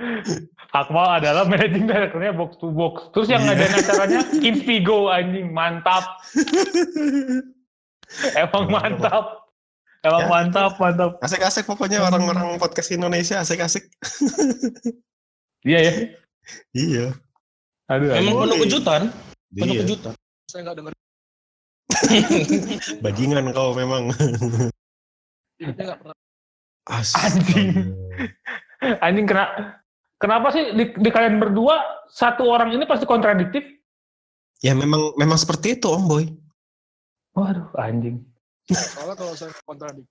Akmal 0.76 1.24
adalah 1.24 1.48
managing 1.48 1.88
directornya 1.88 2.36
box 2.36 2.60
to 2.60 2.67
box. 2.70 3.10
Terus 3.15 3.28
yang 3.32 3.41
Iya. 3.41 3.56
ngadain 3.56 3.76
acaranya 3.82 4.22
Inspigo 4.43 5.08
anjing 5.08 5.48
mantap. 5.50 6.04
Emang 8.36 8.65
mantap. 8.67 9.48
Emang 10.04 10.22
Ya. 10.22 10.30
mantap, 10.30 10.72
mantap. 10.78 11.12
Asik-asik 11.24 11.65
pokoknya 11.65 12.04
orang-orang 12.04 12.60
podcast 12.60 12.91
Indonesia 12.91 13.39
asik-asik. 13.41 13.88
Iya 15.65 15.80
ya. 15.84 15.93
Iya. 16.72 17.06
Aduh. 17.91 18.08
Memang 18.13 18.34
aduh. 18.39 18.43
penuh 18.48 18.58
kejutan, 18.63 19.02
penuh 19.52 19.76
Iya. 19.76 19.82
kejutan. 19.84 20.13
Saya 20.48 20.62
nggak 20.63 20.76
denger. 20.80 20.93
Bajingan 23.04 23.52
kau 23.52 23.76
memang. 23.76 24.13
Dia 25.58 25.74
nggak 25.74 26.00
pernah. 26.02 26.17
Anjing. 26.88 27.70
Anjing 29.04 29.26
kena 29.28 29.46
Kenapa 30.17 30.50
sih 30.50 30.74
di, 30.74 30.98
di 30.98 31.10
kalian 31.13 31.38
berdua 31.38 31.78
satu 32.10 32.50
orang 32.50 32.74
ini 32.74 32.89
pasti 32.89 33.06
kontradiktif? 33.06 33.62
Ya 34.65 34.74
memang 34.74 35.13
memang 35.13 35.38
seperti 35.38 35.78
itu 35.78 35.93
Om 35.93 36.10
Boy. 36.10 36.26
Waduh, 37.38 37.70
anjing. 37.78 38.26
Soalnya 38.65 39.13
kalau 39.13 39.38
saya 39.38 39.54
kontradiktif. 39.62 40.10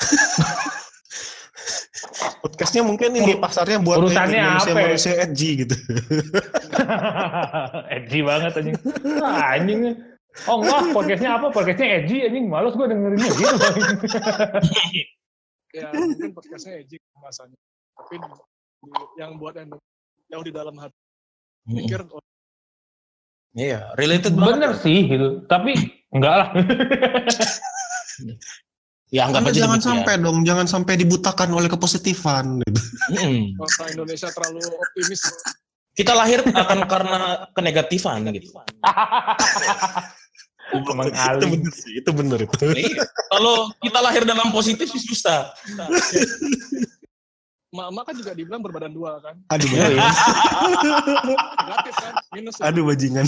Podcastnya 2.40 2.80
mungkin 2.80 3.12
ini 3.12 3.36
pasarnya 3.36 3.76
buat 3.84 4.00
Urusannya 4.00 4.40
manusia 4.40 4.72
apa 4.72 4.80
ya? 4.80 4.88
manusia 4.88 5.12
edgy 5.20 5.50
gitu. 5.60 5.76
edgy 8.00 8.24
banget 8.24 8.56
anjing. 8.56 8.76
Wah, 9.20 9.52
anjing. 9.52 10.00
Oh 10.46 10.62
enggak, 10.62 10.94
podcastnya 10.94 11.30
apa? 11.36 11.46
Podcastnya 11.50 11.88
edgy 12.00 12.22
anjing. 12.24 12.46
Males 12.46 12.74
gue 12.78 12.86
dengerinnya 12.86 13.30
gitu. 13.34 13.56
Ya 15.70 15.86
mungkin 15.94 16.34
podcastnya 16.34 16.82
edgy 16.82 16.98
bahasanya. 17.14 17.54
Tapi 17.94 18.18
di- 18.18 19.12
yang 19.22 19.38
buat 19.38 19.54
yang 19.54 19.70
jauh 20.30 20.44
di 20.46 20.50
dalam 20.50 20.74
hati. 20.78 20.98
Pikir 21.70 22.02
oh, 22.10 22.22
Iya, 23.54 23.94
related 23.98 24.34
Bener 24.34 24.74
banget. 24.74 24.82
sih 24.82 25.06
gitu. 25.06 25.42
Tapi 25.46 25.74
enggak 26.14 26.34
lah. 26.34 26.48
Ya 29.10 29.26
anggap 29.26 29.42
Anda 29.42 29.50
aja 29.50 29.60
jangan 29.66 29.80
sampai 29.82 30.14
dong, 30.22 30.38
jangan 30.46 30.66
sampai 30.70 30.94
dibutakan 30.94 31.50
oleh 31.50 31.66
kepositifan. 31.66 32.62
Gitu. 32.62 32.80
Orang 33.58 33.90
Indonesia 33.98 34.30
terlalu 34.30 34.62
optimis. 34.70 35.22
Kita 35.98 36.14
lahir 36.14 36.46
akan 36.46 36.86
karena 36.86 37.18
kenegatifan 37.50 38.30
gitu. 38.30 38.54
Emang 40.70 41.06
itu 41.10 41.46
bener 41.50 41.72
sih, 41.74 41.92
itu 41.98 42.10
bener 42.14 42.38
itu. 42.46 42.64
Iya. 42.70 43.02
Kalau 43.30 43.70
kita 43.82 43.98
lahir 43.98 44.22
dalam 44.22 44.50
positif 44.50 44.86
sih 44.86 45.02
susah. 45.02 45.50
Mak-mak 47.70 48.10
kan 48.10 48.14
juga 48.18 48.34
dibilang 48.34 48.62
berbadan 48.62 48.90
dua 48.90 49.22
kan. 49.22 49.38
Aduh, 49.50 49.66
Iya, 49.70 49.86
iya. 49.94 50.02
Negatif 51.54 51.94
kan, 51.94 52.14
minus. 52.34 52.56
ya. 52.58 52.66
aduh 52.66 52.82
bajingan. 52.82 53.26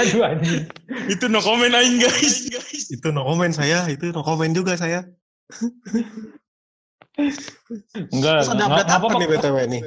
Aduh 0.00 0.20
anjing. 0.24 0.64
Itu 1.12 1.28
no 1.28 1.44
comment 1.44 1.74
aing 1.74 2.00
guys. 2.00 2.48
itu 2.88 3.08
no 3.12 3.28
comment 3.28 3.52
saya, 3.52 3.84
itu 3.92 4.08
no 4.08 4.24
comment 4.24 4.52
juga 4.52 4.72
saya. 4.80 5.04
Enggak, 8.12 8.36
Terus 8.46 8.50
ada 8.54 8.64
enggak 8.64 8.78
update 8.78 8.88
apa 8.88 8.96
apa-apa. 9.04 9.18
nih 9.18 9.28
BTW 9.28 9.56
nih? 9.68 9.82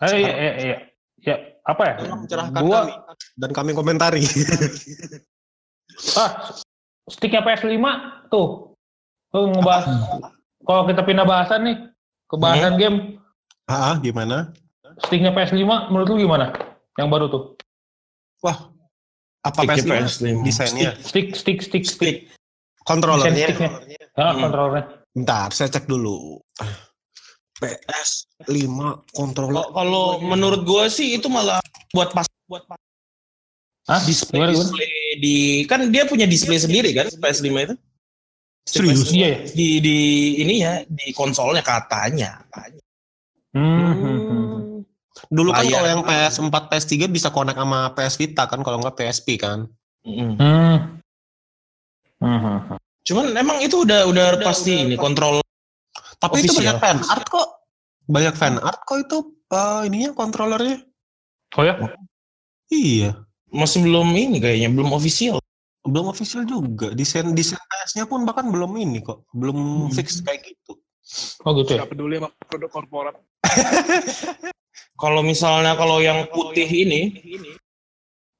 Eh, 0.00 0.14
iya, 0.16 0.32
iya, 0.32 0.52
iya. 0.56 0.76
Ya, 1.20 1.36
apa 1.66 1.82
ya? 1.84 1.94
Tolong 2.00 2.22
cerahkan 2.26 2.60
Gua, 2.62 2.78
kami 2.80 2.92
dan 3.36 3.50
kami 3.52 3.70
komentari. 3.76 4.22
ah, 6.20 6.30
sticknya 7.06 7.44
PS5 7.44 7.76
tuh. 8.32 8.74
Tuh 9.30 9.44
ngebahas. 9.50 9.84
Kalau 10.66 10.82
kita 10.84 11.02
pindah 11.02 11.24
bahasan 11.24 11.60
nih, 11.66 11.76
ke 12.28 12.36
bahasan 12.36 12.74
game. 12.76 12.96
ah, 13.66 13.96
gimana? 13.98 14.52
Sticknya 15.06 15.32
PS5 15.32 15.56
menurut 15.88 16.06
lu 16.12 16.16
gimana? 16.20 16.52
Yang 17.00 17.08
baru 17.08 17.26
tuh. 17.32 17.42
Wah, 18.44 18.68
apa 19.40 19.60
Sticknya 19.64 20.04
PS5? 20.04 20.04
PS5. 20.04 20.24
Desainnya, 20.44 20.90
Stick, 21.00 21.28
stick, 21.32 21.58
stick, 21.64 21.84
stick. 21.88 22.16
kontrolernya. 22.84 23.48
Sticknya. 23.48 23.70
Ah, 24.18 24.34
Hmm. 24.36 24.84
Bentar, 25.10 25.48
saya 25.50 25.66
cek 25.72 25.90
dulu. 25.90 26.38
PS5 27.60 29.04
kontroler. 29.12 29.60
Kalau- 29.60 29.70
Kalau 29.76 30.06
menurut 30.18 30.64
gua 30.64 30.88
sih 30.88 31.14
itu 31.14 31.28
malah 31.28 31.60
buat 31.92 32.10
pas 32.10 32.26
buat 32.48 32.64
pas 32.66 32.80
Hah? 33.86 34.00
display, 34.06 34.38
Gimana, 34.40 34.52
gimana? 34.54 34.64
display 34.64 34.90
di 35.20 35.36
kan 35.66 35.80
dia 35.92 36.06
punya 36.06 36.24
display 36.24 36.58
sendiri 36.58 36.90
kan 36.96 37.06
PS5 37.12 37.48
itu. 37.60 37.74
Serius? 38.64 39.10
Iya, 39.10 39.28
ya. 39.28 39.38
Di 39.50 39.68
di 39.82 39.98
ini 40.40 40.54
ya 40.62 40.84
di 40.86 41.10
konsolnya 41.10 41.60
katanya. 41.64 42.44
Hmm, 43.50 43.92
hmm, 43.98 44.18
hmm. 44.30 44.58
Dulu 45.30 45.50
kan 45.50 45.66
kalau 45.66 45.88
yang 45.90 46.02
PS4, 46.06 46.54
PS3 46.70 47.10
bisa 47.10 47.28
connect 47.34 47.58
sama 47.58 47.90
PS 47.98 48.14
Vita 48.14 48.46
kan, 48.46 48.62
kalau 48.62 48.78
nggak 48.78 48.94
PSP 48.94 49.36
kan. 49.42 49.66
Mm. 50.06 50.38
Hmm. 50.38 50.76
Hmm, 52.22 52.38
hmm, 52.40 52.58
hmm. 52.70 52.78
Cuman 53.04 53.26
emang 53.34 53.58
itu 53.58 53.82
udah 53.82 54.06
udah, 54.06 54.38
pasti 54.44 54.86
ini 54.86 54.94
kontrol 54.94 55.42
Tapi 56.20 56.36
itu 56.38 56.52
Official. 56.52 56.76
banyak 56.76 56.76
fan 56.78 56.98
art 57.02 57.26
kok. 57.26 57.48
Banyak 58.06 58.34
fan 58.36 58.54
art 58.60 58.80
kok 58.84 58.98
itu 59.00 59.18
eh, 59.48 59.80
ininya 59.88 60.10
kontrolernya. 60.12 60.78
Oh 61.56 61.64
ya? 61.64 61.74
Iya, 62.68 63.10
masih 63.48 63.82
belum 63.82 64.06
ini 64.12 64.38
kayaknya 64.38 64.70
belum 64.70 64.92
official. 64.92 65.40
belum 65.80 66.12
official 66.12 66.44
juga. 66.44 66.92
Desain 66.92 67.24
desain 67.32 67.56
PS-nya 67.56 68.04
pun 68.04 68.22
bahkan 68.22 68.46
belum 68.46 68.76
ini 68.76 69.00
kok, 69.00 69.24
belum 69.32 69.88
Hmm. 69.88 69.90
fix 69.90 70.20
kayak 70.20 70.44
gitu. 70.44 70.76
Oh 71.42 71.56
gitu 71.56 71.74
ya? 71.74 71.82
Gak 71.82 71.96
peduli 71.96 72.20
sama 72.20 72.30
produk 72.46 72.70
korporat. 72.70 73.16
Kalau 75.00 75.24
misalnya 75.24 75.72
kalau 75.74 75.98
yang 75.98 76.28
putih 76.28 76.68
ini 76.68 77.16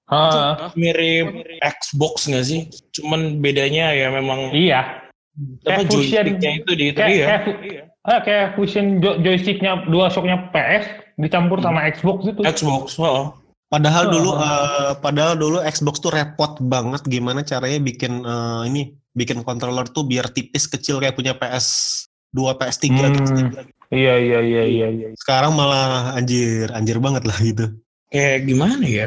Ah, 0.05 0.69
mirip 0.75 1.33
Xbox 1.63 2.29
nggak 2.29 2.45
sih? 2.45 2.61
Cuman 2.93 3.41
bedanya 3.41 3.95
ya 3.95 4.11
memang 4.11 4.53
iya. 4.53 5.09
Apa 5.41 5.67
Kayak 5.67 5.79
fusion. 5.87 6.25
joysticknya 6.27 6.51
itu 6.55 6.71
di 6.73 6.85
itu 6.87 6.99
Kayak, 6.99 7.13
ya. 7.13 7.27
kayak, 7.27 7.41
fu- 7.43 7.59
ah, 8.03 8.21
kayak 8.21 8.47
fusion 8.55 8.87
jo- 8.99 9.19
joysticknya, 9.19 9.73
dua 9.87 10.07
shocknya 10.07 10.37
PS 10.51 10.85
dicampur 11.17 11.59
sama 11.61 11.85
Xbox 11.87 12.19
gitu. 12.25 12.41
Xbox, 12.43 12.97
oh. 12.97 13.37
Padahal 13.67 14.05
Oh. 14.05 14.13
dulu 14.13 14.31
eh, 14.35 14.93
padahal 14.99 15.35
dulu 15.35 15.59
Xbox 15.63 15.99
tuh 15.99 16.11
repot 16.11 16.59
banget 16.61 17.07
gimana 17.07 17.41
caranya 17.41 17.79
bikin 17.79 18.21
eh, 18.21 18.63
ini, 18.67 18.83
bikin 19.11 19.41
controller 19.41 19.87
tuh 19.87 20.03
biar 20.03 20.27
tipis 20.29 20.67
kecil 20.67 20.99
kayak 20.99 21.15
punya 21.15 21.33
PS2, 21.33 22.39
PS3 22.51 22.85
gitu. 22.91 23.31
Hmm. 23.31 23.51
Iya, 23.91 24.15
iya, 24.19 24.39
iya, 24.41 24.63
iya, 24.65 24.87
iya. 24.89 25.07
Sekarang 25.15 25.55
malah 25.55 26.15
anjir, 26.15 26.71
anjir 26.71 26.99
banget 26.99 27.23
lah 27.23 27.39
gitu. 27.39 27.75
Kayak 28.07 28.39
gimana 28.45 28.83
ya? 28.83 29.07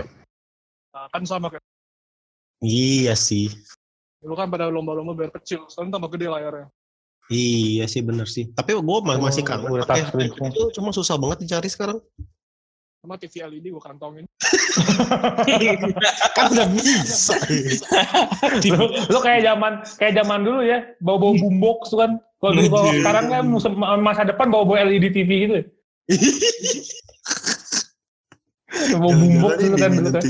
Kan 1.12 1.24
sama 1.24 1.48
kayak 1.48 1.64
Iya 2.60 3.12
sih. 3.14 3.52
Dulu 4.24 4.34
kan 4.40 4.48
pada 4.48 4.72
lomba-lomba 4.72 5.12
biar 5.12 5.32
kecil, 5.36 5.68
sekarang 5.68 5.92
tambah 5.92 6.10
gede 6.16 6.32
layarnya. 6.32 6.68
Iya 7.32 7.86
sih 7.88 8.04
bener 8.04 8.28
sih. 8.28 8.52
Tapi 8.52 8.76
gue 8.76 8.98
masih 9.04 9.44
Oh, 9.44 9.48
kangen 9.48 9.72
udah 9.72 9.88
pakai 9.88 10.04
HP 10.04 10.20
itu 10.52 10.62
cuma 10.76 10.92
susah 10.92 11.16
banget 11.16 11.48
dicari 11.48 11.72
sekarang. 11.72 12.00
Sama 13.04 13.20
TV 13.20 13.44
LED 13.44 13.72
gue 13.72 13.84
kantongin. 13.84 14.24
kan 16.36 16.46
udah 16.56 16.68
bisa. 16.72 17.36
lu, 18.64 18.86
lu 19.12 19.20
kayak 19.20 19.44
zaman 19.44 19.84
kayak 20.00 20.14
zaman 20.20 20.40
dulu 20.44 20.64
ya, 20.64 20.88
bawa-bawa 21.04 21.34
boombox 21.36 21.92
tuh 21.92 22.00
kan. 22.00 22.12
Kalau 22.40 22.52
dulu 22.60 22.68
kalau 22.72 22.88
Anjir. 22.88 23.00
sekarang 23.04 23.26
kan 23.28 23.44
masa 24.04 24.24
depan 24.24 24.48
bawa-bawa 24.52 24.88
LED 24.88 25.16
TV 25.16 25.30
gitu. 25.48 25.54
ya. 25.60 25.64
Bawa 29.00 29.14
boombox 29.16 29.54
dulu 29.64 29.76
kan 29.80 29.92
dulu 29.96 30.10
kan. 30.12 30.24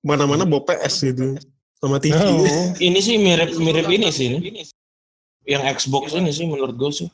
Mana-mana 0.00 0.44
bawa 0.48 0.64
PS 0.64 1.12
gitu. 1.12 1.36
Sama 1.80 1.96
TV. 1.96 2.12
Oh. 2.12 2.44
Ini 2.92 3.00
sih 3.00 3.16
mirip 3.16 3.56
mirip 3.56 3.88
ini 3.88 4.12
sih 4.12 4.36
ini. 4.36 4.60
Yang 5.48 5.80
Xbox 5.80 6.12
ini 6.12 6.28
sih 6.28 6.44
menurut 6.44 6.76
gue 6.76 6.92
sih. 6.92 7.08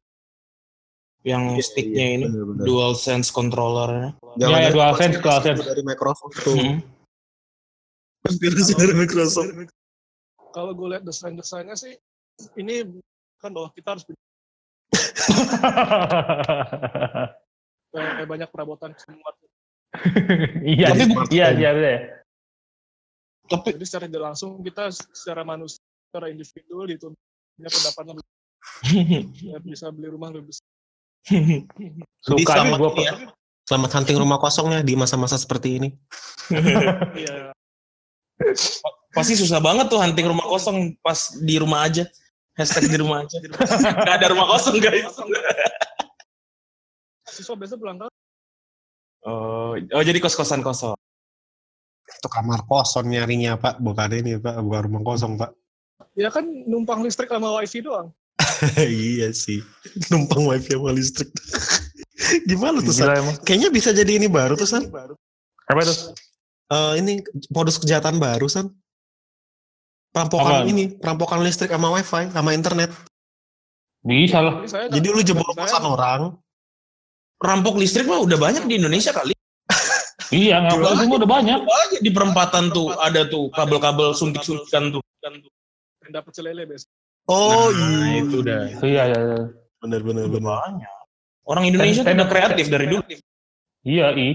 Yang 1.22 1.70
sticknya 1.70 2.06
ini 2.18 2.26
dual 2.62 2.98
sense 2.98 3.30
controller. 3.30 4.14
Ya, 4.38 4.46
ya, 4.50 4.70
DualSense, 4.70 5.22
DualSense. 5.22 5.62
dari 5.62 5.82
Microsoft 5.86 6.38
tuh. 6.42 6.54
Hmm. 6.54 6.78
Konspirasi 8.26 8.74
dari 8.78 8.94
Microsoft. 8.94 9.50
Kalau 10.54 10.74
gue 10.74 10.86
lihat 10.94 11.02
desain-desainnya 11.06 11.74
sih, 11.74 11.98
ini 12.58 12.86
kan 13.42 13.50
bahwa 13.54 13.70
kita 13.74 13.94
harus 13.94 14.06
kayak, 17.94 18.28
banyak 18.28 18.48
perabotan 18.50 18.94
semua. 18.98 19.30
Iya, 20.62 20.94
iya, 20.94 21.06
iya, 21.30 21.46
iya, 21.54 21.70
iya. 21.74 22.15
Tapi 23.46 23.78
Jadi 23.78 23.84
secara 23.86 24.04
tidak 24.10 24.24
langsung 24.32 24.50
kita 24.62 24.90
secara 24.92 25.42
manusia, 25.46 25.82
secara 26.10 26.26
individu 26.30 26.82
dituntut 26.86 27.22
punya 27.56 27.70
pendapatan 27.72 28.14
lebih 28.20 28.34
ya, 29.54 29.56
bisa 29.62 29.86
beli 29.94 30.08
rumah 30.12 30.28
lebih 30.34 30.52
besar. 30.52 30.66
Suka 32.22 32.52
selamat 32.52 32.78
gue. 32.78 33.04
ya. 33.06 33.14
Selamat 33.66 33.90
hunting 33.98 34.18
rumah 34.22 34.38
kosongnya 34.38 34.80
di 34.86 34.94
masa-masa 34.94 35.38
seperti 35.38 35.80
ini. 35.82 35.88
Iya. 37.16 37.50
pasti 39.16 39.32
susah 39.32 39.64
banget 39.64 39.88
tuh 39.88 39.96
hunting 39.96 40.28
rumah 40.28 40.44
kosong 40.44 40.92
pas 41.00 41.32
di 41.40 41.56
rumah 41.56 41.88
aja. 41.88 42.04
Hashtag 42.52 42.92
di 42.92 43.00
rumah 43.00 43.24
aja. 43.24 43.36
Gak 44.04 44.14
ada 44.20 44.28
rumah 44.30 44.46
kosong 44.54 44.76
guys. 44.76 45.08
Siswa 47.26 47.56
biasa 47.56 47.74
pulang 47.80 47.98
kan 48.00 48.12
Oh, 49.26 49.74
oh 49.74 50.02
jadi 50.06 50.22
kos-kosan 50.22 50.62
kosong. 50.62 50.94
Itu 52.26 52.34
kamar 52.34 52.66
kosong 52.66 53.06
nyarinya 53.14 53.54
Pak, 53.54 53.78
bukan 53.78 54.10
ini 54.18 54.34
Pak, 54.42 54.58
bukan 54.58 54.80
rumah 54.90 55.02
kosong 55.06 55.38
Pak. 55.38 55.54
ya 56.18 56.32
kan 56.32 56.42
numpang 56.66 57.06
listrik 57.06 57.30
sama 57.30 57.54
wifi 57.54 57.86
doang. 57.86 58.10
iya 58.82 59.30
sih, 59.30 59.62
numpang 60.10 60.42
wifi 60.42 60.74
sama 60.74 60.90
listrik. 60.90 61.30
Gimana 62.50 62.82
tuh 62.82 62.90
San? 62.90 63.06
Gila 63.06 63.14
emang. 63.22 63.36
Kayaknya 63.46 63.68
bisa 63.70 63.94
jadi 63.94 64.18
ini 64.18 64.26
baru 64.26 64.58
tuh 64.58 64.66
San. 64.66 64.90
Apa 64.90 65.80
itu? 65.86 65.94
Eh, 66.66 66.92
ini 66.98 67.22
modus 67.54 67.78
kejahatan 67.78 68.18
baru 68.18 68.50
San. 68.50 68.74
Perampokan 70.10 70.66
Apaan? 70.66 70.72
ini, 70.72 70.98
perampokan 70.98 71.46
listrik 71.46 71.70
sama 71.70 71.94
wifi, 71.94 72.26
sama 72.34 72.50
internet. 72.56 72.90
Bisa 74.02 74.42
lah. 74.42 74.66
Jadi 74.66 75.06
lu 75.06 75.22
jebol 75.22 75.46
kosan 75.54 75.84
orang, 75.86 76.34
Rampok 77.36 77.76
listrik 77.76 78.08
mah 78.08 78.24
udah 78.24 78.40
banyak 78.40 78.64
di 78.64 78.80
Indonesia 78.80 79.12
kali. 79.12 79.36
Iya, 80.28 80.58
ngapain 80.60 80.96
semua 80.96 81.16
udah 81.18 81.30
banyak. 81.30 81.60
Aja 81.62 81.98
di 81.98 82.10
perempatan 82.10 82.64
tuh 82.68 82.90
ada 82.92 83.22
tuh 83.24 83.46
kabel-kabel 83.50 84.10
suntik-suntikan 84.12 84.90
tuh. 84.90 85.02
yang 86.02 86.12
dapat 86.12 86.30
celele 86.32 86.62
biasa. 86.64 86.86
Oh 87.26 87.66
Nah, 87.68 88.06
iya, 88.06 88.22
itu 88.22 88.36
udah. 88.38 88.60
Iya, 88.78 89.02
iya, 89.04 89.18
iya. 89.20 89.38
bener 89.76 90.00
bener 90.00 90.24
banyak. 90.30 90.90
Orang 91.42 91.62
Indonesia 91.64 92.02
Stand- 92.02 92.14
udah 92.16 92.28
kreatif 92.28 92.66
dari 92.66 92.86
dulu. 92.86 93.02
Iya, 93.82 94.14
i. 94.14 94.28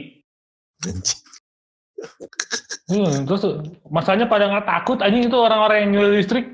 Hmm, 2.85 3.23
terus 3.23 3.43
masanya 3.87 4.27
pada 4.27 4.47
nggak 4.47 4.65
takut 4.65 4.99
anjing 4.99 5.23
itu 5.25 5.37
orang-orang 5.37 5.77
yang 5.81 5.89
nyuri 5.93 6.19
listrik. 6.19 6.45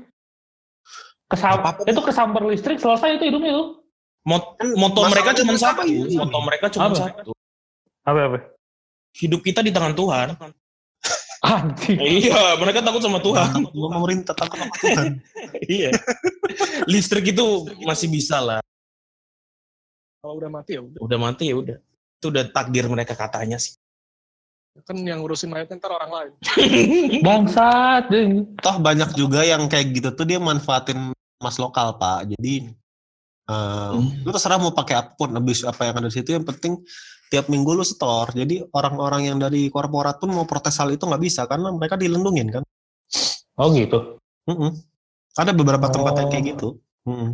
Kesam 1.26 1.58
Apa-apa. 1.58 1.84
itu 1.84 2.00
kesamper 2.00 2.42
listrik 2.46 2.78
selesai 2.78 3.18
itu 3.18 3.26
hidupnya 3.26 3.52
tuh. 3.52 3.68
Mot- 4.24 4.54
moto 4.74 5.02
Masalahnya 5.02 5.12
mereka 5.12 5.30
cuma 5.36 5.52
satu. 5.56 5.82
ini. 5.84 6.14
Moto 6.14 6.38
mereka 6.40 6.66
cuma 6.70 6.86
Apa? 6.88 6.96
satu. 6.96 7.30
Apa 8.02 8.18
apa? 8.24 8.38
Hidup 9.16 9.40
kita 9.40 9.64
di 9.64 9.72
tangan 9.72 9.94
Tuhan. 9.96 10.28
Anjing. 11.38 11.98
iya, 12.02 12.58
mereka 12.58 12.82
takut 12.82 12.98
sama 12.98 13.22
Tuhan. 13.22 13.62
Lu 13.70 13.86
pemerintah 13.86 14.34
takut 14.34 14.58
sama 14.58 14.74
Tuhan. 14.82 15.22
iya. 15.70 15.90
Listrik 16.90 17.30
itu 17.30 17.68
masih 17.86 18.10
bisa 18.10 18.42
lah. 18.42 18.60
Kalau 20.18 20.34
udah 20.34 20.50
mati 20.50 20.74
ya 20.74 20.82
udah. 20.82 20.98
Udah 20.98 21.18
mati 21.18 21.44
ya 21.48 21.56
udah. 21.56 21.78
Itu 22.18 22.34
udah 22.34 22.44
takdir 22.50 22.90
mereka 22.90 23.14
katanya 23.14 23.56
sih. 23.56 23.78
Kan 24.82 24.98
yang 25.02 25.22
ngurusin 25.22 25.50
mayatnya 25.50 25.78
ntar 25.78 25.94
orang 25.94 26.10
lain. 26.10 26.32
Bangsat. 27.26 28.10
Toh 28.62 28.76
banyak 28.82 29.10
juga 29.14 29.42
yang 29.46 29.66
kayak 29.66 29.94
gitu 29.94 30.08
tuh 30.14 30.26
dia 30.26 30.38
manfaatin 30.42 31.14
mas 31.38 31.56
lokal 31.58 31.98
pak. 31.98 32.34
Jadi 32.34 32.66
eh 33.48 33.92
lu 34.26 34.28
terserah 34.28 34.60
mau 34.60 34.74
pakai 34.74 35.00
apa 35.00 35.16
pun 35.16 35.32
habis 35.32 35.64
apa 35.64 35.88
yang 35.88 35.96
ada 35.96 36.12
di 36.12 36.20
situ 36.20 36.36
yang 36.36 36.44
penting 36.44 36.76
tiap 37.28 37.46
minggu 37.52 37.76
lu 37.76 37.84
store. 37.84 38.32
Jadi 38.34 38.64
orang-orang 38.72 39.32
yang 39.32 39.36
dari 39.38 39.68
korporat 39.68 40.18
pun 40.18 40.32
mau 40.32 40.48
protes 40.48 40.76
hal 40.80 40.88
itu 40.92 41.04
nggak 41.04 41.22
bisa 41.22 41.44
karena 41.44 41.68
mereka 41.72 41.94
dilindungin 42.00 42.48
kan. 42.50 42.62
Oh 43.56 43.68
gitu. 43.72 44.16
Mm-mm. 44.48 44.72
Ada 45.36 45.52
beberapa 45.52 45.86
tempat 45.92 46.12
yang 46.18 46.28
kayak 46.32 46.44
Oh. 46.44 46.48
gitu. 46.52 46.68
Mm-mm. 47.06 47.30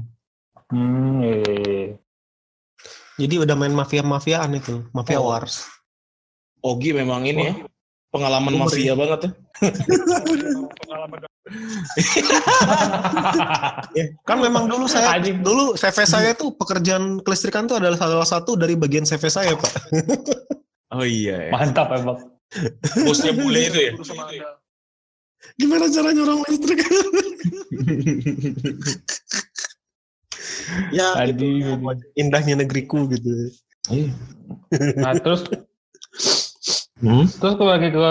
Hmm, 0.72 1.20
iya, 1.20 1.35
iya, 1.44 1.61
iya. 1.62 1.94
Jadi 3.14 3.35
udah 3.46 3.54
main 3.54 3.70
mafia-mafiaan 3.70 4.50
itu, 4.59 4.83
mafia 4.90 5.22
Oh. 5.22 5.30
wars. 5.30 5.70
Ogi 6.64 6.90
memang 6.96 7.22
ini 7.28 7.52
ya. 7.52 7.54
Pengalaman 8.14 8.55
Umur 8.55 8.70
mafia 8.70 8.94
banget 8.94 9.27
ya. 9.27 9.31
Pengalaman 10.87 11.18
Ya, 13.98 14.05
kan 14.22 14.38
memang 14.38 14.70
dulu 14.70 14.87
saya 14.87 15.18
Anjing. 15.18 15.42
dulu 15.42 15.74
CV 15.74 15.98
saya 16.07 16.31
tuh 16.33 16.55
pekerjaan 16.55 17.20
kelistrikan 17.27 17.66
tuh 17.66 17.83
adalah 17.83 17.98
salah 17.98 18.24
satu 18.24 18.55
dari 18.55 18.79
bagian 18.79 19.03
CV 19.03 19.27
saya, 19.27 19.59
Pak. 19.59 19.72
Oh 20.94 21.03
iya. 21.03 21.50
Mantap 21.50 21.90
emang. 21.90 22.22
Bosnya 23.03 23.35
bule 23.35 23.66
itu 23.66 23.90
ya. 23.90 23.92
Gimana 25.59 25.90
caranya 25.90 26.22
orang 26.22 26.38
listrik? 26.46 26.87
ya, 30.94 31.18
gitu. 31.18 31.18
Anjing. 31.18 31.98
indahnya 32.14 32.62
negeriku 32.62 33.11
gitu. 33.11 33.50
Nah 35.03 35.18
terus 35.18 35.42
Hmm? 37.05 37.29
terus 37.29 37.55
kembali 37.61 37.93
ke 37.93 38.09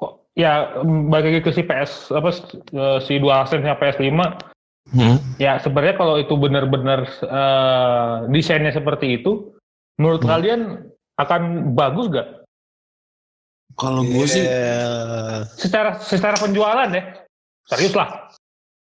kok 0.00 0.12
ya 0.32 0.80
balik 1.12 1.26
lagi 1.28 1.40
ke 1.44 1.50
si 1.52 1.60
PS 1.60 2.08
apa 2.08 2.32
si 3.04 3.20
DualSense 3.20 3.60
nya 3.60 3.76
PS5 3.76 4.08
Hmm? 4.90 5.22
ya 5.38 5.60
sebenarnya 5.62 5.94
kalau 5.94 6.18
itu 6.18 6.34
benar-benar 6.34 7.06
eh, 7.22 8.14
desainnya 8.32 8.74
seperti 8.74 9.22
itu 9.22 9.54
menurut 10.00 10.24
Hmm. 10.24 10.30
kalian 10.32 10.60
akan 11.14 11.72
bagus 11.76 12.10
gak 12.10 12.28
Kalau 13.78 14.02
gue 14.02 14.26
sih 14.26 14.42
Eh, 14.42 15.40
secara 15.54 16.00
secara 16.02 16.34
penjualan 16.40 16.90
ya 16.90 17.22
serius 17.70 17.94
lah 17.94 18.32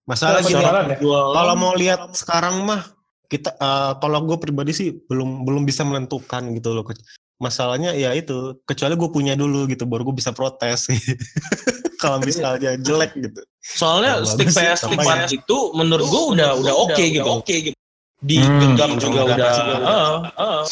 masalah 0.08 0.39
gini, 0.39 0.56
penjualan 0.56 0.86
ya 0.96 0.98
kalau 1.04 1.54
mau 1.60 1.74
lihat 1.76 2.15
sekarang 2.15 2.63
mah 2.63 2.88
kita 3.28 3.52
eh, 3.60 3.91
kalau 4.00 4.24
gue 4.24 4.38
pribadi 4.39 4.72
sih 4.72 4.96
belum 5.12 5.43
belum 5.43 5.67
bisa 5.67 5.84
menentukan 5.84 6.56
gitu 6.56 6.72
loh. 6.72 6.88
Masalahnya 7.38 7.93
ya 7.93 8.12
itu, 8.12 8.58
kecuali 8.65 8.97
gue 8.97 9.10
punya 9.10 9.34
dulu 9.34 9.69
gitu 9.69 9.86
baru 9.86 10.10
gue 10.10 10.17
bisa 10.17 10.34
protes. 10.34 10.89
kalau 12.02 12.21
misalnya 12.21 12.78
jelek 12.78 13.17
gitu. 13.17 13.41
soalnya 13.58 14.21
Nah, 14.21 14.26
stick 14.26 14.47
PS 14.47 14.86
4 14.86 15.02
ya. 15.02 15.26
itu 15.34 15.58
menurut 15.73 16.06
gue 16.06 16.23
udah 16.38 16.50
udah 16.56 16.73
oke 16.78 17.04
gitu. 17.04 17.26
Oke 17.28 17.56
gitu. 17.69 17.78
Di 18.17 18.38
Hmm, 18.39 18.58
genggam 18.58 18.91
udah- 18.93 19.02
juga 19.02 19.19
udah 19.28 19.50
ah, 19.82 20.15
ah. 20.34 20.63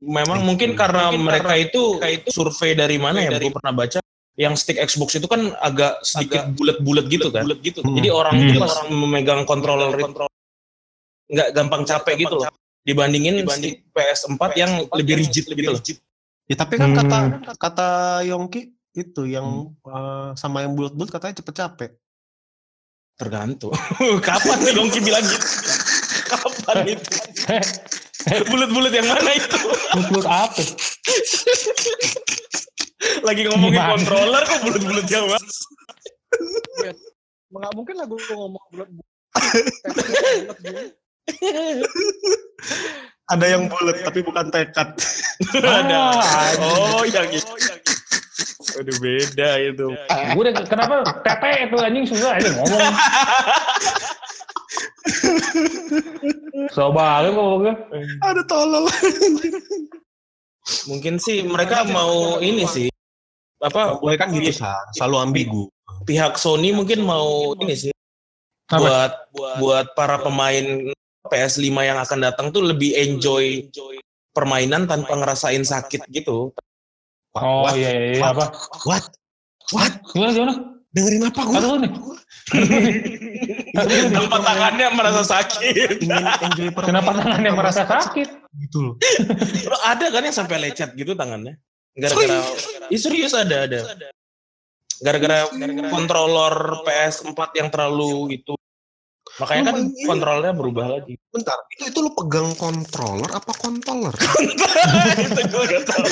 Memang 0.00 0.40
Gitu. 0.40 0.48
mungkin 0.48 0.70
karena 0.74 1.08
mereka 1.12 1.56
itu 1.56 1.96
survei 2.28 2.72
dari 2.72 2.96
mana 2.96 3.20
ya? 3.20 3.36
Gue 3.36 3.52
pernah 3.52 3.72
baca 3.74 4.00
yang 4.34 4.52
stick 4.52 4.76
Xbox 4.76 5.14
itu 5.14 5.24
kan 5.24 5.54
agak 5.62 6.02
sedikit 6.02 6.50
bulat-bulat 6.52 7.08
gitu 7.08 7.28
kan. 7.28 7.44
gitu. 7.62 7.80
Hmm. 7.80 7.96
Jadi 7.96 8.08
orang 8.10 8.34
Hmm. 8.34 8.44
itu 8.44 8.58
pas 8.60 8.74
memegang 8.88 9.42
controller 9.44 9.92
itu 9.94 10.08
nggak 11.30 11.48
gampang 11.52 11.82
capek 11.84 12.14
gitu 12.18 12.34
loh. 12.36 12.48
Dibandingin, 12.84 13.40
stick 13.48 13.88
PS4 13.90 14.40
yang 14.54 14.72
lebih 14.92 15.16
rigid 15.16 15.44
gitu 15.48 15.72
loh. 15.72 15.80
Ya 16.44 16.54
tapi 16.54 16.76
kan 16.76 16.92
Hmm. 16.92 16.98
kata 17.00 17.18
kata 17.56 17.88
Yongki 18.28 18.68
itu 18.92 19.24
yang 19.24 19.72
eh, 19.82 20.28
sama 20.36 20.60
yang 20.60 20.76
bulat-bulat 20.76 21.08
katanya 21.08 21.40
cepet 21.40 21.54
capek. 21.56 21.90
Tergantung. 23.16 23.72
Kapan 24.28 24.56
tuh 24.60 24.72
Yongki 24.76 25.00
bilang 25.00 25.24
gitu? 25.24 25.46
Kapan 26.28 26.76
itu? 26.94 27.08
Bulat-bulat 28.52 28.92
yang 28.92 29.08
mana 29.08 29.30
itu? 29.32 29.56
Menurut 29.96 30.28
apa 30.28 30.60
Lagi 33.24 33.42
ngomongin 33.48 33.80
Gimana? 33.80 33.92
controller 33.96 34.42
kok 34.44 34.60
bulat-bulat 34.60 35.06
yang 35.08 35.24
mana? 35.28 35.48
Nggak 37.48 37.72
mungkin 37.72 37.94
lah 37.96 38.04
gue 38.04 38.18
ngomong 38.28 38.64
bulat 38.68 38.88
bulat. 38.92 39.08
Ada 43.32 43.56
yang 43.56 43.72
bulat 43.72 44.04
tapi 44.04 44.20
bukan 44.20 44.52
tekad. 44.52 44.92
Ada. 45.64 46.00
Ah, 46.20 46.52
Oh, 46.60 47.00
yang 47.08 47.24
itu. 47.32 47.48
Aduh 48.74 48.96
beda 48.98 49.48
itu. 49.62 49.86
gue 50.34 50.42
udah 50.42 50.66
kenapa 50.66 51.06
tete 51.22 51.50
itu 51.62 51.76
anjing 51.78 52.06
susah 52.10 52.34
aja 52.34 52.50
ngomong 52.50 52.90
so 56.74 56.90
banget 56.90 57.32
ngomongnya 57.34 57.74
Ada 58.18 58.42
tolol. 58.50 58.84
Mungkin 60.90 61.22
sih 61.22 61.46
mereka 61.46 61.86
mau 61.86 62.40
ini 62.40 62.66
sih. 62.66 62.88
Apa 63.62 64.00
Gue 64.02 64.18
kan 64.18 64.34
gitu 64.34 64.50
sah, 64.52 64.76
selalu 64.92 65.16
ambigu. 65.22 65.64
pihak 66.04 66.36
Sony 66.36 66.68
mungkin 66.68 67.00
mau 67.00 67.54
ini 67.62 67.72
sih 67.78 67.92
buat 68.68 69.12
buat 69.56 69.86
para 69.94 70.20
pemain 70.20 70.90
PS5 71.28 71.68
yang 71.80 71.98
akan 72.00 72.18
datang 72.20 72.46
tuh 72.52 72.62
lebih 72.64 72.94
enjoy 72.96 73.68
permainan 74.34 74.84
tanpa 74.84 75.14
ngerasain 75.16 75.62
sakit 75.64 76.04
gitu. 76.10 76.52
oh 77.34 77.66
What? 77.66 77.74
iya 77.74 77.90
iya 77.90 78.10
iya, 78.18 78.30
apa 78.30 78.52
What? 78.86 79.04
What? 79.72 79.92
gimana 80.12 80.30
gimana 80.34 80.54
Dengerin 80.94 81.26
apa 81.26 81.40
gue? 81.42 81.54
Aduh 81.58 81.74
nih 81.82 81.90
Tanpa 84.14 84.38
tangannya 84.46 84.86
merasa 84.94 85.26
sakit. 85.26 86.06
Kenapa 86.86 87.10
tangannya 87.18 87.50
merasa 87.50 87.82
sakit 87.82 88.44
Gitu 88.54 88.78
loh. 88.78 88.94
Lo 89.70 89.76
ada 89.82 90.06
kan 90.14 90.22
yang 90.22 90.36
sampai 90.36 90.62
lecet 90.62 90.94
gitu 90.94 91.18
tangannya? 91.18 91.58
Gara-gara 91.94 92.38
Ih, 92.90 92.98
serius 92.98 93.34
ada 93.34 93.66
ada. 93.66 93.82
Gara-gara 95.02 95.50
controller 95.90 96.86
PS4 96.86 97.38
yang 97.58 97.68
terlalu 97.70 98.38
itu. 98.38 98.54
Makanya 99.42 99.62
kan 99.66 99.74
Emang 99.74 99.90
iya. 99.90 100.06
kontrolnya 100.06 100.52
berubah 100.54 100.86
lagi. 100.94 101.14
Bentar, 101.34 101.58
itu 101.74 101.82
itu 101.90 101.98
lu 102.06 102.10
pegang 102.14 102.54
controller 102.54 103.30
apa 103.34 103.52
controller? 103.58 104.14
itu 105.26 105.40
gue 105.50 105.64
gak 105.74 105.82
tahu. 105.90 106.06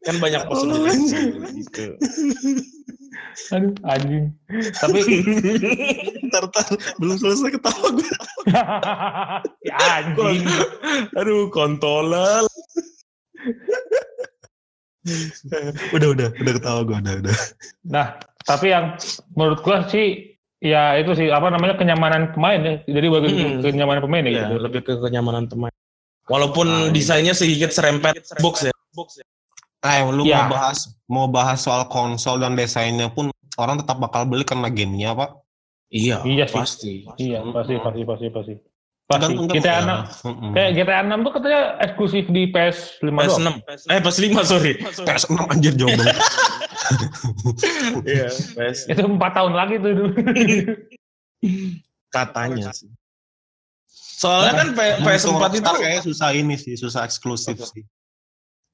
kan 0.00 0.16
banyak 0.16 0.42
possibility 0.48 1.00
gitu. 1.60 1.84
aduh 3.52 3.72
anjing 3.88 4.32
tapi 4.80 5.00
Bentar, 6.24 6.44
bentar, 6.48 6.64
belum 7.00 7.16
selesai 7.20 7.52
ketawa 7.56 7.88
gue. 7.92 8.10
ya 9.68 9.76
anjing 10.00 10.44
Aduh, 11.20 11.52
controller. 11.52 12.48
udah, 15.96 16.08
udah, 16.16 16.28
udah 16.32 16.52
ketawa 16.56 16.80
gue, 16.84 16.96
udah, 17.00 17.14
udah. 17.24 17.36
nah 17.84 18.06
tapi 18.42 18.66
yang 18.68 18.96
menurut 19.32 19.60
gua 19.60 19.84
sih 19.84 20.36
ya 20.58 20.94
itu 20.94 21.12
sih 21.14 21.28
apa 21.28 21.48
namanya 21.48 21.74
kenyamanan 21.74 22.30
pemain 22.30 22.60
ya 22.60 22.74
jadi 22.84 23.06
bagi 23.08 23.28
Hmm. 23.30 23.60
kenyamanan 23.60 24.02
pemain 24.02 24.22
ya 24.22 24.30
Ya, 24.30 24.40
gitu 24.42 24.54
lebih 24.58 24.80
ke 24.82 24.92
kenyamanan 24.98 25.44
teman. 25.46 25.70
Walaupun 26.26 26.66
Ah, 26.66 26.80
iya. 26.84 26.92
desainnya 26.92 27.32
sedikit 27.32 27.70
serempet 27.70 28.14
box 28.38 28.68
ya. 28.68 28.74
Eh, 29.80 30.04
lu 30.06 30.22
Ya. 30.22 30.44
mau 30.44 30.52
bahas 30.52 30.78
mau 31.06 31.26
bahas 31.26 31.58
soal 31.58 31.84
konsol 31.86 32.38
dan 32.38 32.52
desainnya 32.52 33.08
pun 33.08 33.32
orang 33.56 33.76
tetap 33.76 33.96
bakal 33.96 34.22
beli 34.22 34.44
karena 34.44 34.68
gamenya, 34.68 35.10
Pak. 35.12 35.30
Iya, 35.90 36.22
Iya 36.22 36.44
sih. 36.46 36.54
pasti. 36.54 36.92
iya 37.16 37.40
Hmm. 37.40 37.50
pasti 37.50 37.74
pasti 37.76 38.00
pasti 38.04 38.26
pasti 38.30 38.54
pasti 39.02 39.32
GTA 39.50 39.58
game, 39.74 39.82
6 39.82 39.90
ya. 39.90 39.96
Mm-mm. 40.22 40.50
kayak 40.54 40.70
GTA 40.72 40.98
6 41.02 41.18
tuh 41.18 41.32
katanya 41.34 41.60
eksklusif 41.80 42.24
di 42.28 42.42
PS5 42.46 43.10
doang 43.18 43.58
PS6. 43.58 43.90
Eh, 43.90 43.98
PS5 43.98 44.26
sorry. 44.44 44.72
PS6 44.78 45.34
anjir 45.42 45.72
jauh 45.74 45.90
banget. 45.90 46.14
Iya, 48.02 48.28
itu 48.88 49.02
empat 49.04 49.32
tahun 49.36 49.52
lagi 49.52 49.74
tuh 49.78 49.92
dulu 49.92 50.12
katanya 52.10 52.72
sih. 52.74 52.90
Soalnya 54.20 54.52
kan 54.52 54.68
P- 54.76 54.98
PS4 55.00 55.24
itu 55.24 55.32
Rockstar 55.32 55.74
kayaknya 55.80 56.02
susah 56.04 56.28
ini 56.36 56.54
sih, 56.60 56.74
susah 56.76 57.08
eksklusif 57.08 57.56
sih. 57.72 57.84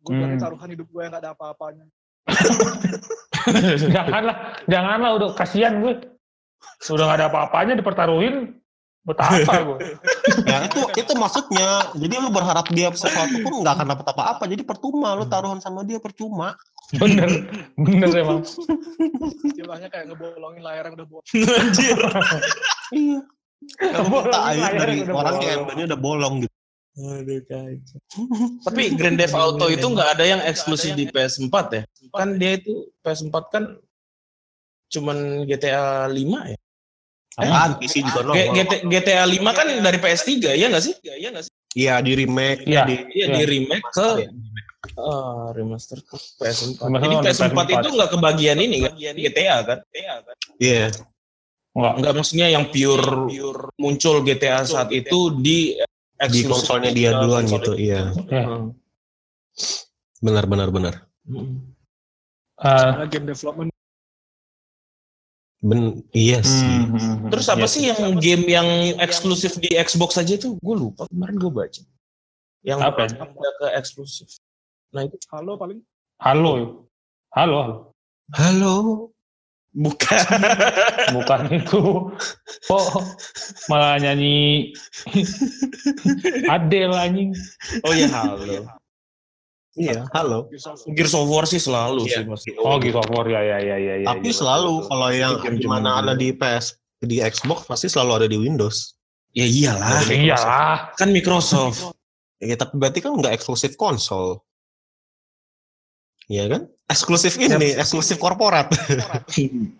Gue 0.03 0.15
Hmm. 0.15 0.39
taruhan 0.39 0.71
hidup 0.71 0.87
gue 0.91 1.03
yang 1.03 1.15
gak 1.15 1.23
ada 1.23 1.31
apa-apanya. 1.35 1.87
janganlah 3.95 4.37
janganlah 4.67 5.11
udah 5.15 5.29
kasihan 5.39 5.79
gue 5.79 6.03
udah 6.91 7.05
gak 7.07 7.19
ada 7.23 7.27
apa-apanya 7.31 7.79
dipertaruhin 7.79 8.59
buat 9.07 9.23
apa 9.23 9.55
gue 9.63 9.79
Ya 10.51 10.63
itu 10.67 10.81
itu 10.99 11.13
maksudnya. 11.15 11.95
Jadi 11.95 12.15
lu 12.19 12.31
berharap 12.35 12.67
dia 12.75 12.91
sesuatu 12.91 13.39
pun 13.39 13.63
nggak 13.63 13.75
akan 13.79 13.87
dapat 13.95 14.07
apa-apa. 14.11 14.45
Jadi 14.51 14.67
percuma 14.67 15.15
lu 15.15 15.31
taruhan 15.31 15.63
sama 15.63 15.87
dia 15.87 16.03
percuma. 16.03 16.59
Bener 16.95 17.31
bener 17.75 18.11
emang 18.15 18.41
Istilahnya 19.43 19.89
kayak 19.91 20.07
ngebolongin 20.13 20.63
layar 20.63 20.85
yang 20.87 20.95
udah 20.95 21.07
buat. 21.11 21.25
Anjir. 21.35 21.99
Iya. 22.95 23.19
Bolong 24.07 24.31
layar 24.31 24.73
dari 24.79 24.95
yang 25.03 25.11
udah 25.11 25.17
orang 25.19 25.35
yang 25.35 25.43
bolong. 25.43 25.59
embernya 25.67 25.85
udah 25.91 26.01
bolong 26.01 26.35
gitu. 26.47 26.55
Aduh 26.97 27.41
kacau. 27.45 27.99
Tapi 28.65 28.83
Grand 28.97 29.19
Theft 29.19 29.37
Auto 29.37 29.67
itu 29.69 29.85
nggak 29.85 30.09
ada 30.17 30.25
yang 30.25 30.41
eksklusif 30.47 30.95
di 30.95 31.05
PS4 31.11 31.55
ya? 31.75 31.83
Kan 32.15 32.39
dia 32.41 32.57
itu 32.57 32.89
PS4 33.03 33.37
kan 33.53 33.65
cuman 34.87 35.45
GTA 35.45 36.07
5 36.07 36.53
ya? 36.55 36.59
Ah, 37.37 37.77
PC 37.77 38.01
juga 38.01 38.33
GTA 38.89 39.29
5 39.29 39.45
kan 39.53 39.67
dari 39.85 39.99
PS3 40.01 40.57
ya 40.57 40.67
nggak 40.73 40.85
sih? 40.87 40.95
Iya 41.05 41.29
nggak 41.37 41.45
sih? 41.45 41.53
Iya 41.77 41.95
di 42.01 42.13
remake, 42.17 42.65
Iya. 42.65 42.89
di 42.89 42.95
Iya 43.13 43.27
di 43.29 43.41
Iya. 43.45 43.49
remake 43.53 43.89
ke 43.93 44.09
ah, 44.95 45.51
remaster 45.51 45.99
ke 46.03 46.15
PS4. 46.15 46.79
Remaster 46.87 47.03
Jadi 47.03 47.15
on 47.15 47.25
PS4, 47.25 47.45
PS4. 47.53 47.71
itu 47.83 47.89
nggak 47.97 48.11
kebagian 48.15 48.59
ini 48.63 48.77
kan? 48.85 48.93
GTA 48.97 49.57
kan? 49.67 49.79
Iya. 50.61 50.85
Enggak. 51.77 51.93
Enggak 52.01 52.13
maksudnya 52.17 52.47
yang 52.49 52.65
pure 52.71 53.09
muncul 53.77 54.25
GTA 54.25 54.65
saat 54.65 54.89
itu 54.95 55.35
di 55.37 55.77
Di 56.17 56.49
konsolnya 56.49 56.97
dia 56.97 57.13
duluan 57.13 57.45
konsol 57.45 57.61
gitu, 57.61 57.73
itu. 57.77 57.93
iya. 57.93 58.09
Ya. 58.33 58.43
Hmm. 58.49 58.73
Benar 60.25 60.45
benar 60.49 60.69
benar. 60.73 60.95
Karena 62.57 63.05
game 63.05 63.29
development 63.29 63.69
Ben 65.67 66.05
iya 66.15 66.45
sih. 66.45 66.63
hmm, 66.63 66.95
hmm, 66.95 67.15
hmm. 67.27 67.31
Terus 67.33 67.47
apa 67.49 67.65
Iya 67.65 67.73
sih 67.73 67.83
yang 67.91 68.01
game 68.21 68.45
yang 68.47 68.69
eksklusif 69.03 69.57
di 69.59 69.73
Xbox 69.75 70.21
aja 70.21 70.37
tuh? 70.37 70.61
Gue 70.63 70.77
lupa 70.79 71.09
kemarin 71.09 71.37
gue 71.41 71.51
baca. 71.51 71.83
Yang 72.63 72.81
Apa? 72.87 73.01
ada 73.09 73.25
ke 73.57 73.67
eksklusif. 73.75 74.29
Nah 74.95 75.03
itu 75.03 75.17
Halo 75.33 75.59
paling 75.59 75.81
Halo. 76.23 76.85
Halo, 77.37 77.57
halo. 77.61 77.75
Halo. 78.33 78.75
bukan. 79.77 80.25
Bukan 81.21 81.41
itu. 81.53 82.09
Oh, 82.73 82.87
malah 83.69 84.01
nyanyi 84.01 84.73
Adele 86.57 86.97
anjing. 86.97 87.37
oh 87.85 87.93
ya 87.93 88.09
halo. 88.09 88.65
Iya, 89.77 90.09
halo. 90.17 90.49
Gears 90.49 90.65
of 90.65 90.81
Gears 90.97 91.13
of 91.13 91.29
War 91.29 91.45
sih 91.45 91.61
selalu 91.61 92.09
Iya. 92.09 92.17
sih 92.17 92.25
pasti. 92.25 92.51
Oh, 92.57 92.81
gitu 92.81 92.97
War 93.13 93.29
ya 93.29 93.45
ya 93.45 93.59
ya 93.61 93.77
ya 93.77 93.95
ya. 94.01 94.07
Tapi 94.09 94.33
ya. 94.33 94.37
selalu 94.41 94.89
kalau 94.89 95.09
yang 95.13 95.33
Itu 95.37 95.43
game 95.45 95.59
di 95.61 95.69
mana 95.69 96.01
zaman 96.01 96.09
ada 96.09 96.13
di 96.17 96.29
PS 96.33 96.67
di 97.05 97.17
Xbox 97.21 97.69
pasti 97.69 97.93
selalu 97.93 98.25
ada 98.25 98.27
di 98.33 98.41
Windows. 98.41 98.97
Ya 99.37 99.45
iyalah. 99.45 100.01
Iyalah. 100.09 100.97
Kan 100.97 101.13
Microsoft. 101.13 101.85
Ya, 102.37 102.53
tapi 102.53 102.77
berarti 102.77 103.01
kan 103.01 103.17
nggak 103.17 103.33
eksklusif 103.33 103.81
konsol. 103.81 104.45
Iya 106.27 106.45
kan? 106.51 106.63
Eksklusif 106.87 107.35
ini, 107.39 107.75
eksklusif 107.75 108.19
korporat. 108.19 108.71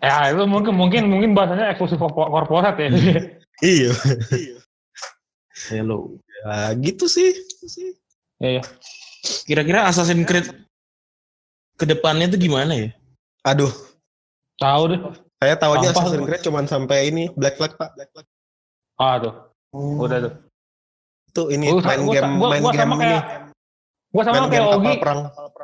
Ya 0.03 0.31
itu 0.31 0.43
mungkin 0.43 0.75
mungkin 0.75 1.07
mungkin 1.07 1.31
bahasanya 1.31 1.71
eksklusif 1.71 1.99
korpo- 1.99 2.27
korporat 2.27 2.75
ya. 2.75 2.87
iya. 3.63 3.91
Hello. 5.67 6.15
Ya, 6.45 6.71
gitu 6.77 7.07
sih. 7.07 7.33
Iya, 8.39 8.59
iya. 8.59 8.63
Kira-kira 9.43 9.87
Assassin's 9.87 10.23
Creed 10.23 10.47
ke 11.75 11.83
depannya 11.83 12.29
tuh 12.29 12.39
gimana 12.39 12.73
ya? 12.75 12.89
Aduh, 13.43 13.71
Tahu 14.57 14.83
deh. 14.91 14.99
saya 15.37 15.55
tahu 15.55 15.71
aja 15.79 15.91
Assassin's 15.91 16.21
tuh. 16.21 16.27
Creed 16.27 16.43
cuman 16.43 16.65
sampai 16.67 17.09
ini 17.09 17.27
Black 17.33 17.55
Flag, 17.55 17.75
Pak. 17.75 17.95
Black 17.95 18.09
Flag. 18.13 18.27
Ah 18.97 19.15
tuh. 19.17 19.33
Udah 19.73 20.17
tuh. 20.29 20.33
Itu 21.27 21.41
ini 21.51 21.67
Gua- 21.69 21.83
main 21.83 22.01
gua- 22.01 22.13
game 22.15 22.31
gua- 22.37 22.51
main 22.51 22.61
gua 22.61 22.71
game 22.71 22.83
sama 22.85 22.95
ini. 22.97 23.17
Gua 24.17 24.25
sama 24.25 24.49
main 24.49 24.49
kayak 24.49 24.65
game 24.65 24.65
Ogi. 24.65 24.73
kapal 24.73 24.97
perang. 24.97 25.19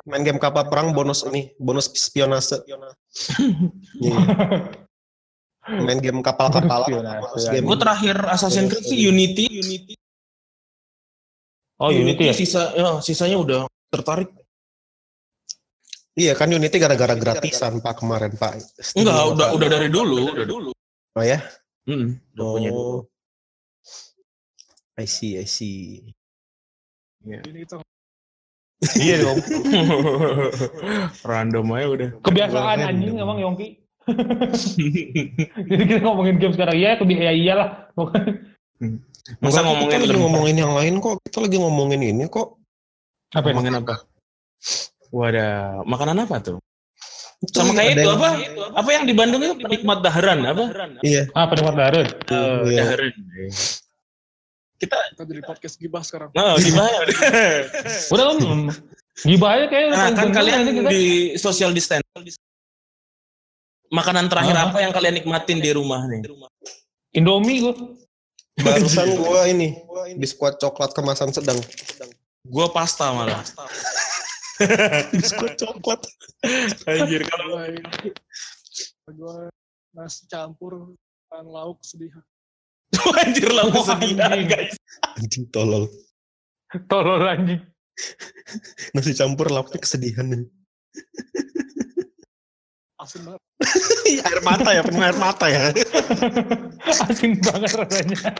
Main 0.06 0.22
game 0.22 0.38
kapal 0.38 0.64
perang 0.70 0.88
bonus 0.94 1.26
ini, 1.26 1.58
bonus 1.58 1.90
spionase. 1.98 2.62
Iya. 4.04 4.20
main 5.82 5.98
game 5.98 6.22
game. 6.22 7.66
Gue 7.66 7.78
terakhir 7.82 8.20
Assassin's 8.30 8.70
Creed 8.70 8.86
sih 8.86 9.00
Unity. 9.10 9.50
Unity. 9.50 9.94
Oh 11.82 11.90
Unity 11.90 12.30
ya. 12.30 12.34
Sisa, 12.38 12.78
ya, 12.78 13.02
sisanya 13.02 13.42
udah 13.42 13.62
tertarik. 13.90 14.30
Iya 16.14 16.38
kan 16.38 16.54
Unity 16.54 16.78
gara-gara 16.78 17.18
gratisan 17.18 17.82
Pak 17.82 18.06
kemarin 18.06 18.38
Pak. 18.38 18.62
Enggak, 18.94 19.34
udah 19.34 19.48
udah 19.58 19.68
dari 19.72 19.90
dulu, 19.90 20.30
udah 20.30 20.46
dulu. 20.46 20.70
Oh 21.18 21.26
ya? 21.26 21.42
Hmm, 21.90 22.22
udah 22.38 22.46
punya 22.54 22.70
dulu. 22.70 22.86
Oh. 22.86 23.02
I 24.94 25.10
see, 25.10 25.42
I 25.42 25.50
see. 25.50 26.06
ini 27.26 27.66
itu 27.66 27.82
Iya 29.00 29.16
dong. 29.24 29.38
Random 31.30 31.66
aja 31.72 31.88
udah. 31.88 32.10
Kebiasaan 32.22 32.78
anjing 32.84 33.16
emang 33.18 33.38
Yongki. 33.40 33.68
Jadi 35.70 35.84
kita 35.88 36.00
ngomongin 36.04 36.36
game 36.40 36.54
sekarang. 36.54 36.76
Iya, 36.76 37.00
kebi 37.00 37.14
ya 37.16 37.32
iyalah. 37.32 37.70
Masa 39.40 39.64
Bukan, 39.64 39.64
ngomongin 39.64 39.96
kita 39.96 40.12
lagi 40.12 40.20
ngomongin 40.20 40.56
yang 40.60 40.74
lain 40.76 40.94
kok. 41.00 41.16
Kita 41.24 41.38
lagi 41.40 41.58
ngomongin 41.60 42.02
ini 42.04 42.24
kok. 42.28 42.60
Apa 43.32 43.46
ya? 43.48 43.54
Ngomongin 43.56 43.76
apa? 43.80 43.96
Wadah, 45.14 45.86
makanan 45.88 46.28
apa 46.28 46.36
tuh? 46.44 46.58
Itu 47.44 47.60
Sama 47.60 47.76
kayak 47.76 47.96
itu 47.96 48.08
yang- 48.08 48.20
apa? 48.20 48.30
Apa 48.76 48.90
yang 48.92 49.04
di 49.08 49.14
Bandung 49.16 49.40
itu 49.44 49.56
penikmat 49.60 50.00
daharan 50.04 50.44
apa? 50.44 50.64
Iya. 51.04 51.28
Ah, 51.32 51.48
penikmat. 51.48 51.76
Eh, 51.76 52.08
Iya. 52.68 52.82
daharan. 52.84 53.12
Kita 54.84 54.98
kita 55.16 55.24
jadi 55.24 55.42
podcast 55.42 55.76
gibah 55.80 56.04
sekarang. 56.04 56.30
nah, 56.36 56.60
gimana? 56.66 56.98
Udah 58.12 58.26
kan 58.28 58.38
gibah 59.24 59.50
aja 59.56 59.66
kayak 59.72 59.88
nah, 59.96 60.12
kan 60.12 60.30
kalian 60.30 60.60
kita. 60.68 60.90
di 60.92 61.04
social 61.40 61.72
distance. 61.72 62.04
Makanan 63.88 64.26
terakhir 64.28 64.56
Ah. 64.58 64.68
apa 64.68 64.82
yang 64.82 64.92
kalian 64.92 65.22
nikmatin 65.22 65.62
di 65.62 65.70
rumah 65.72 66.02
nih? 66.10 66.26
Indomie 67.14 67.62
gua. 67.62 67.74
Barusan 68.60 69.18
gua 69.18 69.46
ini 69.48 69.78
biskuit 70.18 70.58
coklat 70.58 70.92
kemasan 70.92 71.30
sedang. 71.30 71.58
Gua 72.44 72.68
pasta 72.74 73.14
malah. 73.14 73.40
biskuit 75.14 75.56
coklat. 75.58 76.02
Anjir 76.90 77.24
kalau 77.30 77.64
Gue 79.04 79.52
nasi 79.92 80.24
campur 80.26 80.96
dengan 81.28 81.46
lauk 81.52 81.84
sedih. 81.84 82.10
anjir 83.22 83.50
lah 83.52 83.66
Wah, 83.70 83.84
sedih 83.84 84.16
anjing. 84.18 84.48
guys. 84.48 84.76
Anjing 85.20 85.44
tolol. 85.52 85.86
Tolol 86.90 87.24
anjing. 87.28 87.62
Nasi 88.98 89.14
campur 89.14 89.50
lapnya 89.54 89.78
kesedihan. 89.78 90.50
Asin 92.98 93.22
banget. 93.28 93.42
air 94.24 94.40
mata 94.44 94.70
ya, 94.76 94.82
penuh 94.84 95.04
air 95.04 95.18
mata 95.20 95.46
ya. 95.52 95.64
Asin 97.10 97.36
banget 97.44 97.72
rasanya. 97.76 98.32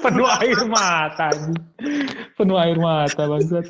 Penuh 0.00 0.28
air 0.28 0.60
mata 0.70 1.34
anjing. 1.34 1.58
Penuh 2.38 2.56
air 2.56 2.78
mata 2.78 3.22
bangsat. 3.26 3.66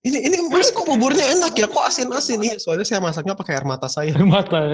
Ini 0.00 0.16
ini 0.16 0.36
mas 0.48 0.72
kok 0.72 0.88
buburnya 0.88 1.28
enak 1.36 1.52
ya? 1.60 1.68
Kok 1.68 1.84
asin-asin? 1.92 2.40
Iya, 2.40 2.56
soalnya 2.56 2.88
saya 2.88 3.04
masaknya 3.04 3.36
pakai 3.36 3.60
air 3.60 3.66
mata 3.68 3.84
saya. 3.84 4.16
Air 4.16 4.24
mata. 4.24 4.72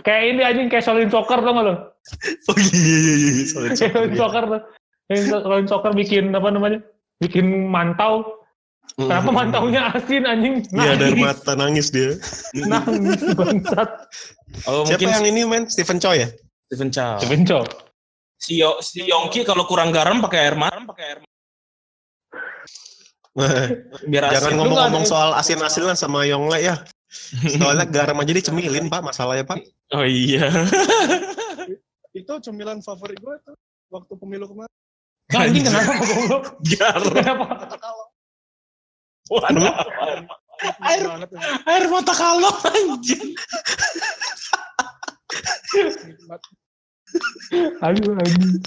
Kayak 0.00 0.22
ini 0.26 0.40
anjing 0.42 0.68
kayak 0.68 0.84
Solin 0.84 1.08
Soccer 1.08 1.40
tau 1.40 1.52
gak 1.52 1.64
lo? 1.64 1.74
Oh 2.48 2.56
iya 2.56 2.78
iya 2.80 3.14
iya. 3.14 3.30
iya. 3.36 3.44
Solin 3.46 3.72
sorry. 3.74 4.16
Soccer 4.16 4.44
tuh. 4.48 4.62
Soccer 5.66 5.92
bikin 5.92 6.32
apa 6.32 6.48
namanya? 6.48 6.78
Bikin 7.18 7.68
mantau. 7.68 8.42
Kenapa 8.96 9.28
Mm. 9.28 9.36
mantaunya 9.36 9.80
asin 9.92 10.24
anjing? 10.24 10.54
Iya, 10.72 10.96
Nangis. 10.96 11.20
mata 11.20 11.52
nangis 11.52 11.86
dia. 11.92 12.16
Nangis 12.64 13.20
bangsat. 13.38 13.90
Oh, 14.64 14.86
Siapa 14.88 15.04
mungkin 15.04 15.08
yang 15.10 15.26
ini 15.26 15.40
men? 15.44 15.62
Stephen 15.68 16.00
Chow 16.00 16.16
ya? 16.16 16.30
Stephen 16.70 16.88
Chow. 16.88 17.20
Kebenco. 17.20 17.60
Si, 18.38 18.56
Yo, 18.56 18.80
si 18.80 19.04
Yongki 19.04 19.44
kalau 19.44 19.66
kurang 19.66 19.92
garam 19.92 20.22
pakai 20.22 20.48
air 20.48 20.56
mata, 20.56 20.80
pakai 20.86 21.04
air 21.04 21.18
mata. 21.20 21.34
Biar 24.06 24.32
Jangan 24.32 24.52
ngomong-ngomong 24.56 25.04
soal 25.04 25.36
asin-asinan 25.36 25.92
sama 25.92 26.24
Yongle 26.24 26.56
ya. 26.56 26.80
Soalnya 27.58 27.86
garam 27.96 28.18
aja 28.22 28.32
dicemilin 28.32 28.86
pak 28.86 29.02
masalahnya 29.02 29.44
pak. 29.46 29.60
Oh 29.94 30.06
iya. 30.06 30.50
itu 32.16 32.32
cemilan 32.40 32.80
favorit 32.80 33.20
gue 33.20 33.36
tuh 33.44 33.56
waktu 33.92 34.12
pemilu 34.16 34.48
kemarin. 34.48 34.72
Anjing 35.34 35.64
kenapa 35.66 35.92
goblok? 36.00 36.44
Garam. 36.62 37.12
Kenapa? 37.18 37.46
Waduh. 39.26 39.74
air 40.86 41.02
ya. 41.02 41.26
Air 41.66 41.84
mata 41.90 42.14
kalau 42.14 42.54
anjing. 42.62 43.34
Aduh 47.82 48.14
anjing. 48.22 48.62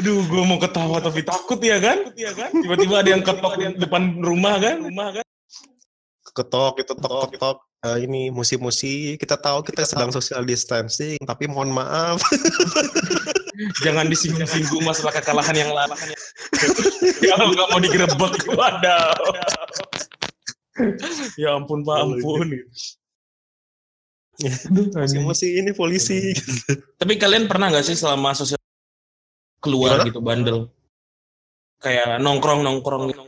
Aduh, 0.00 0.20
gue 0.26 0.42
mau 0.44 0.58
ketawa 0.60 1.00
tapi 1.00 1.24
takut 1.24 1.60
ya 1.62 1.80
kan? 1.80 2.12
Tiba-tiba 2.52 2.94
ada 3.00 3.10
yang 3.16 3.22
ketok 3.24 3.54
di 3.56 3.64
depan 3.80 4.20
rumah 4.20 4.60
kan? 4.60 4.84
Rumah 4.84 5.08
kan? 5.20 5.26
Ketok 6.30 6.74
itu 6.82 6.92
tok 6.94 7.10
tok 7.28 7.32
tok. 7.38 7.58
Eh, 7.80 8.04
ini 8.04 8.28
musi-musi 8.28 9.16
kita 9.16 9.40
tahu 9.40 9.64
kita 9.64 9.88
sedang 9.88 10.12
social 10.12 10.44
distancing 10.44 11.16
tapi 11.24 11.48
mohon 11.48 11.72
maaf 11.72 12.20
Jangan 13.84 14.08
disinggung-singgung 14.08 14.84
masalah 14.84 15.12
kekalahan 15.16 15.52
yang 15.52 15.72
lain. 15.72 15.92
Kalau 17.28 17.52
nggak 17.52 17.68
mau 17.68 17.80
digerebek, 17.80 18.32
waduh. 18.56 19.12
ya 21.40 21.60
ampun, 21.60 21.84
Pak, 21.84 21.96
ampun. 22.00 22.48
Musi-musi 24.96 25.60
ini 25.60 25.76
polisi 25.76 26.32
Tapi 26.96 27.20
kalian 27.20 27.44
pernah 27.44 27.68
nggak 27.68 27.84
sih 27.84 27.96
selama 27.96 28.32
sosial 28.32 28.56
keluar 29.60 30.00
Gimana? 30.00 30.08
gitu 30.08 30.20
bandel. 30.24 30.58
Kayak 31.84 32.16
nongkrong 32.24 32.64
nongkrong 32.64 33.12
gitu. 33.12 33.22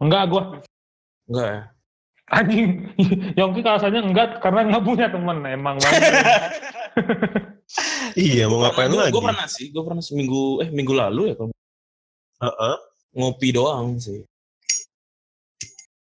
Enggak 0.00 0.32
gua. 0.32 0.42
Enggak 1.28 1.46
ya? 1.52 1.62
Anjing. 2.30 2.86
Yongki 3.38 3.60
alasannya 3.66 4.00
enggak 4.06 4.38
karena 4.38 4.70
nggak 4.70 4.84
punya 4.86 5.06
temen 5.10 5.38
emang 5.46 5.76
banget. 5.82 6.02
Iya, 8.18 8.50
mau 8.50 8.66
ngapain 8.66 8.90
lagi? 8.90 9.14
Gue 9.14 9.22
pernah 9.22 9.46
sih, 9.46 9.70
gue 9.70 9.78
pernah 9.78 10.02
seminggu 10.02 10.58
eh 10.58 10.74
minggu 10.74 10.90
lalu 10.90 11.30
ya 11.30 11.34
kalau 11.38 11.54
Heeh. 12.42 12.76
ngopi 13.14 13.48
doang 13.54 13.94
sih. 14.02 14.26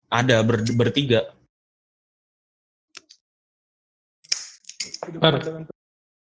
Ada 0.10 0.42
ber, 0.42 0.66
bertiga. 0.74 1.30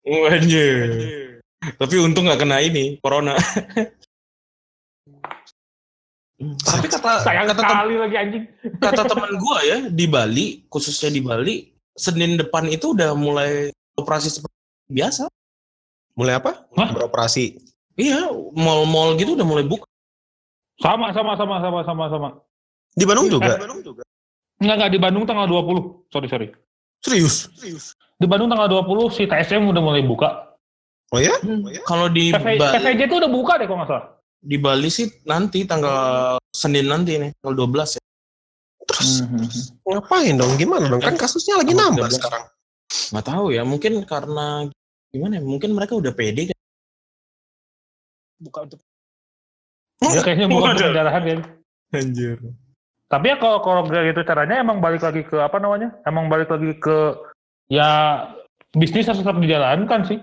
Anjir. 0.07 0.79
Tapi 1.75 1.95
untung 1.99 2.31
nggak 2.31 2.39
kena 2.39 2.63
ini 2.63 2.95
corona. 3.03 3.35
Tapi 6.35 6.91
kata 6.91 7.23
Sayang 7.23 7.47
kata, 7.47 7.61
tem- 7.63 7.71
sekali 7.71 7.95
lagi 7.95 8.15
anjing. 8.19 8.43
kata 8.83 9.03
teman 9.07 9.31
gua 9.39 9.57
ya 9.63 9.77
di 9.87 10.05
Bali, 10.05 10.67
khususnya 10.67 11.07
di 11.07 11.23
Bali, 11.23 11.71
Senin 11.95 12.35
depan 12.35 12.67
itu 12.67 12.91
udah 12.91 13.15
mulai 13.15 13.71
operasi 13.95 14.27
seperti 14.27 14.55
biasa. 14.91 15.31
Mulai 16.19 16.43
apa? 16.43 16.67
Hah? 16.75 16.91
Beroperasi. 16.91 17.55
Iya, 17.95 18.27
mall-mall 18.51 19.15
gitu 19.15 19.39
udah 19.39 19.47
mulai 19.47 19.63
buka. 19.63 19.87
Sama 20.83 21.15
sama 21.15 21.39
sama 21.39 21.63
sama 21.63 21.79
sama 21.87 22.03
sama. 22.11 22.29
Di 22.91 23.07
Bandung 23.07 23.31
juga? 23.31 23.55
Enggak 24.59 24.75
enggak 24.75 24.91
di 24.91 24.99
Bandung 24.99 25.23
tanggal 25.23 25.47
20. 25.47 26.11
Sorry 26.11 26.27
sorry. 26.27 26.47
Serius? 26.99 27.47
Di 28.19 28.27
Bandung 28.27 28.51
tanggal 28.51 28.67
20 28.67 29.15
si 29.15 29.23
TSM 29.23 29.71
udah 29.71 29.79
mulai 29.83 30.03
buka. 30.03 30.55
Oh 31.15 31.19
ya? 31.23 31.31
Kalau 31.87 32.11
di 32.11 32.35
Bali, 32.35 32.59
PVJ 32.59 33.07
itu 33.07 33.15
udah 33.15 33.31
buka 33.31 33.55
deh 33.55 33.67
kalau 33.71 33.79
nggak 33.83 33.91
salah. 33.91 34.05
Di 34.45 34.57
Bali 34.61 34.93
sih 34.93 35.09
nanti 35.25 35.65
tanggal 35.65 36.37
Senin 36.53 36.85
nanti 36.85 37.17
nih, 37.17 37.33
tanggal 37.41 37.65
12 37.65 37.97
ya. 37.97 38.03
Terus 38.85 39.25
Mhm. 39.25 39.49
ngapain 39.89 40.35
dong? 40.37 40.53
Gimana 40.61 40.85
dong? 40.85 41.01
Kan 41.01 41.17
kasusnya 41.17 41.57
lagi 41.57 41.73
nambah 41.73 42.05
13. 42.05 42.21
sekarang. 42.21 42.43
Nggak 43.09 43.25
tahu 43.25 43.45
ya, 43.49 43.63
mungkin 43.65 43.93
karena 44.05 44.69
gimana 45.09 45.41
ya? 45.41 45.43
Mungkin 45.43 45.73
mereka 45.73 45.97
udah 45.97 46.13
pede 46.13 46.53
kan. 46.53 46.57
buka 48.35 48.67
untuk 48.67 48.79
Ya 50.03 50.21
kayaknya 50.21 50.51
bukan 50.51 50.75
pendarahan 50.75 51.23
ya. 51.23 51.37
Anjir. 51.95 52.37
Tapi 53.07 53.25
ya 53.31 53.39
kalau 53.39 53.63
kalau 53.63 53.87
gitu 53.87 54.21
caranya 54.27 54.59
emang 54.59 54.83
balik 54.83 55.01
lagi 55.01 55.23
ke 55.23 55.39
apa 55.39 55.55
namanya? 55.57 55.95
Emang 56.03 56.27
balik 56.27 56.51
lagi 56.51 56.75
ke 56.77 57.15
ya 57.71 58.21
bisnis 58.75 59.07
harus 59.07 59.23
tetap 59.23 59.39
dijalankan 59.39 60.03
sih. 60.03 60.19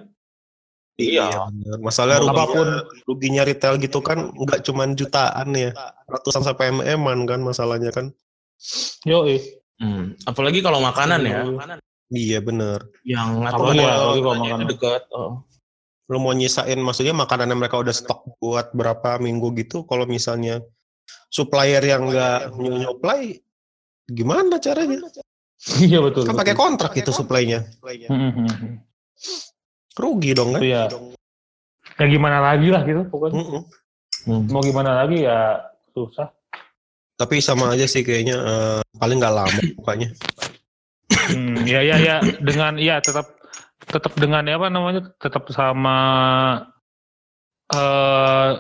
Iya. 1.01 1.49
bener. 1.49 1.77
Masalahnya 1.81 2.21
ruginya, 2.21 2.37
Apa 2.37 2.45
pun. 2.53 2.69
ruginya 3.09 3.43
retail 3.49 3.75
gitu 3.81 3.99
kan 4.05 4.29
nggak 4.33 4.61
cuman 4.65 4.93
jutaan 4.93 5.49
ya. 5.57 5.71
Ratusan 6.05 6.45
sampai 6.45 6.69
mm-an 6.71 7.25
kan 7.25 7.41
masalahnya 7.41 7.91
kan. 7.91 8.13
Yo 9.09 9.25
Hmm. 9.83 10.15
Apalagi 10.31 10.63
kalau 10.63 10.79
makanan 10.79 11.27
ya. 11.27 11.43
Iya 12.13 12.39
bener. 12.39 12.87
Yang 13.03 13.29
atau 13.51 13.67
Apalagi 13.67 13.81
ya, 13.83 13.91
apalagi 13.91 14.21
kalau 14.23 14.37
makanan. 14.39 14.67
dekat. 14.71 15.03
Oh. 15.11 15.33
Lu 16.07 16.19
mau 16.23 16.31
nyisain 16.31 16.79
maksudnya 16.79 17.17
makanan 17.17 17.51
yang 17.51 17.59
mereka 17.59 17.81
udah 17.83 17.91
stok 17.91 18.37
buat 18.39 18.71
berapa 18.77 19.19
minggu 19.19 19.51
gitu. 19.59 19.83
Kalau 19.89 20.07
misalnya 20.07 20.63
supplier 21.33 21.83
yang 21.83 22.07
nggak 22.07 22.53
nyuplai 22.55 23.43
gimana 24.07 24.61
caranya? 24.63 25.03
Iya 25.83 25.99
betul. 26.05 26.27
Kan 26.31 26.37
pakai 26.39 26.55
kontrak 26.55 26.93
itu 26.95 27.11
supply-nya. 27.11 27.67
Mhm. 28.07 28.83
Rugi 29.95 30.31
dong 30.33 30.55
kan? 30.55 30.61
Iya. 30.61 30.89
Ya 31.95 32.07
gimana 32.07 32.41
lagi 32.41 32.69
lah 32.69 32.83
gitu 32.83 33.05
pokoknya. 33.07 33.37
Mm-mm. 33.37 33.63
Hmm. 34.23 34.43
Mau 34.49 34.61
gimana 34.61 35.03
lagi 35.03 35.23
ya 35.23 35.61
susah. 35.91 36.31
Tapi 37.15 37.39
sama 37.39 37.71
aja 37.71 37.85
sih 37.85 38.01
kayaknya 38.01 38.35
eh, 38.35 38.81
paling 38.95 39.19
nggak 39.19 39.35
lama 39.35 39.61
bukanya. 39.77 40.09
Hmm, 41.29 41.63
ya 41.65 41.81
ya 41.81 41.97
ya 41.99 42.17
dengan 42.39 42.75
ya 42.77 42.99
tetap 42.99 43.37
tetap 43.85 44.15
dengan 44.15 44.43
ya 44.43 44.57
apa 44.57 44.69
namanya 44.69 45.13
tetap 45.17 45.45
sama 45.51 45.99
eh 47.69 48.51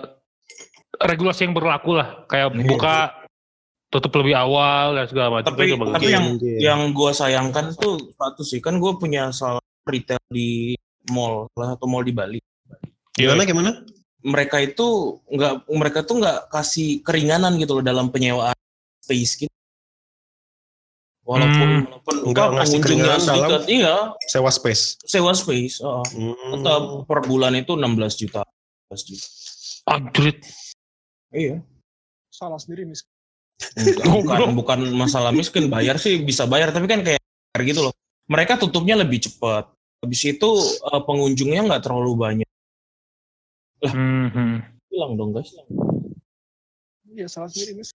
regulasi 1.01 1.45
yang 1.45 1.55
berlaku 1.55 1.97
lah 1.97 2.22
kayak 2.26 2.53
Iya. 2.53 2.68
buka 2.68 2.97
tutup 3.89 4.12
lebih 4.18 4.35
awal 4.35 4.95
dan 4.95 5.05
segala 5.05 5.28
macam 5.41 5.53
Tapi- 5.53 5.66
itu 5.66 5.76
bagus. 5.76 5.95
tapi 5.95 6.07
yang- 6.09 6.26
Mungkin. 6.30 6.59
Yang 6.59 6.80
gue 6.93 7.11
sayangkan 7.12 7.64
tuh 7.74 7.95
satu 8.12 8.43
sih 8.43 8.61
kan 8.61 8.76
gue 8.76 8.93
punya 8.97 9.28
salah 9.30 9.61
retail 9.85 10.22
di 10.28 10.72
mall 11.09 11.50
salah 11.50 11.74
satu 11.74 11.84
mall 11.86 12.03
di 12.03 12.12
Bali. 12.12 12.38
gimana 13.12 13.42
gimana? 13.42 13.70
Mereka 14.22 14.57
itu 14.62 14.86
nggak 15.26 15.66
mereka 15.68 16.00
tuh 16.00 16.22
nggak 16.22 16.48
kasih 16.48 17.03
keringanan 17.03 17.59
gitu 17.59 17.76
loh 17.76 17.84
dalam 17.84 18.09
penyewaan 18.09 18.55
space 19.00 19.34
gitu. 19.40 19.55
Walaupun 21.22 21.68
Hmm. 21.68 21.82
walaupun 21.86 22.14
Nggak 22.28 22.46
apa, 22.46 22.55
ngasih 22.57 22.78
keringanan 22.80 23.14
dalam- 23.14 23.26
sedikit, 23.28 23.62
iya 23.68 23.94
Sewa 24.26 24.50
space. 24.50 24.98
sewa 25.03 25.32
space. 25.32 25.78
oh. 25.80 26.03
Hmm. 26.09 26.34
Tetap 26.53 26.82
per 27.07 27.18
bulan 27.22 27.55
itu 27.55 27.72
16 27.74 28.14
juta. 28.16 28.42
16 28.90 29.03
juta. 29.07 29.26
Anjrit. 29.88 30.38
Iya. 31.32 31.59
salah 32.28 32.57
sendiri 32.57 32.84
mis 32.84 33.05
Enggak, 33.76 34.09
bukan 34.09 34.50
bukan 34.57 34.78
masalah 34.92 35.30
miskin 35.30 35.68
bayar 35.68 35.94
sih 35.94 36.18
bisa 36.18 36.42
bayar 36.44 36.68
tapi 36.68 36.84
kan 36.84 37.00
kayak 37.00 37.20
gitu 37.62 37.80
loh. 37.82 37.94
Mereka 38.26 38.57
tutupnya 38.57 38.96
lebih 38.96 39.20
cepat. 39.20 39.68
Habis 40.03 40.20
itu 40.26 40.50
eh, 40.82 41.03
pengunjungnya 41.07 41.62
nggak 41.70 41.82
terlalu 41.86 42.12
banyak. 42.18 42.48
Mhm. 43.82 44.62
Hilang 44.90 45.12
dong 45.18 45.30
guys. 45.34 45.50
iya 47.12 47.28
salah 47.28 47.50
sendiri 47.53 47.76
mis 47.82 47.92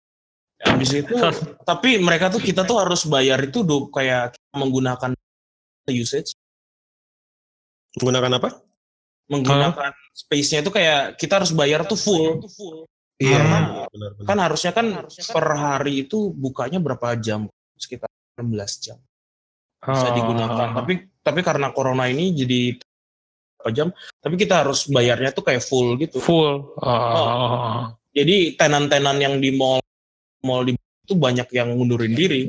Habis 0.64 0.90
itu 1.06 1.14
tapi 1.70 2.02
mereka 2.02 2.34
tuh 2.34 2.42
kita 2.42 2.66
tuh 2.66 2.82
harus 2.82 3.06
bayar 3.06 3.38
itu 3.46 3.62
do, 3.62 3.92
kayak 3.94 4.34
menggunakan 4.56 5.14
usage, 5.92 6.34
Menggunakan 8.00 8.40
apa? 8.40 8.50
menggunakan 9.32 9.92
space-nya 10.12 10.62
itu 10.62 10.72
kayak 10.72 11.16
kita 11.16 11.40
harus 11.42 11.56
bayar 11.56 11.88
tuh 11.88 11.96
full. 11.96 12.44
Iya. 13.18 13.40
Karena 13.40 13.60
benar, 13.88 14.12
benar. 14.20 14.28
Kan 14.28 14.38
harusnya 14.40 14.72
kan 14.76 14.88
per 15.08 15.46
hari 15.56 15.94
itu 16.06 16.34
bukanya 16.36 16.78
berapa 16.84 17.16
jam? 17.18 17.48
Sekitar 17.80 18.10
16 18.36 18.84
jam. 18.84 18.98
Bisa 19.84 20.08
Oh. 20.10 20.16
digunakan. 20.16 20.68
Tapi 20.72 20.94
tapi 21.20 21.40
karena 21.44 21.68
corona 21.76 22.08
ini 22.08 22.32
jadi 22.32 22.60
berapa 23.60 23.70
jam? 23.72 23.88
Tapi 24.20 24.36
kita 24.40 24.64
harus 24.64 24.88
bayarnya 24.88 25.32
tuh 25.32 25.44
kayak 25.44 25.64
full 25.64 25.96
gitu. 26.00 26.20
full. 26.24 26.76
Oh. 26.80 27.92
Jadi 28.14 28.56
tenan-tenan 28.56 29.18
yang 29.20 29.36
di 29.40 29.52
mall 29.52 29.84
mall 30.44 30.64
di 30.64 30.76
itu 31.04 31.16
banyak 31.20 31.48
yang 31.52 31.76
ngundurin 31.76 32.16
diri. 32.16 32.48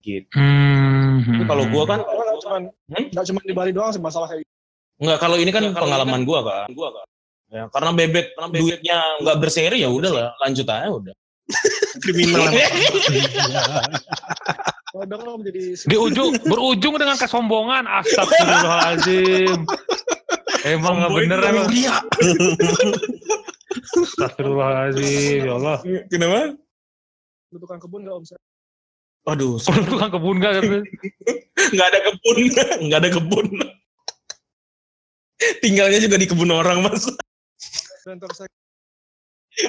Gitu. 0.00 0.28
Hmm. 0.32 1.20
Tapi 1.24 1.44
kalau 1.44 1.64
gua 1.68 1.84
kan 1.84 2.00
nggak 2.00 2.38
cuman 2.44 2.62
Hmm? 2.92 3.40
di 3.42 3.54
Bali 3.56 3.72
doang 3.74 3.90
sih 3.90 4.00
masalah 4.00 4.30
kayak 4.30 4.44
gitu. 4.44 4.52
nggak 4.96 5.18
kalau 5.20 5.36
ini 5.36 5.50
kan 5.52 5.64
pengalaman 5.76 6.24
gua 6.24 6.40
kan. 6.44 6.68
Gua 6.72 6.88
kan. 6.94 7.06
Ya, 7.46 7.62
karena 7.70 7.90
bebek 7.94 8.26
duitnya 8.50 8.98
nggak 9.22 9.38
berseri 9.38 9.82
ya 9.82 9.90
udahlah 9.90 10.34
lanjut 10.42 10.66
aja 10.66 10.90
udah. 10.90 11.14
kriminal. 12.02 12.50
menjadi 15.04 15.60
di 15.84 15.96
ujung 15.96 16.32
berujung 16.48 16.94
dengan 16.96 17.16
kesombongan 17.20 17.84
astagfirullahaladzim 17.84 19.68
emang 20.64 20.94
nggak 21.04 21.12
bener 21.12 21.38
emang 21.44 21.68
Dia. 21.68 22.00
astagfirullahaladzim 24.00 25.44
ya 25.44 25.52
Allah 25.60 25.78
Kenapa? 26.08 26.56
lu 27.52 27.56
tukang 27.62 27.80
kebun 27.80 28.02
nggak 28.02 28.16
om 28.16 28.24
Saya? 28.26 28.40
Aduh, 29.26 29.58
tukang 29.90 30.10
kebun 30.14 30.38
gak 30.38 30.62
kan 30.62 30.86
nggak 31.74 31.88
ada 31.90 31.98
kebun, 32.06 32.36
nggak 32.86 33.00
ada 33.02 33.10
kebun. 33.10 33.46
Tinggalnya 35.58 35.98
juga 35.98 36.14
di 36.14 36.30
kebun 36.30 36.54
orang 36.54 36.86
mas. 36.86 37.10
terus 38.06 38.38
saya 38.38 38.50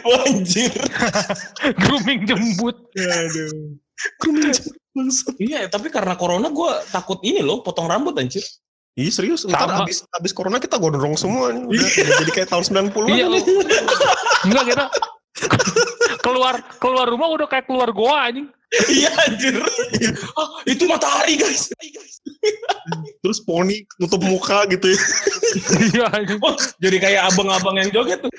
Anjir. 0.05 0.69
grooming 1.81 2.27
jembut 2.27 2.75
Aduh. 2.93 3.79
Iya, 5.37 5.69
tapi 5.69 5.93
karena 5.93 6.17
corona 6.17 6.49
gue 6.49 6.71
takut 6.89 7.21
ini 7.21 7.45
loh, 7.45 7.61
potong 7.61 7.85
rambut 7.85 8.17
anjir. 8.17 8.43
Iya 8.97 9.13
serius, 9.13 9.45
ntar 9.45 9.69
abis, 9.85 10.01
abis 10.09 10.33
corona 10.33 10.57
kita 10.57 10.81
gondrong 10.81 11.13
semua 11.13 11.53
nih. 11.53 11.69
Udah, 11.69 11.85
udah 11.85 12.15
jadi 12.25 12.31
kayak 12.33 12.49
tahun 12.49 12.63
90-an. 12.89 13.13
iya 13.13 13.25
nih. 13.29 13.43
enggak 14.49 14.65
kita 14.73 14.85
keluar 16.25 16.55
keluar 16.81 17.05
rumah 17.05 17.29
udah 17.29 17.45
kayak 17.45 17.69
keluar 17.69 17.93
goa 17.93 18.25
anjing 18.25 18.49
Iya 18.67 19.11
anjir. 19.23 19.55
Ah, 20.35 20.49
itu 20.67 20.83
matahari 20.91 21.39
guys. 21.39 21.71
Terus 23.23 23.39
poni 23.47 23.87
nutup 23.95 24.19
muka 24.19 24.67
gitu 24.67 24.91
ya. 24.91 24.99
iya 25.95 26.05
anjing 26.11 26.35
Wah, 26.43 26.51
jadi 26.75 26.97
kayak 26.99 27.21
abang-abang 27.31 27.79
yang 27.79 27.89
joget 27.95 28.19
tuh. 28.19 28.31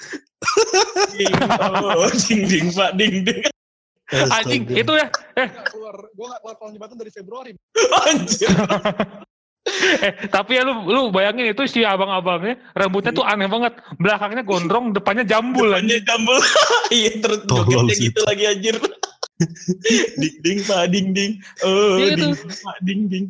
Ding, 1.16 1.32
oh, 1.32 2.12
ding 2.12 2.40
ding 2.44 2.66
pak 2.76 2.90
ding 3.00 3.24
ding. 3.24 3.40
Anjing 4.08 4.62
itu 4.66 4.92
ya 4.92 5.06
nggak 5.36 5.68
keluar 5.68 5.96
gue 6.08 6.26
nggak 6.26 6.40
keluar 6.40 6.56
Kolong 6.56 6.72
Jembatan 6.74 6.96
dari 6.96 7.12
Februari 7.12 7.50
Anjir. 8.08 8.48
eh 10.00 10.12
tapi 10.32 10.56
ya 10.56 10.64
lu 10.64 10.88
lu 10.88 11.12
bayangin 11.12 11.52
itu 11.52 11.60
si 11.68 11.84
abang-abangnya 11.84 12.56
rambutnya 12.72 13.12
tuh 13.12 13.20
aneh 13.20 13.44
banget 13.44 13.76
belakangnya 13.96 14.40
gondrong 14.40 14.96
depannya 14.96 15.22
jambul 15.22 15.68
Depannya 15.68 16.00
jambul. 16.02 16.36
Iya 16.88 17.20
terus 17.20 17.44
jogetnya 17.44 17.94
gitu 17.94 18.20
lagi 18.24 18.44
anjir. 18.48 18.76
ding 20.18 20.34
ding 20.40 20.58
pak 20.64 20.88
ding 20.88 21.08
ding. 21.12 21.32
Oh 21.62 22.00
Iya 22.00 22.16
ding 22.16 22.32
pak 22.34 22.76
ding 22.82 23.00
ding. 23.06 23.24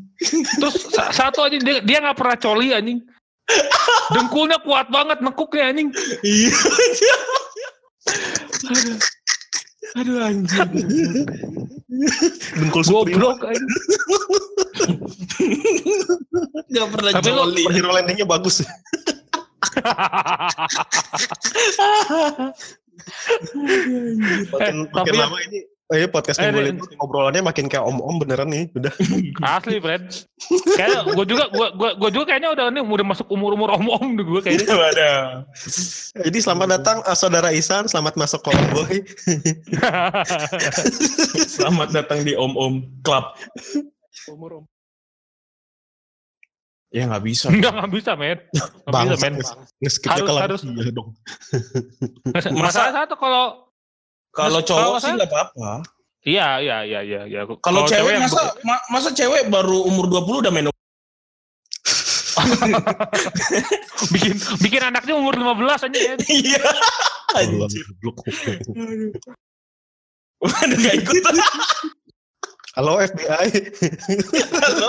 terus 0.57 0.89
sa- 0.89 1.11
satu 1.11 1.43
aja 1.43 1.59
dia 1.59 1.83
dia 1.83 1.99
nggak 1.99 2.15
pernah 2.17 2.39
coli 2.39 2.71
anjing 2.71 3.03
dengkulnya 4.13 4.63
kuat 4.63 4.87
banget 4.89 5.19
nekuknya 5.19 5.75
anjing 5.75 5.89
Iya. 6.23 6.53
Aduh 9.97 10.21
anjir. 10.21 10.69
Dengkul 12.53 12.85
goblok 12.85 13.41
anjing 13.41 13.65
Gak 16.69 16.87
pernah 16.93 17.13
Tapi 17.17 17.29
joli. 17.31 17.63
Hero 17.73 17.91
landingnya 17.91 18.27
bagus. 18.29 18.61
Makin, 23.49 24.59
Eh, 24.59 24.73
makin 24.91 25.13
tapi- 25.13 25.19
lama 25.19 25.39
ini 25.49 25.59
Eh, 25.89 26.05
podcast 26.05 26.37
Eh, 26.37 26.53
minggu 26.53 26.61
nih. 26.61 26.73
ini 26.77 26.97
ngobrolannya 27.01 27.41
makin 27.41 27.65
kayak 27.65 27.81
om-om 27.81 28.21
beneran 28.21 28.53
nih, 28.53 28.69
udah. 28.77 28.93
asli 29.57 29.81
Fred 29.81 30.05
kayak 30.77 31.17
gue 31.17 31.25
juga 31.25 31.49
gue 31.49 31.67
gue 31.73 31.91
gue 31.97 32.11
juga 32.13 32.25
kayaknya 32.29 32.53
udah 32.53 32.65
nih 32.69 32.85
udah 32.85 33.07
masuk 33.09 33.25
umur 33.33 33.57
umur 33.57 33.73
om 33.73 33.89
om 33.89 34.13
gue 34.13 34.41
kayaknya 34.45 34.69
Waduh. 34.77 35.49
Jadi 36.29 36.39
selamat 36.39 36.69
datang 36.77 36.97
eh, 37.01 37.17
saudara 37.17 37.49
Isan, 37.51 37.89
selamat 37.89 38.21
masuk 38.21 38.45
ke 38.45 38.51
Omboy. 38.53 38.97
Selamat 41.49 41.89
datang 41.91 42.21
di 42.21 42.37
Om 42.37 42.53
Om 42.53 42.75
Club. 43.01 43.25
Umur 44.29 44.51
om. 44.61 44.65
Ya 46.89 47.05
nggak 47.05 47.21
bisa. 47.23 47.49
Enggak 47.49 47.73
nggak 47.75 47.93
bisa 47.93 48.13
men 48.13 48.39
nggak 48.85 49.05
bisa 49.09 49.17
men 49.21 49.35
Harus- 49.41 50.37
harus. 50.37 50.61
lansia 50.65 50.93
dong. 50.93 51.17
masalah 52.55 52.93
satu 52.93 53.17
kalau 53.17 53.68
Kalau 54.39 54.61
cowok 54.63 54.99
sih 54.99 55.11
nggak 55.13 55.27
apa-apa. 55.27 55.83
iya 56.23 56.61
iya 56.61 56.77
iya 56.83 57.01
iya 57.03 57.21
iya 57.27 57.41
Kalau 57.59 57.83
cewek 57.85 58.13
yang 58.15 58.23
masa 58.23 58.55
ma- 58.63 58.85
masa 58.89 59.11
cewek 59.11 59.49
baru 59.49 59.83
umur 59.83 60.07
20 60.07 60.43
udah 60.47 60.53
main 60.53 60.71
bikin 64.15 64.31
bikin 64.63 64.79
anaknya 64.81 65.19
umur 65.19 65.35
15 65.35 65.91
aja 65.91 65.99
ya. 65.99 66.15
Iya. 66.39 66.63
Anjir. 67.35 67.83
Waduh 70.39 70.77
nggak 70.79 70.95
ikut. 71.03 71.15
Halo 72.79 73.03
FBI. 73.03 73.49
Halo. 74.63 74.87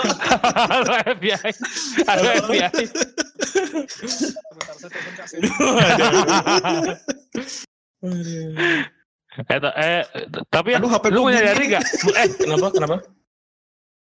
Halo 0.70 0.92
FBI. 1.10 1.50
Halo 2.06 2.28
FBI. 2.46 2.84
Sebentar 3.98 4.74
saya 4.78 4.88
telepon 4.94 5.12
Kak 5.18 5.26
Sedi. 5.26 5.50
Eh, 9.30 9.58
eh, 9.62 10.02
tapi 10.50 10.74
Aduh, 10.74 10.90
HP 10.90 11.04
lu 11.08 11.22
menyadari 11.22 11.70
gak? 11.70 11.84
Eh, 12.12 12.28
Kenapa? 12.34 12.66
Kenapa? 12.74 12.96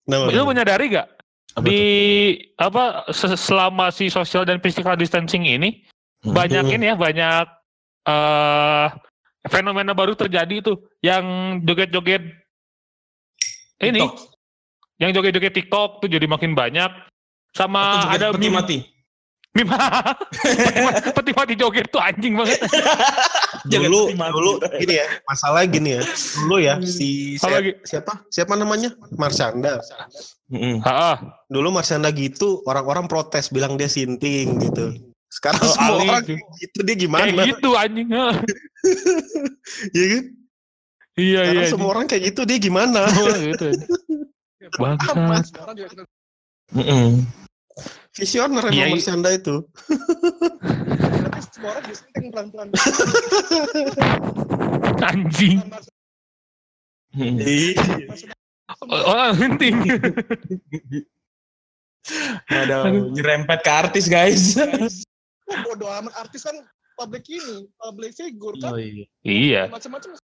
Nah, 0.08 0.24
lu 0.24 0.42
menyadari 0.42 0.88
gak? 0.88 1.08
Apa 1.52 1.64
Di 1.64 1.80
apa 2.56 2.84
se- 3.10 3.36
selama 3.36 3.92
si 3.92 4.08
social 4.08 4.44
dan 4.44 4.56
physical 4.58 4.94
distancing 4.94 5.44
ini 5.44 5.84
tuh? 6.18 6.32
banyak 6.32 6.64
ini 6.70 6.84
ya 6.86 6.94
banyak 6.94 7.44
eh 8.04 8.86
fenomena 9.46 9.92
baru 9.92 10.12
terjadi 10.12 10.60
tuh 10.60 10.76
yang 10.98 11.24
joget-joget 11.62 12.20
ini 13.80 14.00
TikTok. 14.00 14.16
yang 14.98 15.10
joget-joget 15.12 15.52
TikTok 15.54 15.90
tuh 16.00 16.08
jadi 16.08 16.24
makin 16.24 16.52
banyak 16.52 16.88
sama 17.52 17.80
Atau 18.04 18.08
ada 18.12 18.26
meme 18.34 18.54
mati. 18.54 18.76
Meme 19.64 19.74
peti 21.16 21.32
mati 21.34 21.54
joget 21.58 21.86
tuh 21.90 21.98
anjing 21.98 22.38
banget. 22.38 22.58
Jangan 23.70 23.90
dulu 23.90 24.02
dulu 24.14 24.52
gini 24.78 24.94
ya 25.02 25.06
masalah 25.26 25.66
gini 25.66 25.98
ya. 25.98 26.02
Dulu 26.44 26.56
ya 26.62 26.74
si 26.80 27.34
Apa 27.42 27.58
siapa, 27.58 27.70
siapa? 27.82 28.12
Siapa 28.30 28.52
namanya? 28.54 28.94
Marsyanda 29.18 29.82
Mm-mm. 30.48 30.80
Heeh. 30.80 31.16
dulu 31.50 31.68
Marsyanda 31.74 32.08
gitu 32.14 32.62
orang-orang 32.64 33.10
protes 33.10 33.50
bilang 33.50 33.74
dia 33.74 33.90
sinting 33.90 34.56
gitu. 34.62 34.94
Sekarang 35.28 35.60
Oh, 35.60 35.68
semua 35.68 35.92
Ali 36.00 36.08
orang 36.08 36.24
gitu. 36.24 36.40
gitu 36.62 36.78
dia 36.88 36.96
gimana? 36.96 37.28
Kayak 37.28 37.48
gitu 37.52 37.70
anjing 37.76 38.08
Heeh. 38.08 38.36
ya 39.98 40.04
kan? 40.08 40.24
Iya 41.18 41.40
sekarang 41.42 41.58
iya 41.58 41.66
semua 41.68 41.88
orang 41.92 42.06
kayak 42.06 42.22
gitu 42.32 42.40
dia 42.46 42.58
gimana? 42.62 43.00
Gitu 43.10 43.68
Bangsat. 44.78 45.50
Kita 45.50 46.02
Mm-mm. 46.76 47.24
Visioner 48.10 48.64
Iya, 48.64 48.68
emang 48.68 48.78
iya. 48.78 48.92
Marsyanda 48.92 49.30
itu 49.30 49.54
berarti 51.28 51.48
semua 51.48 51.70
orang 51.72 51.84
disenting 51.86 52.26
pelan-pelan. 52.30 52.68
anjing 55.00 55.58
orang 58.90 59.32
penting 59.36 59.74
Ada 62.48 62.88
nyerempet 62.88 63.58
ke 63.60 63.70
artis 63.70 64.08
guys. 64.08 64.56
Wah, 64.56 65.58
bodo 65.62 65.86
amat 65.88 66.12
artis 66.16 66.40
kan 66.40 66.56
public 66.96 67.24
ini, 67.28 67.68
public 67.76 68.12
figure 68.12 68.56
kan. 68.58 68.72
iya. 68.76 69.04
iya 69.22 69.62
Macam-macam 69.68 70.16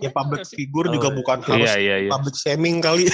ya 0.00 0.08
public 0.08 0.46
figure 0.46 0.88
Oh, 0.88 0.92
juga 0.92 1.08
iya. 1.10 1.16
bukan 1.16 1.38
harus 1.42 1.60
iya 1.60 1.74
iya 1.76 1.96
iya 2.04 2.10
public 2.12 2.34
shaming 2.36 2.80
kali 2.80 3.04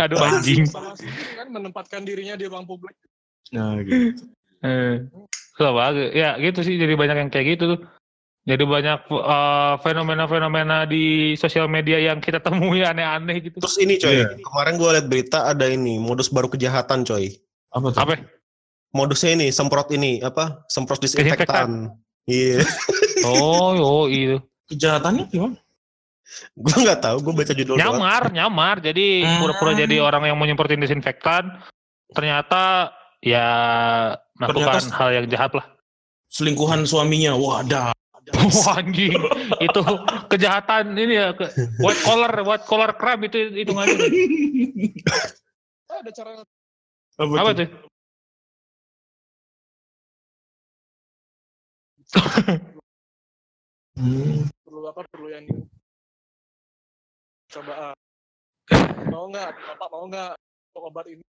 aduh 0.00 0.16
anjing 0.18 0.64
kan 1.36 1.48
menempatkan 1.48 2.02
dirinya 2.02 2.34
di 2.34 2.48
ruang 2.48 2.64
publik. 2.64 2.96
Nah, 3.52 3.76
gitu. 3.82 4.24
Eh, 4.60 5.04
bagus. 5.58 6.08
ya 6.14 6.36
gitu 6.38 6.60
sih 6.60 6.76
jadi 6.76 6.94
banyak 6.94 7.16
yang 7.16 7.30
kayak 7.30 7.56
gitu 7.56 7.76
tuh. 7.76 7.80
Jadi 8.48 8.64
banyak 8.64 9.00
eh, 9.06 9.74
fenomena-fenomena 9.84 10.88
di 10.88 11.36
sosial 11.36 11.68
media 11.68 12.00
yang 12.00 12.18
kita 12.18 12.40
temui 12.40 12.80
aneh-aneh 12.90 13.44
gitu. 13.44 13.60
terus 13.60 13.76
ini 13.76 14.00
coy 14.00 14.16
Iya. 14.16 14.40
kemarin 14.40 14.74
gue 14.80 14.88
liat 14.96 15.06
berita 15.06 15.38
ada 15.44 15.68
ini 15.68 16.00
modus 16.00 16.32
baru 16.32 16.48
kejahatan 16.48 17.04
coy 17.04 17.36
Apa 17.70 17.86
tuh? 17.92 18.00
Apa? 18.00 18.12
modusnya 18.90 19.38
ini 19.38 19.54
semprot 19.54 19.86
ini 19.94 20.18
apa 20.18 20.64
semprot 20.66 20.98
disinfektan 20.98 21.94
iya 22.26 22.58
Oh, 23.22 23.76
oh 23.76 24.04
itu. 24.08 24.40
Kejahatannya 24.66 25.28
gimana? 25.28 25.54
Gue 26.54 26.76
nggak 26.86 27.00
tahu 27.02 27.16
gue 27.26 27.34
baca 27.34 27.52
judul 27.52 27.74
doang. 27.74 27.98
Nyamar, 27.98 28.22
nyamar. 28.30 28.76
Jadi 28.78 29.26
Hmm. 29.26 29.38
pura-pura 29.42 29.72
jadi 29.74 29.96
orang 29.98 30.30
yang 30.30 30.36
mau 30.38 30.46
nyemprotin 30.46 30.78
disinfektan. 30.78 31.58
Ternyata 32.10 32.90
ya 33.20 33.46
melakukan 34.38 34.78
Ternyata- 34.82 34.96
hal 34.96 35.10
yang 35.14 35.26
jahat 35.30 35.52
lah. 35.54 35.66
Selingkuhan 36.30 36.86
suaminya. 36.86 37.34
Wadah. 37.34 37.90
Wah 38.30 38.78
anjing, 38.78 39.10
itu 39.58 39.80
kejahatan 40.30 40.94
ini 40.94 41.18
ya, 41.18 41.34
ke, 41.34 41.50
white 41.82 41.98
collar, 42.06 42.30
white 42.46 42.62
collar 42.62 42.94
crime 42.94 43.26
itu 43.26 43.50
hitungannya. 43.58 43.96
Ah, 45.90 45.98
ada 45.98 46.10
cara 46.14 46.30
Apa 47.18 47.50
tuh? 47.58 47.66
Hmm. 53.98 54.46
perlu 54.64 54.86
apa 54.88 55.02
perlu 55.10 55.28
yang 55.28 55.44
di 57.50 57.58
coba 57.58 57.72
ah. 57.90 57.94
mau 59.10 59.26
nggak 59.26 59.50
bapak 59.50 59.88
mau 59.90 60.06
nggak 60.06 60.30
untuk 60.70 60.82
obat 60.86 61.06
ini 61.10 61.24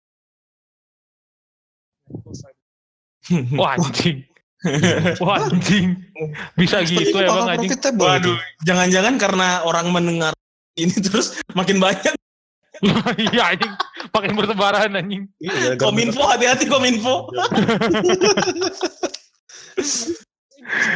Wah 3.61 3.78
anjing, 3.78 4.26
wah 5.24 5.38
anjing, 5.38 6.01
bisa 6.57 6.82
gitu 6.82 7.13
itu 7.13 7.17
emang 7.22 7.45
bakal 7.45 7.61
anjing. 7.61 7.70
Waduh, 7.93 8.38
jangan-jangan 8.65 9.22
karena 9.22 9.61
orang 9.61 9.93
mendengar 9.93 10.34
ini 10.74 10.89
terus 10.97 11.38
makin 11.53 11.78
banyak. 11.78 12.17
Iya 13.36 13.53
anjing, 13.53 13.74
makin 14.09 14.34
bertebaran 14.34 14.97
anjing. 14.97 15.30
Iya, 15.38 15.78
Kominfo 15.78 16.26
hati-hati 16.26 16.65
kominfo. 16.65 17.30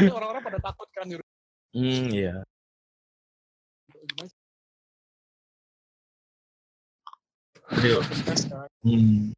orang-orang 0.10 0.42
pada 0.42 0.58
takut 0.58 0.90
kan 0.98 1.06
di. 1.06 1.22
Hmm, 1.78 2.10
iya. 2.10 2.42
Hmm. 7.72 9.32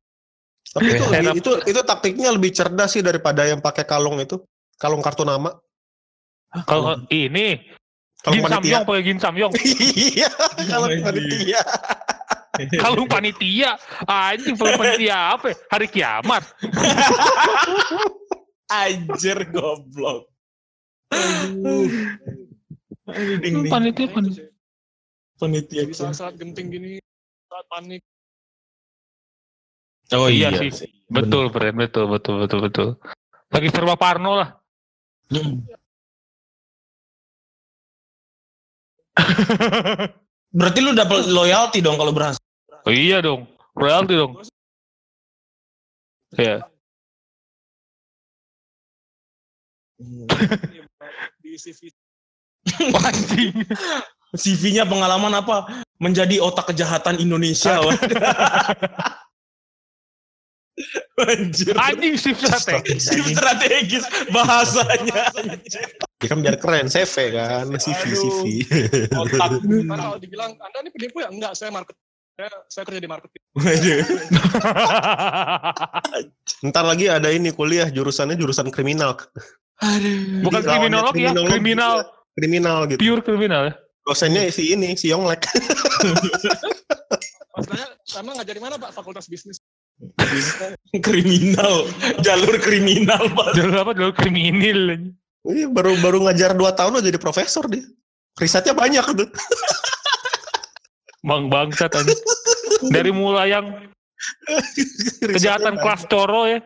Tapi 0.75 0.91
itu, 0.91 1.03
Stand 1.07 1.23
lebih- 1.23 1.31
up. 1.31 1.39
itu 1.39 1.51
itu 1.71 1.79
taktiknya 1.87 2.29
lebih 2.35 2.51
cerdas 2.51 2.91
sih 2.91 3.03
daripada 3.05 3.47
yang 3.47 3.63
pakai 3.63 3.87
kalung 3.87 4.19
itu. 4.19 4.43
Kalung 4.75 4.99
kartu 4.99 5.23
nama. 5.23 5.55
Kalau 6.67 6.99
ini 7.07 7.63
Kalung 8.19 8.41
Gin 8.41 8.43
panitia. 8.43 8.59
Samyong 8.59 8.83
pakai 8.83 9.03
Gin 9.05 9.19
Samyong. 9.21 9.51
Iya, 10.09 10.29
kalung 10.67 10.99
panitia. 10.99 11.61
Kalung 12.79 13.11
panitia, 13.11 13.75
anjing 14.07 14.55
kalung 14.55 14.79
panitia 14.79 15.35
apa? 15.35 15.51
ya? 15.51 15.55
Hari 15.75 15.87
kiamat. 15.91 16.43
Anjir 18.71 19.37
goblok. 19.51 20.31
Aduh. 21.11 21.91
Aduh, 23.11 23.35
ding, 23.43 23.55
ding. 23.61 23.69
Panitia 23.69 24.07
panitia. 24.07 24.47
Panitia. 25.35 25.81
Saat-saat 25.91 26.39
genting 26.39 26.71
gini 26.71 26.91
saat 27.45 27.65
panik 27.69 28.01
Oh 30.13 30.29
Iya 30.29 30.53
iya, 30.53 30.59
sih. 30.61 30.85
sih. 30.85 30.89
Betul, 31.09 31.49
Bren. 31.49 31.73
Betul, 31.73 32.05
betul, 32.05 32.45
betul, 32.45 32.59
betul. 32.69 32.87
Lagi 33.49 33.69
serba 33.73 33.97
Parno 33.97 34.37
lah. 34.37 34.49
Hmm. 35.33 35.65
Berarti 40.57 40.79
lu 40.83 40.93
dapat 40.93 41.25
loyalty 41.25 41.81
dong 41.81 41.97
kalau 41.97 42.13
berhasil. 42.13 42.41
oh, 42.85 42.93
iya 42.93 43.23
dong. 43.23 43.49
Royalty 43.73 44.13
dong. 44.13 44.37
Iya. 46.35 46.67
di 51.39 51.55
Anjing. 52.91 53.53
CV-nya 54.35 54.83
pengalaman 54.83 55.31
apa? 55.31 55.85
Menjadi 55.95 56.43
otak 56.43 56.75
kejahatan 56.75 57.23
Indonesia. 57.23 57.79
Anjir. 61.15 61.71
Anjing 61.79 62.19
shift 62.19 62.43
strategis. 62.43 63.07
Shift 63.07 63.31
strategis 63.31 64.03
bahasanya. 64.29 65.31
Anjir. 65.39 65.87
Ya 66.19 66.27
kan 66.27 66.43
biar 66.43 66.59
keren 66.59 66.91
CV 66.91 67.31
kan, 67.31 67.71
CV 67.79 68.03
Aduh. 68.03 68.19
CV. 68.19 68.43
Otak. 69.15 69.63
Karena 69.63 69.95
kalau 69.95 70.19
dibilang 70.19 70.51
anda 70.59 70.83
ini 70.83 70.91
penipu 70.91 71.23
ya 71.23 71.31
enggak 71.31 71.55
saya 71.55 71.71
market 71.71 71.95
saya, 72.35 72.51
saya 72.67 72.83
kerja 72.83 72.99
di 72.99 73.07
marketing. 73.07 73.39
Ntar 76.67 76.83
lagi 76.83 77.07
ada 77.07 77.31
ini 77.31 77.55
kuliah 77.55 77.87
jurusannya 77.87 78.35
jurusan 78.35 78.67
kriminal. 78.75 79.15
Bukan 80.43 80.59
Jadi 80.59 80.67
kriminolog 80.67 81.15
ya, 81.15 81.31
kriminal. 81.31 82.11
Kriminal 82.35 82.91
gitu. 82.91 82.99
Pure 82.99 83.23
kriminal 83.23 83.71
ya. 83.71 83.73
Dosennya 84.03 84.51
si 84.51 84.75
ini, 84.75 84.99
si 84.99 85.15
Yonglek. 85.15 85.47
maksudnya 87.55 87.87
sama 88.03 88.35
ngajar 88.35 88.51
di 88.51 88.59
mana 88.59 88.75
pak 88.75 88.91
fakultas 88.91 89.31
bisnis 89.31 89.63
kriminal. 91.05 91.87
Jalur 92.21 92.55
kriminal, 92.59 93.29
Pak. 93.31 93.55
Jalur 93.57 93.75
apa? 93.81 93.91
Jalur 93.93 94.15
kriminal. 94.15 95.11
Iya, 95.45 95.67
baru 95.69 95.93
baru 96.01 96.17
ngajar 96.25 96.57
2 96.57 96.61
tahun 96.73 96.97
udah 96.97 97.05
jadi 97.05 97.19
profesor 97.21 97.69
dia. 97.69 97.85
Risetnya 98.35 98.73
banyak 98.73 99.05
tuh. 99.15 99.29
Bang 101.25 101.49
bangsat 101.49 101.93
anjing. 101.93 102.19
Dari 102.89 103.09
mulai 103.09 103.53
yang 103.53 103.89
kejahatan 105.21 105.77
kelas 105.79 106.05
coro 106.09 106.49
ya. 106.49 106.59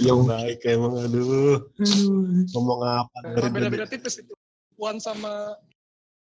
Yang 0.00 0.20
baik 0.24 0.58
emang 0.64 0.94
aduh. 0.96 1.60
Ngomong 2.56 2.80
apa 2.84 3.16
dari 3.36 3.48
Emang 3.48 3.52
beda-beda 3.52 3.84
tadi? 3.84 4.00
tipis 4.00 4.20
itu 4.24 4.32
puan 4.78 5.02
sama 5.02 5.58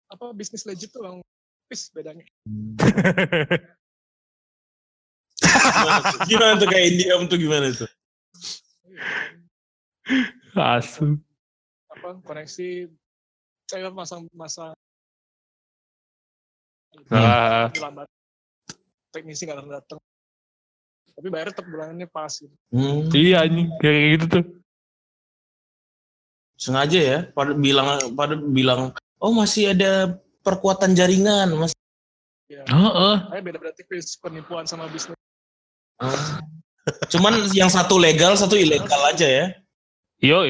apa 0.06 0.30
bisnis 0.30 0.62
legit 0.62 0.94
tuh 0.94 1.02
yang 1.02 1.18
tipis 1.66 1.90
bedanya 1.90 2.22
Gimana 6.28 6.57
tuh 6.57 6.68
kayak 6.68 6.84
Indiam 6.93 7.20
tuh 7.28 7.37
gimana 7.37 7.68
tuh? 7.72 7.91
Asu. 10.57 11.20
apa 11.93 12.16
koneksi 12.24 12.89
saya 13.66 13.89
masang 13.91 14.24
masang 14.32 14.72
Ah, 17.12 17.68
lambat 17.76 18.09
teknisi 19.12 19.45
nggak 19.45 19.59
datang 19.61 19.72
datang 19.76 19.99
tapi 21.12 21.28
bayar 21.32 21.49
tetap 21.53 21.64
bulanannya 21.68 22.09
pas 22.09 22.28
gitu 22.30 22.53
Hmm. 22.68 23.09
iya 23.12 23.45
anjing 23.45 23.68
kayak 23.80 24.03
gitu 24.16 24.24
tuh. 24.28 24.45
Sengaja 26.57 27.01
ya, 27.01 27.18
pada 27.37 27.53
bilang 27.53 28.16
pada 28.16 28.32
bilang, 28.37 28.93
oh 29.20 29.32
masih 29.32 29.76
ada 29.76 30.16
perkuatan 30.41 30.97
jaringan, 30.97 31.53
mas. 31.53 31.72
ya 32.49 32.64
Heeh. 32.64 33.16
saya 33.28 33.41
beda-beda 33.45 33.74
tipis 33.76 34.16
penipuan 34.16 34.64
sama 34.64 34.89
bisnis 34.89 35.16
Cuman 37.11 37.51
yang 37.51 37.70
satu 37.72 37.99
legal, 37.99 38.36
satu 38.38 38.55
ilegal 38.55 39.01
aja 39.11 39.26
ya. 39.26 39.47
Yo 40.22 40.44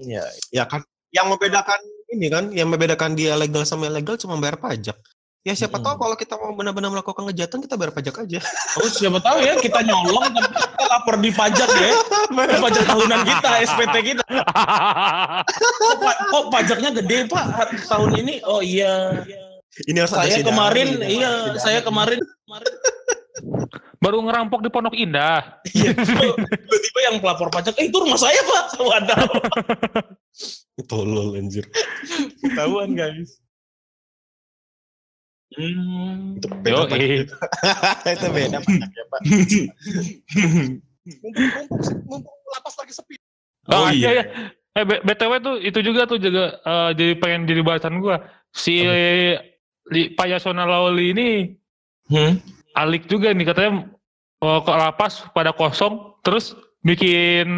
Iya. 0.00 0.24
Ya 0.54 0.64
kan. 0.64 0.84
Yang 1.10 1.26
membedakan 1.34 1.80
ini 2.14 2.26
kan, 2.30 2.44
yang 2.54 2.70
membedakan 2.70 3.18
dia 3.18 3.34
legal 3.34 3.66
sama 3.66 3.90
ilegal 3.90 4.14
cuma 4.14 4.38
bayar 4.38 4.62
pajak. 4.62 4.94
Ya 5.40 5.56
siapa 5.56 5.80
Mm-mm. 5.80 5.88
tahu 5.88 5.96
kalau 6.04 6.16
kita 6.20 6.36
mau 6.36 6.52
benar-benar 6.52 6.92
melakukan 6.92 7.24
kejahatan 7.32 7.64
kita 7.64 7.74
bayar 7.80 7.96
pajak 7.96 8.12
aja. 8.28 8.44
Oh 8.76 8.84
siapa 8.92 9.24
tahu 9.24 9.40
ya 9.40 9.56
kita 9.56 9.80
nyolong 9.80 10.28
tapi 10.36 10.52
kita 10.52 10.84
lapor 10.84 11.16
di 11.16 11.30
pajak 11.32 11.70
ya. 11.80 11.92
Pajak 12.60 12.84
tahunan 12.86 13.20
kita, 13.24 13.50
SPT 13.64 13.94
kita. 14.14 14.24
Kok, 15.80 15.96
pa- 15.98 16.20
kok 16.28 16.44
pajaknya 16.52 16.90
gede 16.92 17.24
pak 17.26 17.44
tahun 17.88 18.10
ini? 18.20 18.44
Oh 18.44 18.60
iya. 18.60 19.24
Ini 19.88 20.04
harus 20.04 20.12
ada 20.12 20.28
Saya 20.28 20.44
sidang, 20.44 20.52
kemarin, 20.52 20.88
iya, 21.08 21.30
saya 21.56 21.80
kemarin 21.80 22.20
Baru 24.00 24.24
ngerampok 24.24 24.64
di 24.64 24.68
Pondok 24.68 24.96
Indah. 24.96 25.60
iya, 25.70 25.92
tiba-tiba 25.92 27.00
yang 27.04 27.20
pelapor 27.20 27.48
pajak, 27.48 27.76
eh 27.76 27.86
itu 27.86 27.96
rumah 27.96 28.16
saya 28.16 28.40
pak. 28.40 28.64
Waduh, 28.80 29.28
Tolol 30.88 31.36
anjir. 31.36 31.68
ketahuan 32.40 32.96
guys. 32.96 33.36
Hmm. 35.52 36.38
Itu 36.38 36.46
Yo 36.64 36.86
beda 36.88 36.88
pajak. 36.88 37.28
Itu 38.08 38.26
beda 38.30 38.58
pajaknya, 38.58 39.02
Pak. 39.04 39.20
mumpung 41.10 41.66
mumpung 42.06 42.36
lapas 42.50 42.74
lagi 42.76 42.92
sepi 42.92 43.14
Oh 43.68 43.84
Ah, 43.84 43.92
iya. 43.92 44.08
iya. 44.12 44.24
Eh 44.72 44.84
B- 44.84 45.02
BTW 45.02 45.32
tuh 45.40 45.54
itu 45.58 45.78
juga 45.82 46.06
tuh 46.06 46.16
juga 46.16 46.56
eh, 46.56 46.90
jadi 46.94 47.12
pengen 47.16 47.44
jadi 47.44 47.60
bahasan 47.60 47.98
gua. 47.98 48.22
Si 48.48 48.80
Li, 49.86 50.02
Pak 50.10 50.26
Yasona 50.26 50.64
Lawli 50.64 51.12
ini 51.12 51.28
Hmm. 52.06 52.42
Alik 52.80 53.04
juga 53.06 53.30
nih 53.30 53.46
katanya 53.46 53.70
eh, 54.40 54.60
ke 54.60 54.72
lapas 54.72 55.24
pada 55.30 55.52
kosong 55.52 56.16
terus 56.20 56.52
bikin 56.80 57.48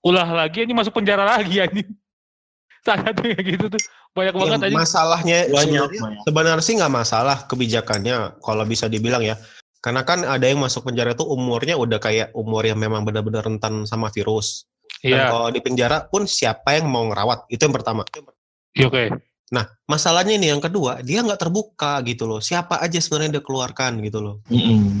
ulah 0.00 0.28
lagi 0.28 0.62
ini 0.62 0.72
masuk 0.72 0.94
penjara 0.94 1.26
lagi 1.26 1.58
anjing. 1.58 1.88
Saya 2.86 3.10
tuh 3.10 3.26
kayak 3.26 3.42
gitu 3.44 3.66
tuh 3.68 3.82
banyak 4.14 4.32
banget 4.32 4.48
Ya, 4.54 4.64
anjing. 4.70 4.78
masalahnya 4.78 5.38
Banyak. 5.46 5.60
sebenarnya, 5.90 6.00
sebenarnya 6.24 6.64
sih 6.64 6.74
nggak 6.78 6.94
masalah 6.94 7.36
kebijakannya 7.44 8.16
kalau 8.40 8.64
bisa 8.64 8.86
dibilang 8.86 9.20
ya. 9.20 9.34
Karena 9.78 10.02
kan 10.02 10.22
ada 10.22 10.42
yang 10.42 10.58
masuk 10.58 10.86
penjara 10.86 11.14
tuh 11.14 11.26
umurnya 11.28 11.78
udah 11.78 11.98
kayak 11.98 12.34
umur 12.34 12.66
yang 12.66 12.78
memang 12.78 13.02
benar-benar 13.02 13.46
rentan 13.46 13.84
sama 13.84 14.10
virus. 14.10 14.66
Dan 14.98 15.14
Iya, 15.14 15.30
kalau 15.30 15.48
di 15.52 15.60
penjara 15.60 16.02
pun 16.02 16.26
siapa 16.26 16.74
yang 16.74 16.90
mau 16.90 17.06
ngerawat? 17.06 17.46
Itu 17.46 17.62
yang 17.62 17.74
pertama. 17.76 18.02
iya, 18.74 18.86
oke. 18.90 19.04
Nah, 19.48 19.64
masalahnya 19.88 20.36
ini 20.36 20.52
yang 20.52 20.60
kedua, 20.60 21.00
dia 21.00 21.24
nggak 21.24 21.40
terbuka 21.40 22.04
gitu 22.04 22.28
loh. 22.28 22.36
Siapa 22.36 22.84
aja 22.84 23.00
sebenarnya 23.00 23.40
dia 23.40 23.44
keluarkan 23.44 23.96
gitu 24.04 24.20
loh. 24.20 24.34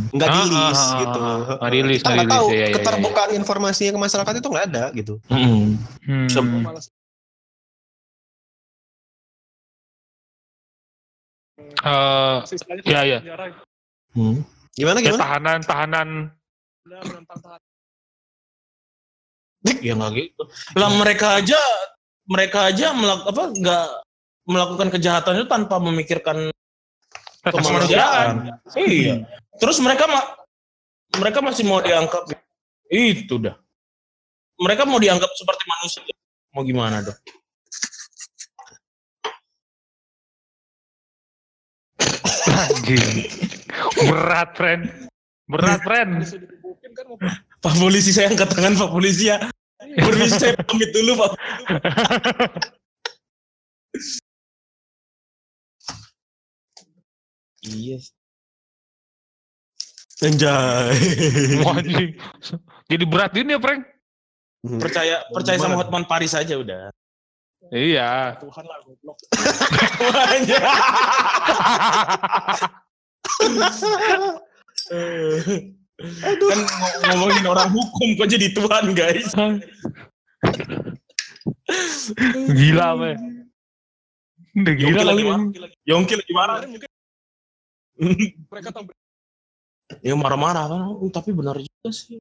Nggak 0.08 0.28
Ah, 0.28 0.34
di-list 0.40 0.80
ah, 0.80 0.88
ah, 0.88 1.00
gitu. 1.04 1.18
ah, 1.20 1.28
ah. 1.28 1.56
Nggak 1.60 1.72
di-list, 1.76 2.00
Kita 2.00 2.10
nggak 2.16 2.30
tahu 2.32 2.46
di-list, 2.48 2.56
iya, 2.56 2.64
iya, 2.64 2.68
iya. 2.72 2.76
keterbukaan 2.80 3.30
informasinya 3.36 3.92
ke 3.92 4.00
masyarakat 4.00 4.32
itu 4.40 4.48
nggak 4.48 4.66
ada 4.72 4.84
gitu. 4.96 5.14
Mm-mm. 5.28 5.64
Hmm. 6.08 6.62
Malas 6.64 6.86
Eh, 11.78 12.36
istilahnya 12.48 12.82
Iya, 12.86 13.00
iya. 13.04 13.18
penjara 13.22 13.46
Hmm. 14.16 14.42
Gimana 14.74 14.98
ya 14.98 15.12
gimana? 15.12 15.22
tahanan 15.22 15.58
tahanan 15.62 16.08
benar 16.86 17.02
menentang 17.06 17.40
tahan 17.44 17.60
Ya 19.84 19.92
nggak 19.94 20.10
gitu. 20.16 20.42
Lah 20.78 20.90
mereka 20.96 21.26
aja, 21.38 21.60
mereka 22.30 22.72
aja 22.72 22.94
melak 22.96 23.26
apa 23.26 23.42
nggak 23.52 23.88
melakukan 24.48 24.88
kejahatan 24.88 25.44
itu 25.44 25.46
tanpa 25.46 25.76
memikirkan 25.78 26.48
kemanusiaan. 27.44 28.56
Iya. 28.74 29.28
Terus 29.60 29.78
mereka 29.84 30.08
ma- 30.08 30.30
mereka 31.20 31.44
masih 31.44 31.68
mau 31.68 31.84
dianggap 31.84 32.24
itu 32.88 33.36
dah. 33.36 33.54
Mereka 34.58 34.88
mau 34.88 34.98
dianggap 34.98 35.30
seperti 35.36 35.62
manusia. 35.68 36.02
Mau 36.56 36.64
gimana 36.64 37.04
dong? 37.04 37.18
anjing. 42.58 43.30
Berat, 44.08 44.50
friend. 44.58 44.82
Berat, 45.48 45.80
friend. 45.82 46.12
kan 46.96 47.06
Pak 47.58 47.74
polisi 47.78 48.10
saya 48.14 48.32
angkat 48.32 48.48
tangan 48.54 48.74
Pak 48.74 48.90
polisi 48.90 49.30
ya. 49.30 49.38
Permisi 50.04 50.36
saya 50.36 50.54
pamit 50.66 50.90
dulu 50.90 51.12
Pak. 51.22 51.30
Iya. 57.68 57.98
Anjay. 60.18 60.98
Wah, 61.62 61.78
anjing. 61.80 62.10
Jadi 62.88 63.04
berat 63.06 63.32
ini 63.38 63.54
ya, 63.54 63.60
Frank? 63.62 63.82
Percaya 64.82 65.22
percaya 65.30 65.56
sama? 65.60 65.78
Hotman 65.78 66.04
Paris 66.08 66.34
aja 66.34 66.58
udah. 66.58 66.90
Iya. 67.70 68.38
Tuhan 68.40 68.64
lah 68.64 68.78
goblok 68.82 69.18
kan 76.38 76.58
ng- 76.58 76.70
ngomongin 77.10 77.44
orang 77.46 77.68
hukum 77.74 78.08
kok 78.16 78.28
jadi 78.30 78.46
Tuhan 78.54 78.84
guys. 78.94 79.34
Gila, 82.48 82.86
apa 82.94 83.08
Udah 84.58 84.74
gila 84.74 85.02
lagi. 85.04 85.22
Yongki 85.86 86.14
lagi 86.16 86.32
marah. 86.32 86.56
Mungkin 86.64 86.88
mereka 88.50 88.70
tahu 88.72 88.90
Ya 90.04 90.12
marah-marah 90.12 90.68
kan, 90.68 90.80
"Oh, 91.00 91.08
tapi 91.08 91.32
benar 91.32 91.56
juga 91.56 91.90
sih. 91.90 92.20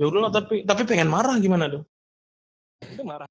Ya 0.00 0.08
udahlah 0.08 0.32
tapi 0.32 0.64
tapi 0.64 0.88
pengen 0.88 1.10
marah 1.10 1.36
gimana 1.36 1.68
dong? 1.68 1.84
Itu 2.80 3.04
marah. 3.04 3.28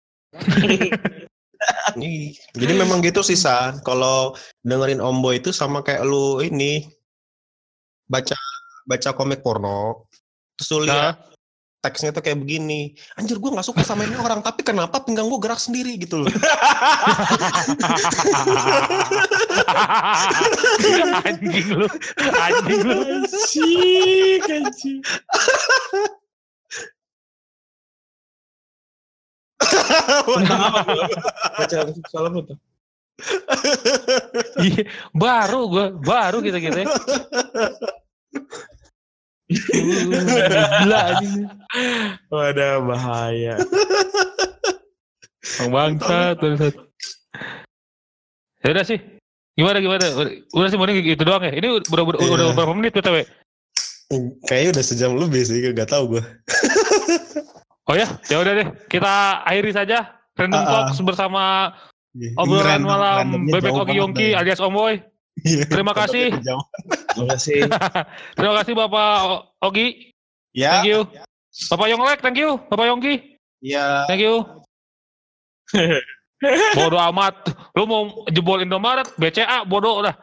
Jadi 2.53 2.73
memang 2.77 3.01
gitu 3.01 3.25
sih 3.25 3.39
San. 3.39 3.81
Kalau 3.81 4.37
dengerin 4.61 5.01
Ombo 5.01 5.33
itu 5.33 5.49
sama 5.49 5.81
kayak 5.81 6.05
lu 6.05 6.43
ini 6.43 6.85
baca 8.05 8.37
baca 8.85 9.09
komik 9.17 9.41
porno. 9.41 10.05
Terus 10.59 10.69
lu 10.75 10.79
lihat 10.85 11.17
teksnya 11.87 12.11
tuh 12.11 12.19
kayak 12.19 12.43
begini. 12.43 12.91
Anjir 13.15 13.39
gue 13.39 13.47
nggak 13.47 13.63
suka 13.63 13.79
sama 13.87 14.03
ini 14.03 14.19
orang, 14.19 14.43
tapi 14.43 14.67
kenapa 14.67 14.99
pinggang 14.99 15.31
gue 15.31 15.39
gerak 15.39 15.63
sendiri 15.63 15.95
gitu 15.95 16.27
loh. 16.27 16.31
anjing 21.23 21.67
lu, 21.71 21.87
anjing 22.35 22.81
lu. 22.83 22.99
Anjing, 23.23 24.43
anjing. 24.51 24.99
Tentang 30.27 30.61
apa 30.61 30.79
tuh? 30.83 31.07
Baca 31.55 31.77
tuh? 31.87 32.57
Iya, 34.61 34.85
baru 35.09 35.61
gua, 35.65 35.85
baru 35.89 36.37
kita 36.45 36.61
kita. 36.61 36.85
Gila 39.47 40.99
anjing. 41.13 41.47
Wadah 42.27 42.73
bahaya. 42.83 43.55
Bang 45.57 45.71
bangsa 45.71 46.35
tuh. 46.35 46.55
Ya 48.63 48.75
udah 48.75 48.85
sih. 48.85 48.99
Gimana 49.57 49.79
gimana? 49.81 50.05
Udah 50.53 50.67
sih 50.69 50.77
mending 50.77 51.01
gitu 51.15 51.23
doang 51.23 51.41
ya. 51.47 51.55
Ini 51.55 51.81
udah 51.81 52.03
udah, 52.03 52.19
Iya. 52.21 52.31
udah 52.35 52.45
berapa 52.53 52.73
menit 52.75 52.93
BTW? 52.93 53.25
Kayaknya 54.47 54.69
udah 54.77 54.83
sejam 54.85 55.11
lebih 55.19 55.43
sih, 55.43 55.59
gak 55.75 55.91
tau 55.91 56.07
gue. 56.07 56.23
Oh 57.87 57.95
ya, 57.95 58.07
ya 58.27 58.43
udah 58.43 58.51
deh. 58.51 58.67
Kita 58.91 59.43
akhiri 59.47 59.71
saja 59.71 60.17
Random 60.37 60.59
ah. 60.61 60.67
Talks 60.67 60.99
bersama 61.01 61.43
obrolan 62.37 62.83
malam 62.85 63.47
Bebek 63.49 63.73
Ogi 63.73 63.97
Yongki 63.97 64.27
alias 64.37 64.61
Omboy. 64.61 65.01
Terima 65.45 65.93
kasih. 65.93 66.33
Terima 66.41 67.27
kasih. 67.35 67.59
Terima 68.33 68.53
kasih 68.61 68.73
Bapak 68.73 69.09
Ogi. 69.61 70.11
Ya, 70.57 70.81
Thank 70.81 70.89
you. 70.89 70.99
Bapak 71.69 71.87
Yonglek, 71.89 72.19
thank 72.21 72.37
you. 72.37 72.57
Bapak 72.69 72.85
Yongki, 72.89 73.37
ya. 73.61 74.05
thank 74.09 74.21
you. 74.21 74.41
bodoh 76.77 77.01
amat. 77.09 77.33
Lu 77.73 77.85
mau 77.85 78.25
jebol 78.29 78.61
Indomaret, 78.61 79.05
BCA, 79.17 79.65
bodoh 79.65 80.01
udah. 80.05 80.13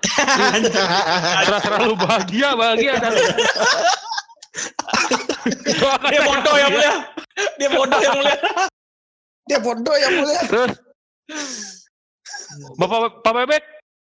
Terserah 1.46 1.80
lu 1.86 1.94
bahagia, 1.98 2.54
bahagia. 2.54 2.94
Doakan 5.74 6.08
Dia 6.10 6.22
bodoh 6.22 6.54
ya 6.54 6.66
bahagia. 6.70 6.70
mulia. 6.70 6.94
Dia 7.58 7.68
bodoh 7.70 7.98
yang 8.00 8.14
mulia. 8.14 8.36
Dia 9.44 9.58
bodoh 9.58 9.96
ya 9.98 10.08
mulia. 10.14 10.40
Terus 10.46 10.72
Bapak 12.78 13.26
Pak 13.26 13.32
Bebek, 13.34 13.62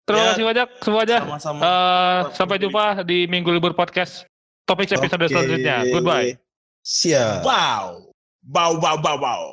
terima 0.03 0.21
Ya. 0.21 0.27
kasih 0.35 0.45
banyak 0.45 0.67
semuanya. 0.83 1.17
Sama-sama. 1.23 1.59
Eh, 1.63 2.19
sampai 2.35 2.57
jumpa 2.59 2.85
di 3.03 3.25
Minggu 3.27 3.49
Libur 3.51 3.71
Podcast. 3.73 4.27
Topik 4.63 4.87
episode 4.87 5.23
Oke. 5.27 5.31
selanjutnya. 5.31 5.83
Goodbye. 5.91 6.39
Siap. 6.83 7.43
Wow. 7.43 8.11
Bau 8.43 8.73
bau 8.79 8.97
bau 8.99 9.17
bau. 9.17 9.47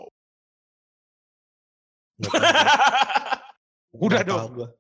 Udah 3.99 4.23
dong. 4.23 4.71